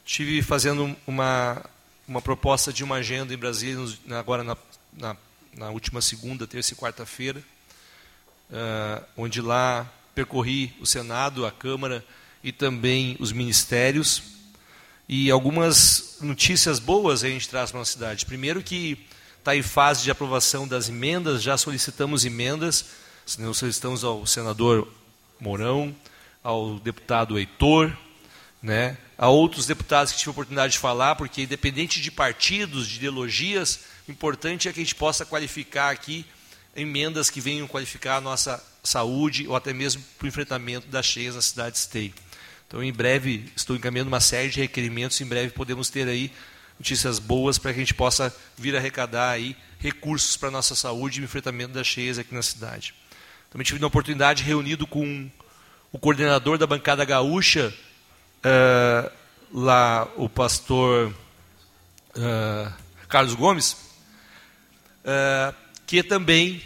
estive 0.05 0.43
fazendo 0.43 0.97
uma, 1.07 1.65
uma 2.09 2.23
proposta 2.23 2.73
de 2.73 2.83
uma 2.83 2.97
agenda 2.97 3.33
em 3.33 3.37
Brasília, 3.37 3.85
agora 4.19 4.43
na, 4.43 4.57
na, 4.93 5.17
na 5.55 5.71
última 5.71 6.01
segunda, 6.01 6.47
terça 6.47 6.73
e 6.73 6.77
quarta-feira, 6.77 7.43
uh, 8.51 9.05
onde 9.17 9.41
lá 9.41 9.91
percorri 10.15 10.75
o 10.81 10.87
Senado, 10.87 11.47
a 11.47 11.51
Câmara 11.51 12.05
e 12.43 12.51
também 12.51 13.17
os 13.21 13.33
ministérios 13.33 14.33
e 15.09 15.31
algumas 15.31 16.17
notícias 16.21 16.79
boas 16.79 17.23
a 17.23 17.29
gente 17.29 17.49
traz 17.49 17.71
para 17.71 17.79
a 17.79 17.81
nossa 17.81 17.93
cidade. 17.93 18.25
Primeiro 18.25 18.63
que 18.63 18.99
está 19.39 19.55
em 19.55 19.63
fase 19.63 20.03
de 20.05 20.11
aprovação 20.11 20.67
das 20.67 20.89
emendas, 20.89 21.43
já 21.43 21.57
solicitamos 21.59 22.25
emendas, 22.25 22.87
solicitamos 23.27 24.05
ao 24.05 24.27
senador 24.27 24.89
Mourão, 25.41 25.95
ao 26.43 26.79
deputado 26.79 27.39
Heitor, 27.39 27.97
né, 28.63 28.97
a 29.17 29.29
outros 29.29 29.67
deputados 29.67 30.13
que 30.13 30.19
tive 30.19 30.31
a 30.31 30.33
oportunidade 30.33 30.73
de 30.75 30.79
falar, 30.79 31.17
porque 31.17 31.43
independente 31.43 32.01
de 32.01 32.11
partidos, 32.11 32.89
de 32.89 32.97
ideologias, 32.97 33.81
o 34.09 34.11
importante 34.11 34.69
é 34.69 34.73
que 34.73 34.81
a 34.81 34.83
gente 34.83 34.95
possa 34.95 35.25
qualificar 35.25 35.91
aqui 35.91 36.25
emendas 36.75 37.31
que 37.31 37.41
venham 37.41 37.69
qualificar 37.69 38.17
a 38.17 38.21
nossa 38.21 38.63
saúde 38.83 39.47
ou 39.47 39.55
até 39.55 39.73
mesmo 39.73 40.03
para 40.19 40.25
o 40.25 40.29
enfrentamento 40.29 40.87
das 40.89 41.07
cheias 41.07 41.35
na 41.35 41.43
cidade 41.43 41.73
de 41.73 41.79
Esteio. 41.79 42.15
Então, 42.67 42.83
em 42.83 42.93
breve, 42.93 43.53
estou 43.55 43.77
encaminhando 43.77 44.09
uma 44.09 44.21
série 44.21 44.49
de 44.49 44.61
requerimentos, 44.61 45.21
em 45.21 45.27
breve 45.27 45.51
podemos 45.51 45.91
ter 45.91 46.09
aí 46.09 46.33
notícias 46.79 47.19
boas 47.19 47.59
para 47.59 47.73
que 47.73 47.79
a 47.79 47.83
gente 47.83 47.95
possa 47.95 48.35
vir 48.57 48.75
arrecadar 48.75 49.31
aí 49.31 49.55
recursos 49.79 50.37
para 50.37 50.49
a 50.49 50.53
nossa 50.53 50.75
saúde 50.75 51.21
e 51.21 51.25
enfrentamento 51.25 51.75
das 51.75 51.87
cheias 51.87 52.19
aqui 52.19 52.35
na 52.35 52.43
cidade. 52.43 52.95
Também 53.51 53.65
tive 53.65 53.83
a 53.85 53.87
oportunidade, 53.87 54.43
reunido 54.43 54.87
com 54.87 55.31
o 55.93 55.99
coordenador 55.99 56.57
da 56.57 56.67
bancada 56.67 57.05
gaúcha, 57.05 57.73
uh, 58.39 59.13
lá 59.53 60.09
o 60.17 60.29
pastor 60.29 61.13
uh, 62.17 62.73
Carlos 63.09 63.35
Gomes, 63.35 63.73
uh, 65.05 65.55
que 65.87 66.03
também 66.03 66.63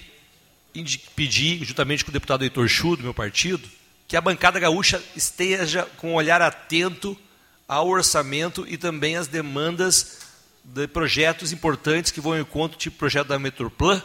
pedi, 1.17 1.65
juntamente 1.65 2.05
com 2.05 2.11
o 2.11 2.13
deputado 2.13 2.45
Heitor 2.45 2.69
Chu, 2.69 2.97
do 2.97 3.03
meu 3.03 3.15
partido, 3.15 3.69
que 4.07 4.17
a 4.17 4.21
bancada 4.21 4.61
gaúcha 4.61 5.03
esteja 5.17 5.85
com 5.97 6.13
um 6.13 6.15
olhar 6.15 6.41
atento 6.41 7.19
ao 7.67 7.89
orçamento 7.89 8.65
e 8.69 8.77
também 8.77 9.17
às 9.17 9.27
demandas 9.27 10.21
de 10.63 10.87
projetos 10.87 11.51
importantes 11.51 12.13
que 12.13 12.21
vão 12.21 12.35
ao 12.35 12.39
encontro, 12.39 12.79
tipo 12.79 12.95
o 12.95 12.99
projeto 12.99 13.29
da 13.29 13.39
Metroplan, 13.39 14.01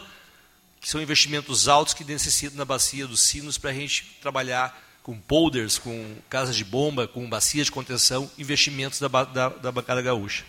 que 0.80 0.88
são 0.88 1.00
investimentos 1.00 1.68
altos 1.68 1.94
que 1.94 2.02
necessitam 2.02 2.58
na 2.58 2.64
bacia 2.64 3.06
dos 3.06 3.20
sinos 3.20 3.56
para 3.56 3.70
a 3.70 3.74
gente 3.74 4.18
trabalhar 4.20 4.76
com 5.02 5.18
polders, 5.18 5.78
com 5.78 6.16
casas 6.30 6.56
de 6.56 6.64
bomba, 6.64 7.08
com 7.08 7.28
bacias 7.28 7.66
de 7.66 7.72
contenção, 7.72 8.30
investimentos 8.38 9.00
da, 9.00 9.08
da, 9.08 9.48
da 9.48 9.72
bancada 9.72 10.00
gaúcha. 10.00 10.44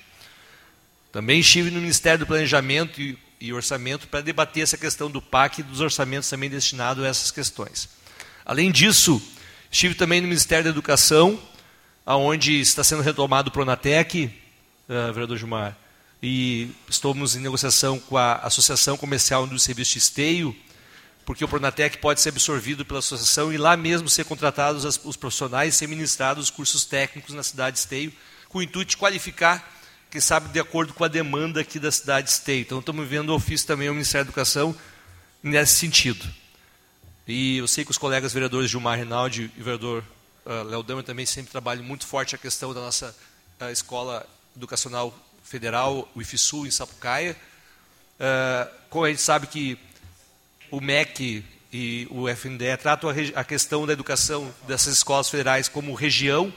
Também 1.11 1.39
estive 1.39 1.71
no 1.71 1.79
Ministério 1.79 2.19
do 2.19 2.27
Planejamento 2.27 3.01
e, 3.01 3.17
e 3.39 3.53
Orçamento 3.53 4.07
para 4.07 4.21
debater 4.21 4.63
essa 4.63 4.77
questão 4.77 5.09
do 5.09 5.21
PAC 5.21 5.59
e 5.59 5.63
dos 5.63 5.79
orçamentos 5.79 6.29
também 6.29 6.49
destinados 6.49 7.03
a 7.03 7.07
essas 7.07 7.31
questões. 7.31 7.89
Além 8.45 8.71
disso, 8.71 9.21
Estive 9.73 9.95
também 9.95 10.21
no 10.21 10.27
Ministério 10.27 10.65
da 10.65 10.69
Educação, 10.69 11.39
aonde 12.05 12.59
está 12.59 12.83
sendo 12.83 13.01
retomado 13.01 13.49
o 13.49 13.51
Pronatec, 13.51 14.25
uh, 14.87 15.11
vereador 15.11 15.35
Gilmar, 15.35 15.75
e 16.21 16.69
estamos 16.87 17.35
em 17.35 17.39
negociação 17.39 17.97
com 17.97 18.15
a 18.15 18.35
Associação 18.35 18.95
Comercial 18.95 19.47
do 19.47 19.57
Serviço 19.57 19.93
de 19.93 19.97
Esteio, 19.97 20.55
porque 21.25 21.43
o 21.43 21.47
Pronatec 21.47 21.97
pode 21.99 22.21
ser 22.21 22.29
absorvido 22.29 22.85
pela 22.85 22.99
associação 22.99 23.51
e 23.53 23.57
lá 23.57 23.77
mesmo 23.77 24.09
ser 24.09 24.25
contratados 24.25 24.85
as, 24.85 24.99
os 25.03 25.15
profissionais 25.15 25.73
e 25.73 25.77
ser 25.77 25.87
ministrados 25.87 26.45
os 26.45 26.49
cursos 26.49 26.85
técnicos 26.85 27.33
na 27.33 27.43
cidade 27.43 27.75
de 27.75 27.79
Esteio, 27.79 28.13
com 28.49 28.59
o 28.59 28.61
intuito 28.61 28.91
de 28.91 28.97
qualificar, 28.97 29.71
quem 30.11 30.21
sabe, 30.21 30.49
de 30.49 30.59
acordo 30.59 30.93
com 30.93 31.03
a 31.03 31.07
demanda 31.07 31.61
aqui 31.61 31.79
da 31.79 31.91
cidade 31.91 32.27
de 32.27 32.33
Esteio. 32.33 32.61
Então, 32.61 32.79
estamos 32.79 33.07
vendo 33.07 33.29
o 33.29 33.35
ofício 33.35 33.65
também 33.65 33.87
ao 33.87 33.93
Ministério 33.93 34.25
da 34.25 34.29
Educação 34.29 34.75
nesse 35.41 35.73
sentido. 35.73 36.25
E 37.27 37.57
eu 37.57 37.67
sei 37.67 37.85
que 37.85 37.91
os 37.91 37.97
colegas 37.97 38.33
vereadores 38.33 38.69
Gilmar 38.69 38.99
Rinaldi 38.99 39.49
e 39.55 39.61
o 39.61 39.63
vereador 39.63 40.03
uh, 40.45 40.63
Léo 40.63 40.83
Damer 40.83 41.03
também 41.03 41.25
sempre 41.25 41.51
trabalham 41.51 41.83
muito 41.83 42.05
forte 42.05 42.35
a 42.35 42.37
questão 42.37 42.73
da 42.73 42.81
nossa 42.81 43.15
uh, 43.61 43.71
escola 43.71 44.27
educacional 44.55 45.17
federal, 45.41 46.09
o 46.13 46.21
IFSU, 46.21 46.67
em 46.67 46.71
Sapucaia. 46.71 47.35
Uh, 48.19 48.69
como 48.89 49.05
a 49.05 49.09
gente 49.09 49.21
sabe 49.21 49.47
que 49.47 49.79
o 50.73 50.81
MEC 50.81 51.45
e 51.71 52.07
o 52.09 52.27
FNDE 52.27 52.75
tratam 52.81 53.11
a, 53.35 53.43
questão 53.43 53.85
da 53.85 53.93
educação 53.93 54.51
dessas 54.67 54.97
escolas 54.97 55.29
federais 55.29 55.69
como 55.69 55.93
região, 55.93 56.51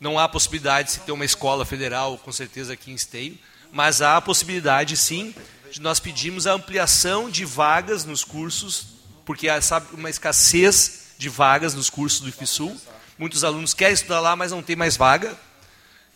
não 0.00 0.18
há 0.18 0.28
possibilidade 0.28 0.88
de 0.88 0.94
se 0.94 1.00
ter 1.00 1.12
uma 1.12 1.24
escola 1.24 1.64
federal, 1.64 2.18
com 2.18 2.32
certeza, 2.32 2.72
aqui 2.72 2.90
em 2.90 2.96
Esteio, 2.96 3.38
mas 3.70 4.02
há 4.02 4.16
a 4.16 4.20
possibilidade, 4.20 4.96
sim, 4.96 5.32
de 5.70 5.80
nós 5.80 6.00
pedirmos 6.00 6.48
a 6.48 6.52
ampliação 6.52 7.30
de 7.30 7.44
vagas 7.44 8.04
nos 8.04 8.24
cursos 8.24 8.86
porque 9.24 9.48
há 9.48 9.62
sabe, 9.62 9.86
uma 9.92 10.10
escassez 10.10 11.14
de 11.16 11.28
vagas 11.28 11.74
nos 11.74 11.88
cursos 11.88 12.18
do 12.20 12.28
IFSUL. 12.28 12.76
Muitos 13.16 13.44
alunos 13.44 13.72
querem 13.72 13.94
estudar 13.94 14.18
lá, 14.18 14.34
mas 14.34 14.50
não 14.50 14.64
tem 14.64 14.74
mais 14.74 14.96
vaga. 14.96 15.32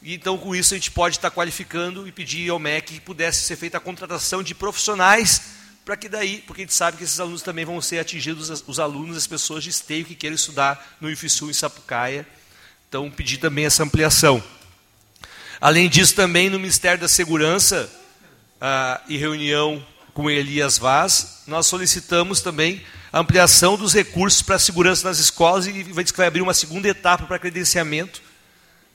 Então, 0.02 0.36
com 0.36 0.56
isso, 0.56 0.74
a 0.74 0.77
gente 0.77 0.90
pode 0.90 1.16
estar 1.16 1.31
qualificando 1.31 2.06
e 2.06 2.10
pedir 2.10 2.51
ao 2.51 2.59
MEC 2.59 2.94
que 2.94 3.01
pudesse 3.01 3.44
ser 3.44 3.55
feita 3.55 3.78
a 3.78 3.81
contratação 3.81 4.43
de 4.43 4.56
profissionais, 4.56 5.57
para 5.89 5.97
que 5.97 6.06
daí, 6.06 6.44
porque 6.47 6.60
a 6.60 6.65
gente 6.66 6.74
sabe 6.74 6.98
que 6.98 7.05
esses 7.05 7.19
alunos 7.19 7.40
também 7.40 7.65
vão 7.65 7.81
ser 7.81 7.98
atingidos, 7.98 8.62
os 8.66 8.78
alunos, 8.78 9.16
as 9.16 9.27
pessoas 9.27 9.65
de 9.65 9.70
esteio 9.70 10.05
que 10.05 10.15
querem 10.15 10.35
estudar 10.35 10.98
no 11.01 11.10
IFSUL 11.10 11.48
em 11.48 11.55
Sapucaia. 11.55 12.27
Então, 12.86 13.10
pedir 13.10 13.39
também 13.39 13.65
essa 13.65 13.85
ampliação. 13.85 14.44
Além 15.59 15.89
disso, 15.89 16.15
também 16.15 16.51
no 16.51 16.59
Ministério 16.59 17.01
da 17.01 17.09
Segurança, 17.09 17.90
ah, 18.60 19.01
e 19.09 19.16
reunião 19.16 19.82
com 20.12 20.31
Elias 20.31 20.77
Vaz, 20.77 21.44
nós 21.47 21.66
solicitamos 21.66 22.43
também 22.43 22.85
a 23.10 23.20
ampliação 23.20 23.78
dos 23.78 23.94
recursos 23.94 24.43
para 24.43 24.56
a 24.56 24.59
segurança 24.59 25.09
nas 25.09 25.19
escolas 25.19 25.66
e 25.66 25.85
vai 25.85 26.05
vai 26.05 26.27
abrir 26.27 26.43
uma 26.43 26.52
segunda 26.52 26.86
etapa 26.86 27.24
para 27.24 27.39
credenciamento 27.39 28.20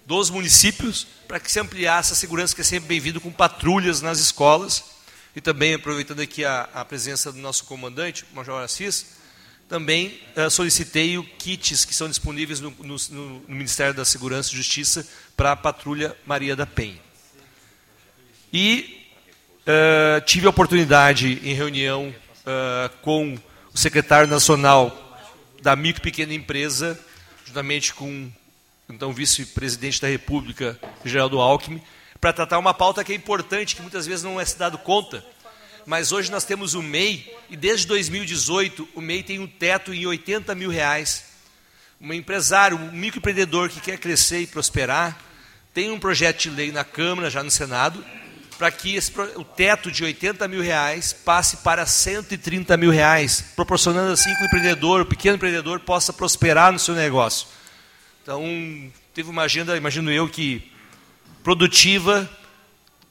dos 0.05 0.29
municípios 0.29 1.07
para 1.27 1.39
que 1.39 1.51
se 1.51 1.59
ampliasse 1.59 2.13
a 2.13 2.15
segurança 2.15 2.53
que 2.53 2.61
é 2.61 2.63
sempre 2.63 2.89
bem-vindo 2.89 3.19
com 3.19 3.31
patrulhas 3.31 3.99
nas 3.99 4.19
escolas 4.19 4.93
e 5.35 5.41
também 5.41 5.73
aproveitando 5.73 6.19
aqui 6.19 6.45
a, 6.45 6.69
a 6.73 6.85
presença 6.85 7.31
do 7.31 7.39
nosso 7.39 7.65
comandante, 7.65 8.25
Major 8.33 8.61
Assis, 8.61 9.17
também 9.67 10.19
uh, 10.37 10.49
solicitei 10.49 11.17
o 11.17 11.23
kits 11.23 11.85
que 11.85 11.95
são 11.95 12.07
disponíveis 12.07 12.59
no, 12.59 12.69
no, 12.79 12.95
no, 13.09 13.43
Ministério 13.47 13.93
da 13.93 14.05
Segurança 14.05 14.51
e 14.51 14.57
Justiça 14.57 15.07
para 15.35 15.53
a 15.53 15.55
patrulha 15.55 16.15
Maria 16.25 16.55
da 16.55 16.65
Penha. 16.65 16.99
E 18.51 19.07
uh, 19.61 20.21
tive 20.25 20.45
a 20.45 20.51
oportunidade 20.51 21.39
em 21.43 21.53
reunião 21.53 22.13
uh, 22.41 22.95
com 23.01 23.35
o 23.73 23.77
secretário 23.77 24.27
nacional 24.27 24.99
da 25.61 25.75
micro 25.75 26.01
e 26.01 26.03
pequena 26.03 26.33
empresa, 26.33 26.99
juntamente 27.45 27.93
com 27.93 28.31
então 28.89 29.11
vice-presidente 29.11 30.01
da 30.01 30.07
República, 30.07 30.79
Geraldo 31.03 31.39
Alckmin, 31.39 31.81
para 32.23 32.31
tratar 32.31 32.57
uma 32.57 32.73
pauta 32.73 33.03
que 33.03 33.11
é 33.11 33.15
importante, 33.17 33.75
que 33.75 33.81
muitas 33.81 34.05
vezes 34.05 34.23
não 34.23 34.39
é 34.39 34.45
se 34.45 34.57
dado 34.57 34.77
conta. 34.77 35.21
Mas 35.85 36.13
hoje 36.13 36.31
nós 36.31 36.45
temos 36.45 36.73
o 36.73 36.81
MEI, 36.81 37.29
e 37.49 37.57
desde 37.57 37.85
2018 37.87 38.87
o 38.95 39.01
MEI 39.01 39.21
tem 39.23 39.39
um 39.39 39.45
teto 39.45 39.93
em 39.93 40.05
80 40.05 40.55
mil 40.55 40.69
reais. 40.69 41.25
Um 41.99 42.13
empresário, 42.13 42.77
um 42.77 42.93
microempreendedor 42.93 43.67
que 43.67 43.81
quer 43.81 43.97
crescer 43.97 44.39
e 44.39 44.47
prosperar, 44.47 45.19
tem 45.73 45.91
um 45.91 45.99
projeto 45.99 46.43
de 46.43 46.49
lei 46.49 46.71
na 46.71 46.85
Câmara, 46.85 47.29
já 47.29 47.43
no 47.43 47.51
Senado, 47.51 48.01
para 48.57 48.71
que 48.71 48.95
esse, 48.95 49.11
o 49.35 49.43
teto 49.43 49.91
de 49.91 50.05
80 50.05 50.47
mil 50.47 50.61
reais 50.61 51.11
passe 51.11 51.57
para 51.57 51.85
130 51.85 52.77
mil 52.77 52.89
reais, 52.89 53.43
proporcionando 53.53 54.13
assim 54.13 54.33
que 54.33 54.43
o 54.43 54.45
empreendedor, 54.45 55.01
o 55.01 55.05
pequeno 55.05 55.35
empreendedor, 55.35 55.81
possa 55.81 56.13
prosperar 56.13 56.71
no 56.71 56.79
seu 56.79 56.95
negócio. 56.95 57.49
Então, 58.21 58.41
teve 59.13 59.29
uma 59.29 59.41
agenda, 59.41 59.75
imagino 59.75 60.09
eu, 60.09 60.29
que 60.29 60.71
produtiva, 61.43 62.29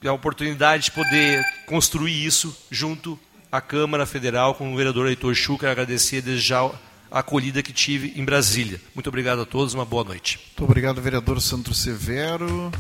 a 0.05 0.13
oportunidade 0.13 0.85
de 0.85 0.91
poder 0.91 1.45
construir 1.67 2.25
isso 2.25 2.57
junto 2.71 3.19
à 3.51 3.61
Câmara 3.61 4.07
Federal 4.07 4.55
com 4.55 4.73
o 4.73 4.77
vereador 4.77 5.07
Heitor 5.07 5.35
Chu, 5.35 5.59
quero 5.59 5.73
agradecer 5.73 6.23
desde 6.23 6.49
já 6.49 6.65
a 7.11 7.19
acolhida 7.19 7.63
que 7.63 7.73
tive 7.73 8.19
em 8.19 8.25
Brasília. 8.25 8.81
Muito 8.95 9.09
obrigado 9.09 9.43
a 9.43 9.45
todos, 9.45 9.75
uma 9.75 9.85
boa 9.85 10.03
noite. 10.03 10.41
Muito 10.49 10.65
obrigado, 10.65 11.01
vereador 11.01 11.41
Sandro 11.41 11.75
Severo. 11.75 12.73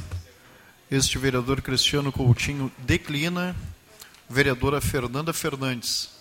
Este 0.90 1.18
vereador 1.18 1.60
Cristiano 1.60 2.10
Coutinho 2.10 2.72
declina. 2.78 3.54
Vereadora 4.28 4.80
Fernanda 4.80 5.32
Fernandes. 5.34 6.11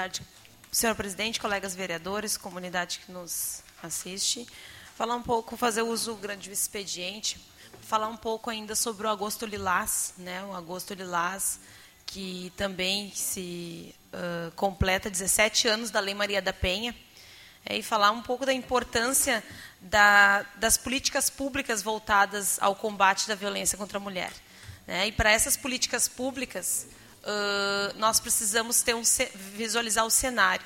Tarde, 0.00 0.22
senhor 0.72 0.94
presidente, 0.94 1.38
colegas 1.38 1.74
vereadores, 1.74 2.34
comunidade 2.34 3.00
que 3.04 3.12
nos 3.12 3.62
assiste. 3.82 4.46
Falar 4.94 5.14
um 5.14 5.22
pouco, 5.22 5.58
fazer 5.58 5.82
uso 5.82 6.14
grande 6.14 6.48
do 6.48 6.54
expediente, 6.54 7.38
falar 7.82 8.08
um 8.08 8.16
pouco 8.16 8.48
ainda 8.48 8.74
sobre 8.74 9.06
o 9.06 9.10
Agosto 9.10 9.44
Lilás, 9.44 10.14
né? 10.16 10.42
O 10.44 10.54
Agosto 10.54 10.94
Lilás, 10.94 11.60
que 12.06 12.50
também 12.56 13.12
se 13.14 13.94
uh, 14.14 14.50
completa 14.52 15.10
17 15.10 15.68
anos 15.68 15.90
da 15.90 16.00
Lei 16.00 16.14
Maria 16.14 16.40
da 16.40 16.52
Penha, 16.54 16.96
é, 17.66 17.76
e 17.76 17.82
falar 17.82 18.10
um 18.10 18.22
pouco 18.22 18.46
da 18.46 18.54
importância 18.54 19.44
da, 19.82 20.46
das 20.56 20.78
políticas 20.78 21.28
públicas 21.28 21.82
voltadas 21.82 22.56
ao 22.58 22.74
combate 22.74 23.28
da 23.28 23.34
violência 23.34 23.76
contra 23.76 23.98
a 23.98 24.00
mulher. 24.00 24.32
Né? 24.86 25.08
E 25.08 25.12
para 25.12 25.30
essas 25.30 25.58
políticas 25.58 26.08
públicas, 26.08 26.86
uh, 27.22 27.98
nós 27.98 28.20
precisamos 28.20 28.82
ter 28.82 28.94
um, 28.94 29.02
visualizar 29.54 30.04
o 30.04 30.10
cenário. 30.10 30.64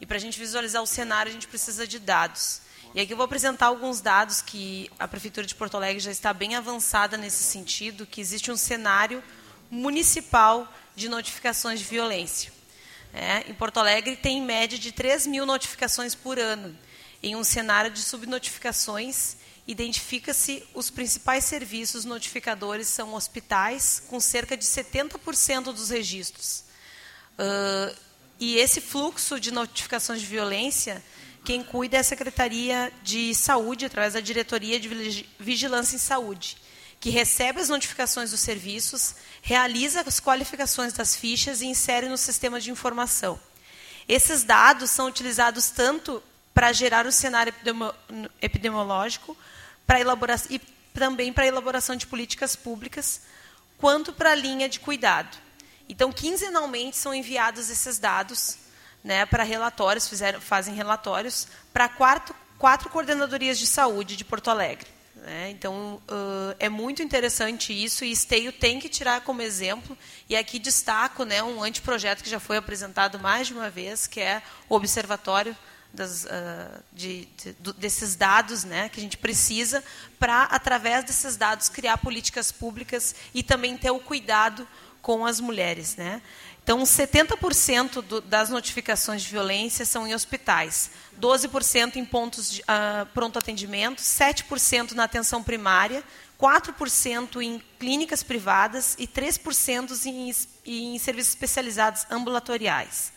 E 0.00 0.06
para 0.06 0.16
a 0.16 0.20
gente 0.20 0.38
visualizar 0.38 0.82
o 0.82 0.86
cenário, 0.86 1.30
a 1.30 1.32
gente 1.32 1.46
precisa 1.46 1.86
de 1.86 1.98
dados. 1.98 2.60
E 2.94 3.00
aqui 3.00 3.12
eu 3.12 3.16
vou 3.16 3.24
apresentar 3.24 3.66
alguns 3.66 4.00
dados 4.00 4.42
que 4.42 4.90
a 4.98 5.08
Prefeitura 5.08 5.46
de 5.46 5.54
Porto 5.54 5.76
Alegre 5.76 6.00
já 6.00 6.10
está 6.10 6.32
bem 6.34 6.56
avançada 6.56 7.16
nesse 7.16 7.42
sentido, 7.42 8.04
que 8.04 8.20
existe 8.20 8.50
um 8.50 8.56
cenário 8.56 9.22
municipal 9.70 10.70
de 10.94 11.08
notificações 11.08 11.80
de 11.80 11.86
violência. 11.86 12.52
É, 13.14 13.50
em 13.50 13.54
Porto 13.54 13.78
Alegre 13.78 14.16
tem 14.16 14.38
em 14.38 14.42
média 14.42 14.78
de 14.78 14.92
3 14.92 15.26
mil 15.26 15.46
notificações 15.46 16.14
por 16.14 16.38
ano. 16.38 16.76
Em 17.22 17.36
um 17.36 17.44
cenário 17.44 17.90
de 17.90 18.00
subnotificações, 18.00 19.36
identifica-se 19.66 20.62
os 20.74 20.90
principais 20.90 21.44
serviços 21.44 22.04
notificadores 22.04 22.88
são 22.88 23.14
hospitais, 23.14 24.02
com 24.08 24.18
cerca 24.18 24.56
de 24.56 24.64
70% 24.64 25.64
dos 25.64 25.90
registros. 25.90 26.64
Uh, 27.38 27.96
e 28.40 28.56
esse 28.56 28.80
fluxo 28.80 29.38
de 29.38 29.52
notificações 29.52 30.20
de 30.20 30.26
violência, 30.26 31.02
quem 31.44 31.62
cuida 31.62 31.96
é 31.96 32.00
a 32.00 32.04
Secretaria 32.04 32.92
de 33.02 33.34
Saúde, 33.34 33.86
através 33.86 34.14
da 34.14 34.20
Diretoria 34.20 34.80
de 34.80 35.26
Vigilância 35.38 35.96
em 35.96 35.98
Saúde, 35.98 36.56
que 37.00 37.10
recebe 37.10 37.60
as 37.60 37.68
notificações 37.68 38.30
dos 38.30 38.40
serviços, 38.40 39.14
realiza 39.40 40.02
as 40.06 40.20
qualificações 40.20 40.92
das 40.92 41.16
fichas 41.16 41.60
e 41.60 41.66
insere 41.66 42.08
no 42.08 42.16
sistema 42.16 42.60
de 42.60 42.70
informação. 42.70 43.38
Esses 44.08 44.42
dados 44.42 44.90
são 44.90 45.06
utilizados 45.06 45.70
tanto 45.70 46.22
para 46.54 46.72
gerar 46.72 47.06
o 47.06 47.12
cenário 47.12 47.54
epidemiológico, 48.40 49.36
para 49.86 50.00
elaboração 50.00 50.50
e 50.50 50.58
também 50.92 51.32
para 51.32 51.44
a 51.44 51.46
elaboração 51.46 51.96
de 51.96 52.06
políticas 52.06 52.54
públicas, 52.54 53.22
quanto 53.78 54.12
para 54.12 54.32
a 54.32 54.34
linha 54.34 54.68
de 54.68 54.78
cuidado. 54.78 55.36
Então, 55.88 56.12
quinzenalmente 56.12 56.96
são 56.96 57.12
enviados 57.12 57.68
esses 57.68 57.98
dados 57.98 58.58
né, 59.02 59.26
para 59.26 59.42
relatórios, 59.42 60.08
fizeram, 60.08 60.40
fazem 60.40 60.74
relatórios 60.74 61.48
para 61.72 61.88
quatro, 61.88 62.34
quatro 62.58 62.88
coordenadorias 62.88 63.58
de 63.58 63.66
saúde 63.66 64.16
de 64.16 64.24
Porto 64.24 64.48
Alegre. 64.48 64.88
Né? 65.16 65.50
Então, 65.50 66.00
uh, 66.08 66.54
é 66.58 66.68
muito 66.68 67.02
interessante 67.02 67.72
isso, 67.72 68.04
e 68.04 68.10
Esteio 68.10 68.52
tem 68.52 68.78
que 68.78 68.88
tirar 68.88 69.20
como 69.22 69.42
exemplo, 69.42 69.96
e 70.28 70.36
aqui 70.36 70.58
destaco 70.58 71.24
né, 71.24 71.42
um 71.42 71.62
anteprojeto 71.62 72.22
que 72.22 72.30
já 72.30 72.40
foi 72.40 72.56
apresentado 72.56 73.18
mais 73.18 73.46
de 73.46 73.54
uma 73.54 73.70
vez, 73.70 74.06
que 74.06 74.20
é 74.20 74.42
o 74.68 74.74
Observatório 74.74 75.56
das, 75.92 76.24
uh, 76.24 76.82
de, 76.92 77.26
de, 77.36 77.72
desses 77.74 78.16
dados 78.16 78.64
né, 78.64 78.88
que 78.88 78.98
a 78.98 79.02
gente 79.02 79.18
precisa 79.18 79.84
para, 80.18 80.44
através 80.44 81.04
desses 81.04 81.36
dados, 81.36 81.68
criar 81.68 81.98
políticas 81.98 82.50
públicas 82.50 83.14
e 83.34 83.42
também 83.42 83.76
ter 83.76 83.90
o 83.90 84.00
cuidado 84.00 84.66
com 85.02 85.26
as 85.26 85.40
mulheres. 85.40 85.96
Né? 85.96 86.22
Então, 86.62 86.82
70% 86.82 88.02
do, 88.02 88.20
das 88.20 88.48
notificações 88.48 89.22
de 89.22 89.28
violência 89.28 89.84
são 89.84 90.06
em 90.06 90.14
hospitais, 90.14 90.92
12% 91.20 91.96
em 91.96 92.04
pontos 92.04 92.50
de 92.52 92.60
uh, 92.62 93.06
pronto 93.12 93.38
atendimento, 93.38 94.00
7% 94.00 94.92
na 94.92 95.04
atenção 95.04 95.42
primária, 95.42 96.04
4% 96.40 97.40
em 97.40 97.62
clínicas 97.78 98.22
privadas 98.22 98.96
e 98.98 99.06
3% 99.06 100.06
em, 100.06 100.34
em 100.64 100.98
serviços 100.98 101.32
especializados 101.32 102.06
ambulatoriais. 102.10 103.12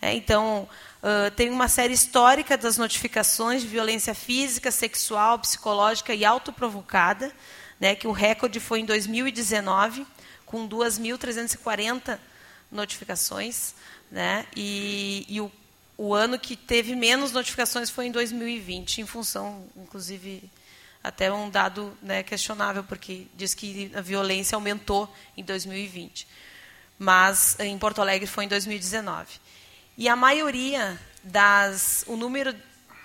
É, 0.00 0.14
então, 0.14 0.68
uh, 1.04 1.30
tem 1.32 1.50
uma 1.50 1.68
série 1.68 1.92
histórica 1.92 2.56
das 2.56 2.78
notificações 2.78 3.60
de 3.60 3.68
violência 3.68 4.14
física, 4.14 4.70
sexual, 4.70 5.38
psicológica 5.38 6.14
e 6.14 6.24
autoprovocada, 6.24 7.30
né, 7.78 7.94
que 7.94 8.06
o 8.06 8.12
recorde 8.12 8.58
foi 8.58 8.80
em 8.80 8.86
2019, 8.86 10.06
com 10.46 10.66
2.340 10.66 12.18
notificações, 12.72 13.74
né, 14.10 14.46
e, 14.56 15.26
e 15.28 15.40
o, 15.40 15.52
o 15.98 16.14
ano 16.14 16.38
que 16.38 16.56
teve 16.56 16.96
menos 16.96 17.32
notificações 17.32 17.90
foi 17.90 18.06
em 18.06 18.10
2020, 18.10 19.02
em 19.02 19.06
função, 19.06 19.66
inclusive, 19.76 20.50
até 21.02 21.30
um 21.30 21.50
dado 21.50 21.96
né, 22.00 22.22
questionável, 22.22 22.82
porque 22.82 23.26
diz 23.34 23.52
que 23.52 23.92
a 23.94 24.00
violência 24.00 24.56
aumentou 24.56 25.12
em 25.36 25.44
2020. 25.44 26.26
Mas 26.98 27.58
em 27.58 27.76
Porto 27.76 28.00
Alegre 28.00 28.26
foi 28.26 28.44
em 28.44 28.48
2019. 28.48 29.43
E 29.96 30.08
a 30.08 30.16
maioria 30.16 31.00
das. 31.22 32.04
O 32.06 32.16
número 32.16 32.54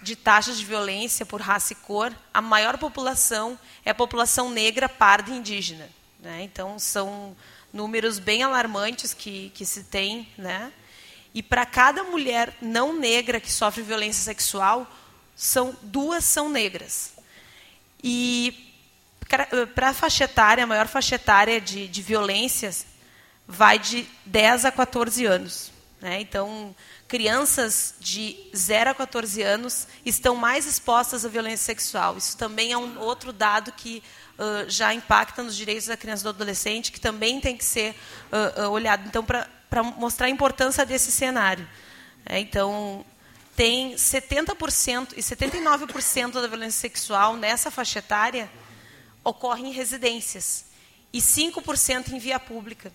de 0.01 0.15
taxas 0.15 0.57
de 0.57 0.65
violência 0.65 1.25
por 1.25 1.41
raça 1.41 1.73
e 1.73 1.75
cor, 1.75 2.13
a 2.33 2.41
maior 2.41 2.77
população 2.77 3.59
é 3.83 3.91
a 3.91 3.95
população 3.95 4.49
negra, 4.49 4.87
parda 4.87 5.29
e 5.29 5.35
indígena. 5.35 5.89
Né? 6.19 6.43
Então, 6.43 6.79
são 6.79 7.35
números 7.71 8.17
bem 8.17 8.43
alarmantes 8.43 9.13
que, 9.13 9.51
que 9.53 9.65
se 9.65 9.83
tem. 9.83 10.27
Né? 10.37 10.71
E 11.33 11.43
para 11.43 11.65
cada 11.65 12.03
mulher 12.03 12.55
não 12.61 12.97
negra 12.97 13.39
que 13.39 13.51
sofre 13.51 13.83
violência 13.83 14.23
sexual, 14.23 14.89
são 15.35 15.75
duas 15.81 16.23
são 16.25 16.49
negras. 16.49 17.13
E 18.03 18.73
para 19.75 19.89
a 19.89 19.93
faixa 19.93 20.23
etária, 20.23 20.63
a 20.63 20.67
maior 20.67 20.87
faixa 20.87 21.15
etária 21.15 21.61
de, 21.61 21.87
de 21.87 22.01
violências 22.01 22.85
vai 23.47 23.77
de 23.77 24.07
10 24.25 24.65
a 24.65 24.71
14 24.71 25.25
anos. 25.25 25.71
Né? 26.01 26.21
Então, 26.21 26.73
crianças 27.07 27.95
de 27.99 28.37
0 28.55 28.91
a 28.91 28.95
14 28.95 29.41
anos 29.41 29.87
estão 30.05 30.35
mais 30.35 30.65
expostas 30.65 31.25
à 31.25 31.29
violência 31.29 31.65
sexual. 31.65 32.17
Isso 32.17 32.37
também 32.37 32.71
é 32.71 32.77
um 32.77 32.99
outro 32.99 33.33
dado 33.33 33.71
que 33.73 34.01
uh, 34.37 34.69
já 34.69 34.93
impacta 34.93 35.43
nos 35.43 35.55
direitos 35.55 35.87
da 35.87 35.97
criança 35.97 36.21
e 36.21 36.25
do 36.25 36.29
adolescente, 36.29 36.91
que 36.91 37.01
também 37.01 37.41
tem 37.41 37.57
que 37.57 37.65
ser 37.65 37.93
uh, 38.31 38.63
uh, 38.63 38.69
olhado. 38.69 39.05
Então, 39.07 39.23
para 39.23 39.83
mostrar 39.97 40.27
a 40.27 40.29
importância 40.29 40.85
desse 40.85 41.11
cenário. 41.11 41.67
É, 42.25 42.39
então, 42.39 43.05
tem 43.55 43.93
70% 43.95 45.13
e 45.17 45.21
79% 45.21 46.31
da 46.31 46.47
violência 46.47 46.79
sexual 46.79 47.35
nessa 47.35 47.69
faixa 47.69 47.99
etária 47.99 48.49
ocorre 49.21 49.67
em 49.67 49.71
residências 49.71 50.65
e 51.11 51.19
5% 51.19 52.13
em 52.13 52.19
via 52.19 52.39
pública. 52.39 52.91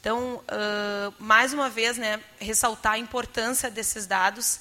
Então, 0.00 0.36
uh, 0.36 1.14
mais 1.18 1.52
uma 1.52 1.68
vez, 1.68 1.98
né, 1.98 2.20
ressaltar 2.38 2.92
a 2.92 2.98
importância 2.98 3.70
desses 3.70 4.06
dados 4.06 4.60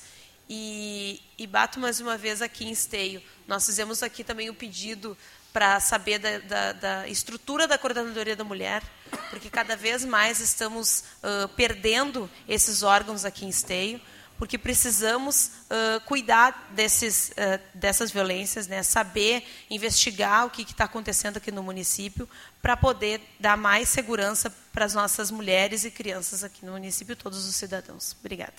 e, 0.49 1.21
e, 1.37 1.45
bato 1.45 1.79
mais 1.79 1.99
uma 1.99 2.17
vez 2.17 2.41
aqui 2.41 2.65
em 2.65 2.71
esteio. 2.71 3.21
Nós 3.47 3.65
fizemos 3.65 4.01
aqui 4.01 4.23
também 4.23 4.49
o 4.49 4.53
pedido 4.53 5.15
para 5.53 5.79
saber 5.79 6.19
da, 6.19 6.39
da, 6.39 6.73
da, 6.73 7.07
estrutura 7.07 7.67
da 7.67 7.77
Coordenadoria 7.77 8.35
da 8.35 8.43
Mulher, 8.43 8.83
porque 9.29 9.49
cada 9.49 9.75
vez 9.75 10.03
mais 10.05 10.39
estamos 10.39 11.03
uh, 11.23 11.47
perdendo 11.49 12.29
esses 12.47 12.81
órgãos 12.83 13.25
aqui 13.25 13.45
em 13.45 13.49
esteio 13.49 14.01
porque 14.37 14.57
precisamos 14.57 15.51
uh, 15.65 16.01
cuidar 16.05 16.69
desses, 16.71 17.29
uh, 17.29 17.59
dessas 17.73 18.11
violências, 18.11 18.67
né? 18.67 18.83
saber 18.83 19.43
investigar 19.69 20.45
o 20.45 20.49
que 20.49 20.61
está 20.61 20.85
acontecendo 20.85 21.37
aqui 21.37 21.51
no 21.51 21.63
município, 21.63 22.29
para 22.61 22.77
poder 22.77 23.21
dar 23.39 23.57
mais 23.57 23.89
segurança 23.89 24.53
para 24.71 24.85
as 24.85 24.93
nossas 24.93 25.31
mulheres 25.31 25.85
e 25.85 25.91
crianças 25.91 26.43
aqui 26.43 26.65
no 26.65 26.73
município, 26.73 27.15
todos 27.15 27.45
os 27.45 27.55
cidadãos. 27.55 28.15
Obrigada. 28.19 28.53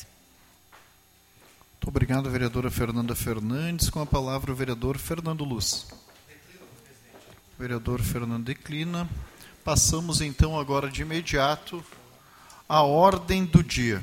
Muito 1.74 1.88
obrigado, 1.88 2.28
vereadora 2.28 2.70
Fernanda 2.70 3.14
Fernandes. 3.14 3.88
Com 3.88 4.00
a 4.00 4.06
palavra, 4.06 4.50
o 4.50 4.54
vereador 4.54 4.98
Fernando 4.98 5.44
Luz. 5.44 5.86
O 7.56 7.60
vereador 7.60 8.02
Fernando 8.02 8.44
declina. 8.44 9.08
Passamos, 9.64 10.20
então, 10.20 10.58
agora 10.58 10.90
de 10.90 11.02
imediato 11.02 11.84
à 12.68 12.82
ordem 12.82 13.44
do 13.44 13.62
dia. 13.62 14.02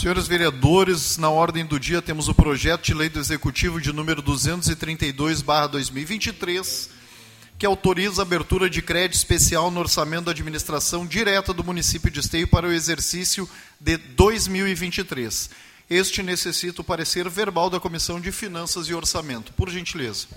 Senhores 0.00 0.26
vereadores, 0.26 1.18
na 1.18 1.28
ordem 1.28 1.66
do 1.66 1.78
dia 1.78 2.00
temos 2.00 2.26
o 2.26 2.32
projeto 2.32 2.84
de 2.84 2.94
lei 2.94 3.10
do 3.10 3.18
Executivo 3.18 3.78
de 3.78 3.92
número 3.92 4.22
232/2023, 4.22 6.88
que 7.58 7.66
autoriza 7.66 8.22
a 8.22 8.24
abertura 8.24 8.70
de 8.70 8.80
crédito 8.80 9.18
especial 9.18 9.70
no 9.70 9.78
orçamento 9.78 10.24
da 10.24 10.30
administração 10.30 11.04
direta 11.04 11.52
do 11.52 11.62
município 11.62 12.10
de 12.10 12.18
Esteio 12.18 12.48
para 12.48 12.66
o 12.66 12.72
exercício 12.72 13.46
de 13.78 13.98
2023. 13.98 15.50
Este 15.90 16.22
necessita 16.22 16.80
o 16.80 16.84
parecer 16.84 17.28
verbal 17.28 17.68
da 17.68 17.78
Comissão 17.78 18.18
de 18.18 18.32
Finanças 18.32 18.88
e 18.88 18.94
Orçamento. 18.94 19.52
Por 19.52 19.68
gentileza. 19.68 20.28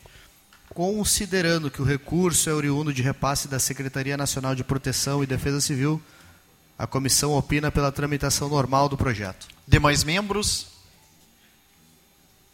Considerando 0.68 1.70
que 1.70 1.80
o 1.80 1.84
recurso 1.84 2.50
é 2.50 2.52
oriundo 2.52 2.92
de 2.92 3.00
repasse 3.00 3.48
da 3.48 3.58
Secretaria 3.58 4.16
Nacional 4.16 4.54
de 4.54 4.62
Proteção 4.62 5.22
e 5.22 5.26
Defesa 5.26 5.60
Civil, 5.60 6.02
a 6.78 6.86
comissão 6.86 7.32
opina 7.32 7.72
pela 7.72 7.90
tramitação 7.90 8.48
normal 8.48 8.88
do 8.88 8.96
projeto. 8.96 9.48
Demais 9.66 10.04
membros? 10.04 10.68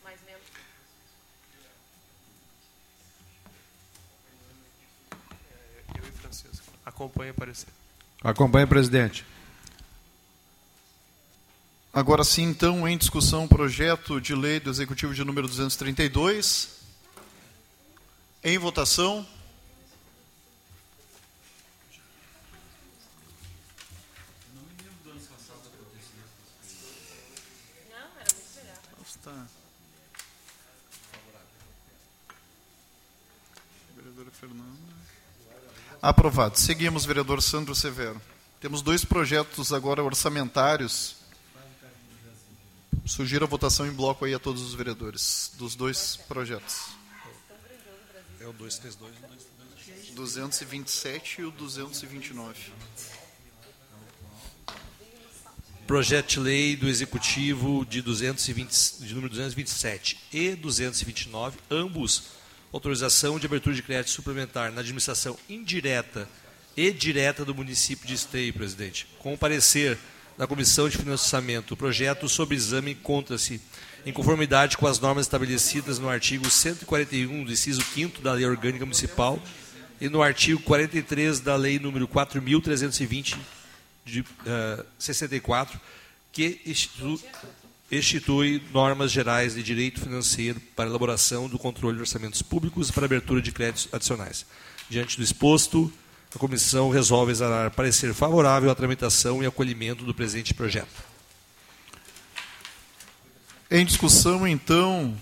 Mais 0.04 0.18
membros? 0.24 0.48
Eu 5.96 6.04
e 6.04 6.12
Acompanhe 7.02 7.32
o 7.32 7.34
parecer. 7.34 7.66
Presidente. 8.68 9.24
Agora 11.92 12.22
sim, 12.22 12.44
então, 12.44 12.88
em 12.88 12.96
discussão, 12.96 13.44
o 13.44 13.48
projeto 13.48 14.20
de 14.20 14.36
lei 14.36 14.60
do 14.60 14.70
Executivo 14.70 15.12
de 15.12 15.24
número 15.24 15.48
232. 15.48 16.80
Em 18.44 18.56
votação. 18.56 19.26
Está. 29.04 29.46
Vereadora 33.96 34.30
Fernanda. 34.30 34.92
Aprovado. 36.02 36.58
Seguimos, 36.58 37.04
vereador 37.04 37.40
Sandro 37.40 37.76
Severo. 37.76 38.20
Temos 38.60 38.82
dois 38.82 39.04
projetos 39.04 39.72
agora 39.72 40.02
orçamentários. 40.02 41.14
Sugiro 43.06 43.44
a 43.44 43.48
votação 43.48 43.86
em 43.86 43.92
bloco 43.92 44.24
aí 44.24 44.34
a 44.34 44.38
todos 44.40 44.62
os 44.62 44.74
vereadores 44.74 45.52
dos 45.56 45.76
dois 45.76 46.16
projetos. 46.26 46.88
É 48.40 48.46
o 48.48 48.52
232 48.52 49.14
e 49.14 49.22
o 49.22 50.12
232. 50.12 50.14
227 50.16 51.40
e 51.40 51.44
o 51.44 51.52
229. 51.52 52.72
Projeto 55.86 56.30
de 56.30 56.40
lei 56.40 56.74
do 56.74 56.88
Executivo 56.88 57.86
de, 57.86 58.02
220, 58.02 58.98
de 58.98 59.14
número 59.14 59.28
227 59.28 60.18
e 60.32 60.56
229, 60.56 61.58
ambos 61.70 62.41
autorização 62.72 63.38
de 63.38 63.46
abertura 63.46 63.74
de 63.74 63.82
crédito 63.82 64.10
suplementar 64.10 64.72
na 64.72 64.80
administração 64.80 65.38
indireta 65.48 66.28
e 66.76 66.90
direta 66.90 67.44
do 67.44 67.54
município 67.54 68.06
de 68.06 68.14
Esteio, 68.14 68.54
presidente. 68.54 69.06
Com 69.18 69.36
parecer 69.36 69.98
da 70.38 70.46
Comissão 70.46 70.88
de 70.88 70.96
Financiamento, 70.96 71.72
o 71.72 71.76
projeto 71.76 72.28
sob 72.28 72.54
exame 72.54 72.92
encontra-se 72.92 73.60
em 74.06 74.12
conformidade 74.12 74.76
com 74.76 74.86
as 74.86 74.98
normas 74.98 75.26
estabelecidas 75.26 75.98
no 75.98 76.08
artigo 76.08 76.50
141 76.50 77.44
do 77.44 77.52
inciso 77.52 77.82
5 77.82 78.22
da 78.22 78.32
Lei 78.32 78.46
Orgânica 78.46 78.84
Municipal 78.84 79.40
e 80.00 80.08
no 80.08 80.22
artigo 80.22 80.60
43 80.62 81.40
da 81.40 81.54
Lei 81.54 81.78
número 81.78 82.08
4.320 82.08 83.36
de 84.04 84.20
uh, 84.20 84.84
64, 84.98 85.78
que 86.32 86.60
institui, 86.66 87.20
institui 87.92 88.62
normas 88.72 89.12
gerais 89.12 89.54
de 89.54 89.62
direito 89.62 90.00
financeiro 90.00 90.58
para 90.74 90.88
elaboração 90.88 91.46
do 91.46 91.58
controle 91.58 91.96
de 91.96 92.00
orçamentos 92.00 92.40
públicos 92.40 92.88
e 92.88 92.92
para 92.92 93.04
abertura 93.04 93.42
de 93.42 93.52
créditos 93.52 93.88
adicionais. 93.92 94.46
Diante 94.88 95.18
do 95.18 95.22
exposto, 95.22 95.92
a 96.34 96.38
comissão 96.38 96.88
resolve 96.88 97.32
exalar 97.32 97.70
parecer 97.70 98.14
favorável 98.14 98.70
à 98.70 98.74
tramitação 98.74 99.42
e 99.42 99.46
acolhimento 99.46 100.04
do 100.04 100.14
presente 100.14 100.54
projeto. 100.54 101.12
Em 103.70 103.84
discussão, 103.84 104.48
então, 104.48 105.14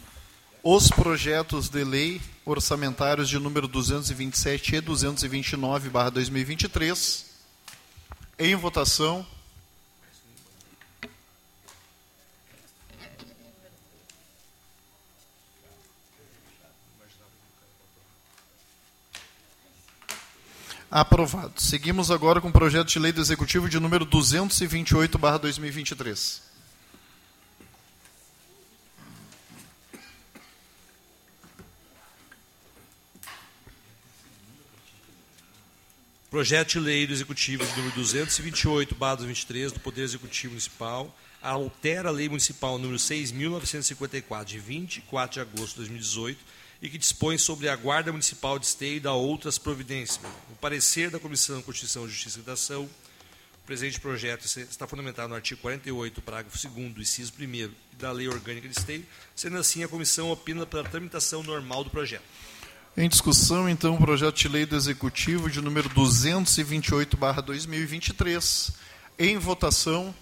os 0.63 0.89
projetos 0.89 1.69
de 1.69 1.83
lei 1.83 2.21
orçamentários 2.45 3.29
de 3.29 3.39
número 3.39 3.67
227 3.67 4.77
e 4.77 4.81
229, 4.81 5.89
barra 5.89 6.11
2023. 6.11 7.27
Em 8.39 8.55
votação. 8.55 9.27
Aprovado. 20.91 21.53
Seguimos 21.57 22.11
agora 22.11 22.41
com 22.41 22.49
o 22.49 22.53
projeto 22.53 22.89
de 22.89 22.99
lei 22.99 23.13
do 23.13 23.21
Executivo 23.21 23.69
de 23.69 23.79
número 23.79 24.05
228, 24.05 25.17
barra 25.19 25.39
2023. 25.39 26.43
Projeto 36.29 36.71
de 36.71 36.81
lei 36.81 37.07
do 37.07 37.13
Executivo 37.13 37.65
de 37.65 37.77
número 37.77 37.95
228, 37.95 38.93
barra 38.97 39.15
2023, 39.15 39.71
do 39.71 39.79
Poder 39.79 40.03
Executivo 40.03 40.55
Municipal, 40.55 41.17
altera 41.41 42.09
a 42.09 42.13
Lei 42.13 42.29
Municipal 42.29 42.79
número 42.79 42.99
6.954, 42.99 44.45
de 44.45 44.59
24 44.59 45.35
de 45.35 45.41
agosto 45.41 45.75
de 45.75 45.89
2018, 45.89 46.41
e 46.83 46.89
que 46.89 46.99
dispõe 46.99 47.37
sobre 47.37 47.69
a 47.69 47.77
Guarda 47.77 48.11
Municipal 48.11 48.59
de 48.59 48.67
Esteio 48.67 48.97
e 48.97 49.01
da 49.01 49.13
outras 49.13 49.59
providências. 49.59 50.21
O 50.51 50.57
parecer 50.57 51.11
da 51.11 51.19
Comissão 51.19 51.61
Constituição, 51.63 52.09
Justiça 52.09 52.39
e 52.39 52.41
Redação, 52.41 52.85
o 52.85 53.67
presente 53.67 54.01
projeto 54.01 54.45
está 54.45 54.87
fundamentado 54.87 55.29
no 55.29 55.35
artigo 55.35 55.61
48, 55.61 56.23
parágrafo 56.23 56.69
2 56.69 56.99
inciso 56.99 57.33
1 57.39 57.71
da 57.99 58.11
Lei 58.11 58.29
Orgânica 58.29 58.69
de 58.69 58.77
Esteio, 58.77 59.07
sendo 59.37 59.59
assim 59.59 59.85
a 59.85 59.89
comissão 59.89 60.31
opina 60.31 60.67
pela 60.67 60.83
tramitação 60.83 61.43
normal 61.43 61.85
do 61.85 61.91
projeto. 61.91 62.25
Em 62.97 63.09
discussão, 63.09 63.69
então, 63.69 63.95
o 63.95 63.99
projeto 63.99 64.37
de 64.37 64.49
lei 64.49 64.67
do 64.67 64.75
Executivo 64.75 65.49
de 65.49 65.61
número 65.61 65.89
228, 65.91 67.17
barra 67.17 67.41
2023. 67.41 68.73
Em 69.19 69.39
votação. 69.39 70.13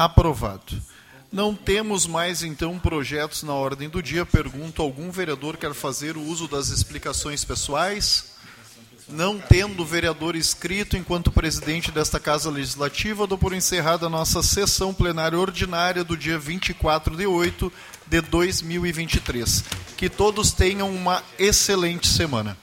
Aprovado. 0.00 0.80
Não 1.30 1.54
temos 1.54 2.06
mais, 2.06 2.42
então, 2.42 2.78
projetos 2.78 3.42
na 3.42 3.52
ordem 3.52 3.86
do 3.86 4.02
dia. 4.02 4.24
Pergunto: 4.24 4.80
algum 4.80 5.10
vereador 5.10 5.58
quer 5.58 5.74
fazer 5.74 6.16
o 6.16 6.22
uso 6.22 6.48
das 6.48 6.68
explicações 6.68 7.44
pessoais? 7.44 8.32
Não 9.06 9.38
tendo 9.38 9.84
vereador 9.84 10.36
inscrito 10.36 10.96
enquanto 10.96 11.30
presidente 11.30 11.90
desta 11.90 12.18
Casa 12.18 12.48
Legislativa, 12.48 13.26
dou 13.26 13.36
por 13.36 13.52
encerrada 13.52 14.06
a 14.06 14.08
nossa 14.08 14.42
sessão 14.42 14.94
plenária 14.94 15.38
ordinária 15.38 16.02
do 16.02 16.16
dia 16.16 16.38
24 16.38 17.14
de 17.14 17.26
8 17.26 17.70
de 18.06 18.22
2023. 18.22 19.64
Que 19.98 20.08
todos 20.08 20.50
tenham 20.50 20.90
uma 20.90 21.22
excelente 21.38 22.06
semana. 22.06 22.56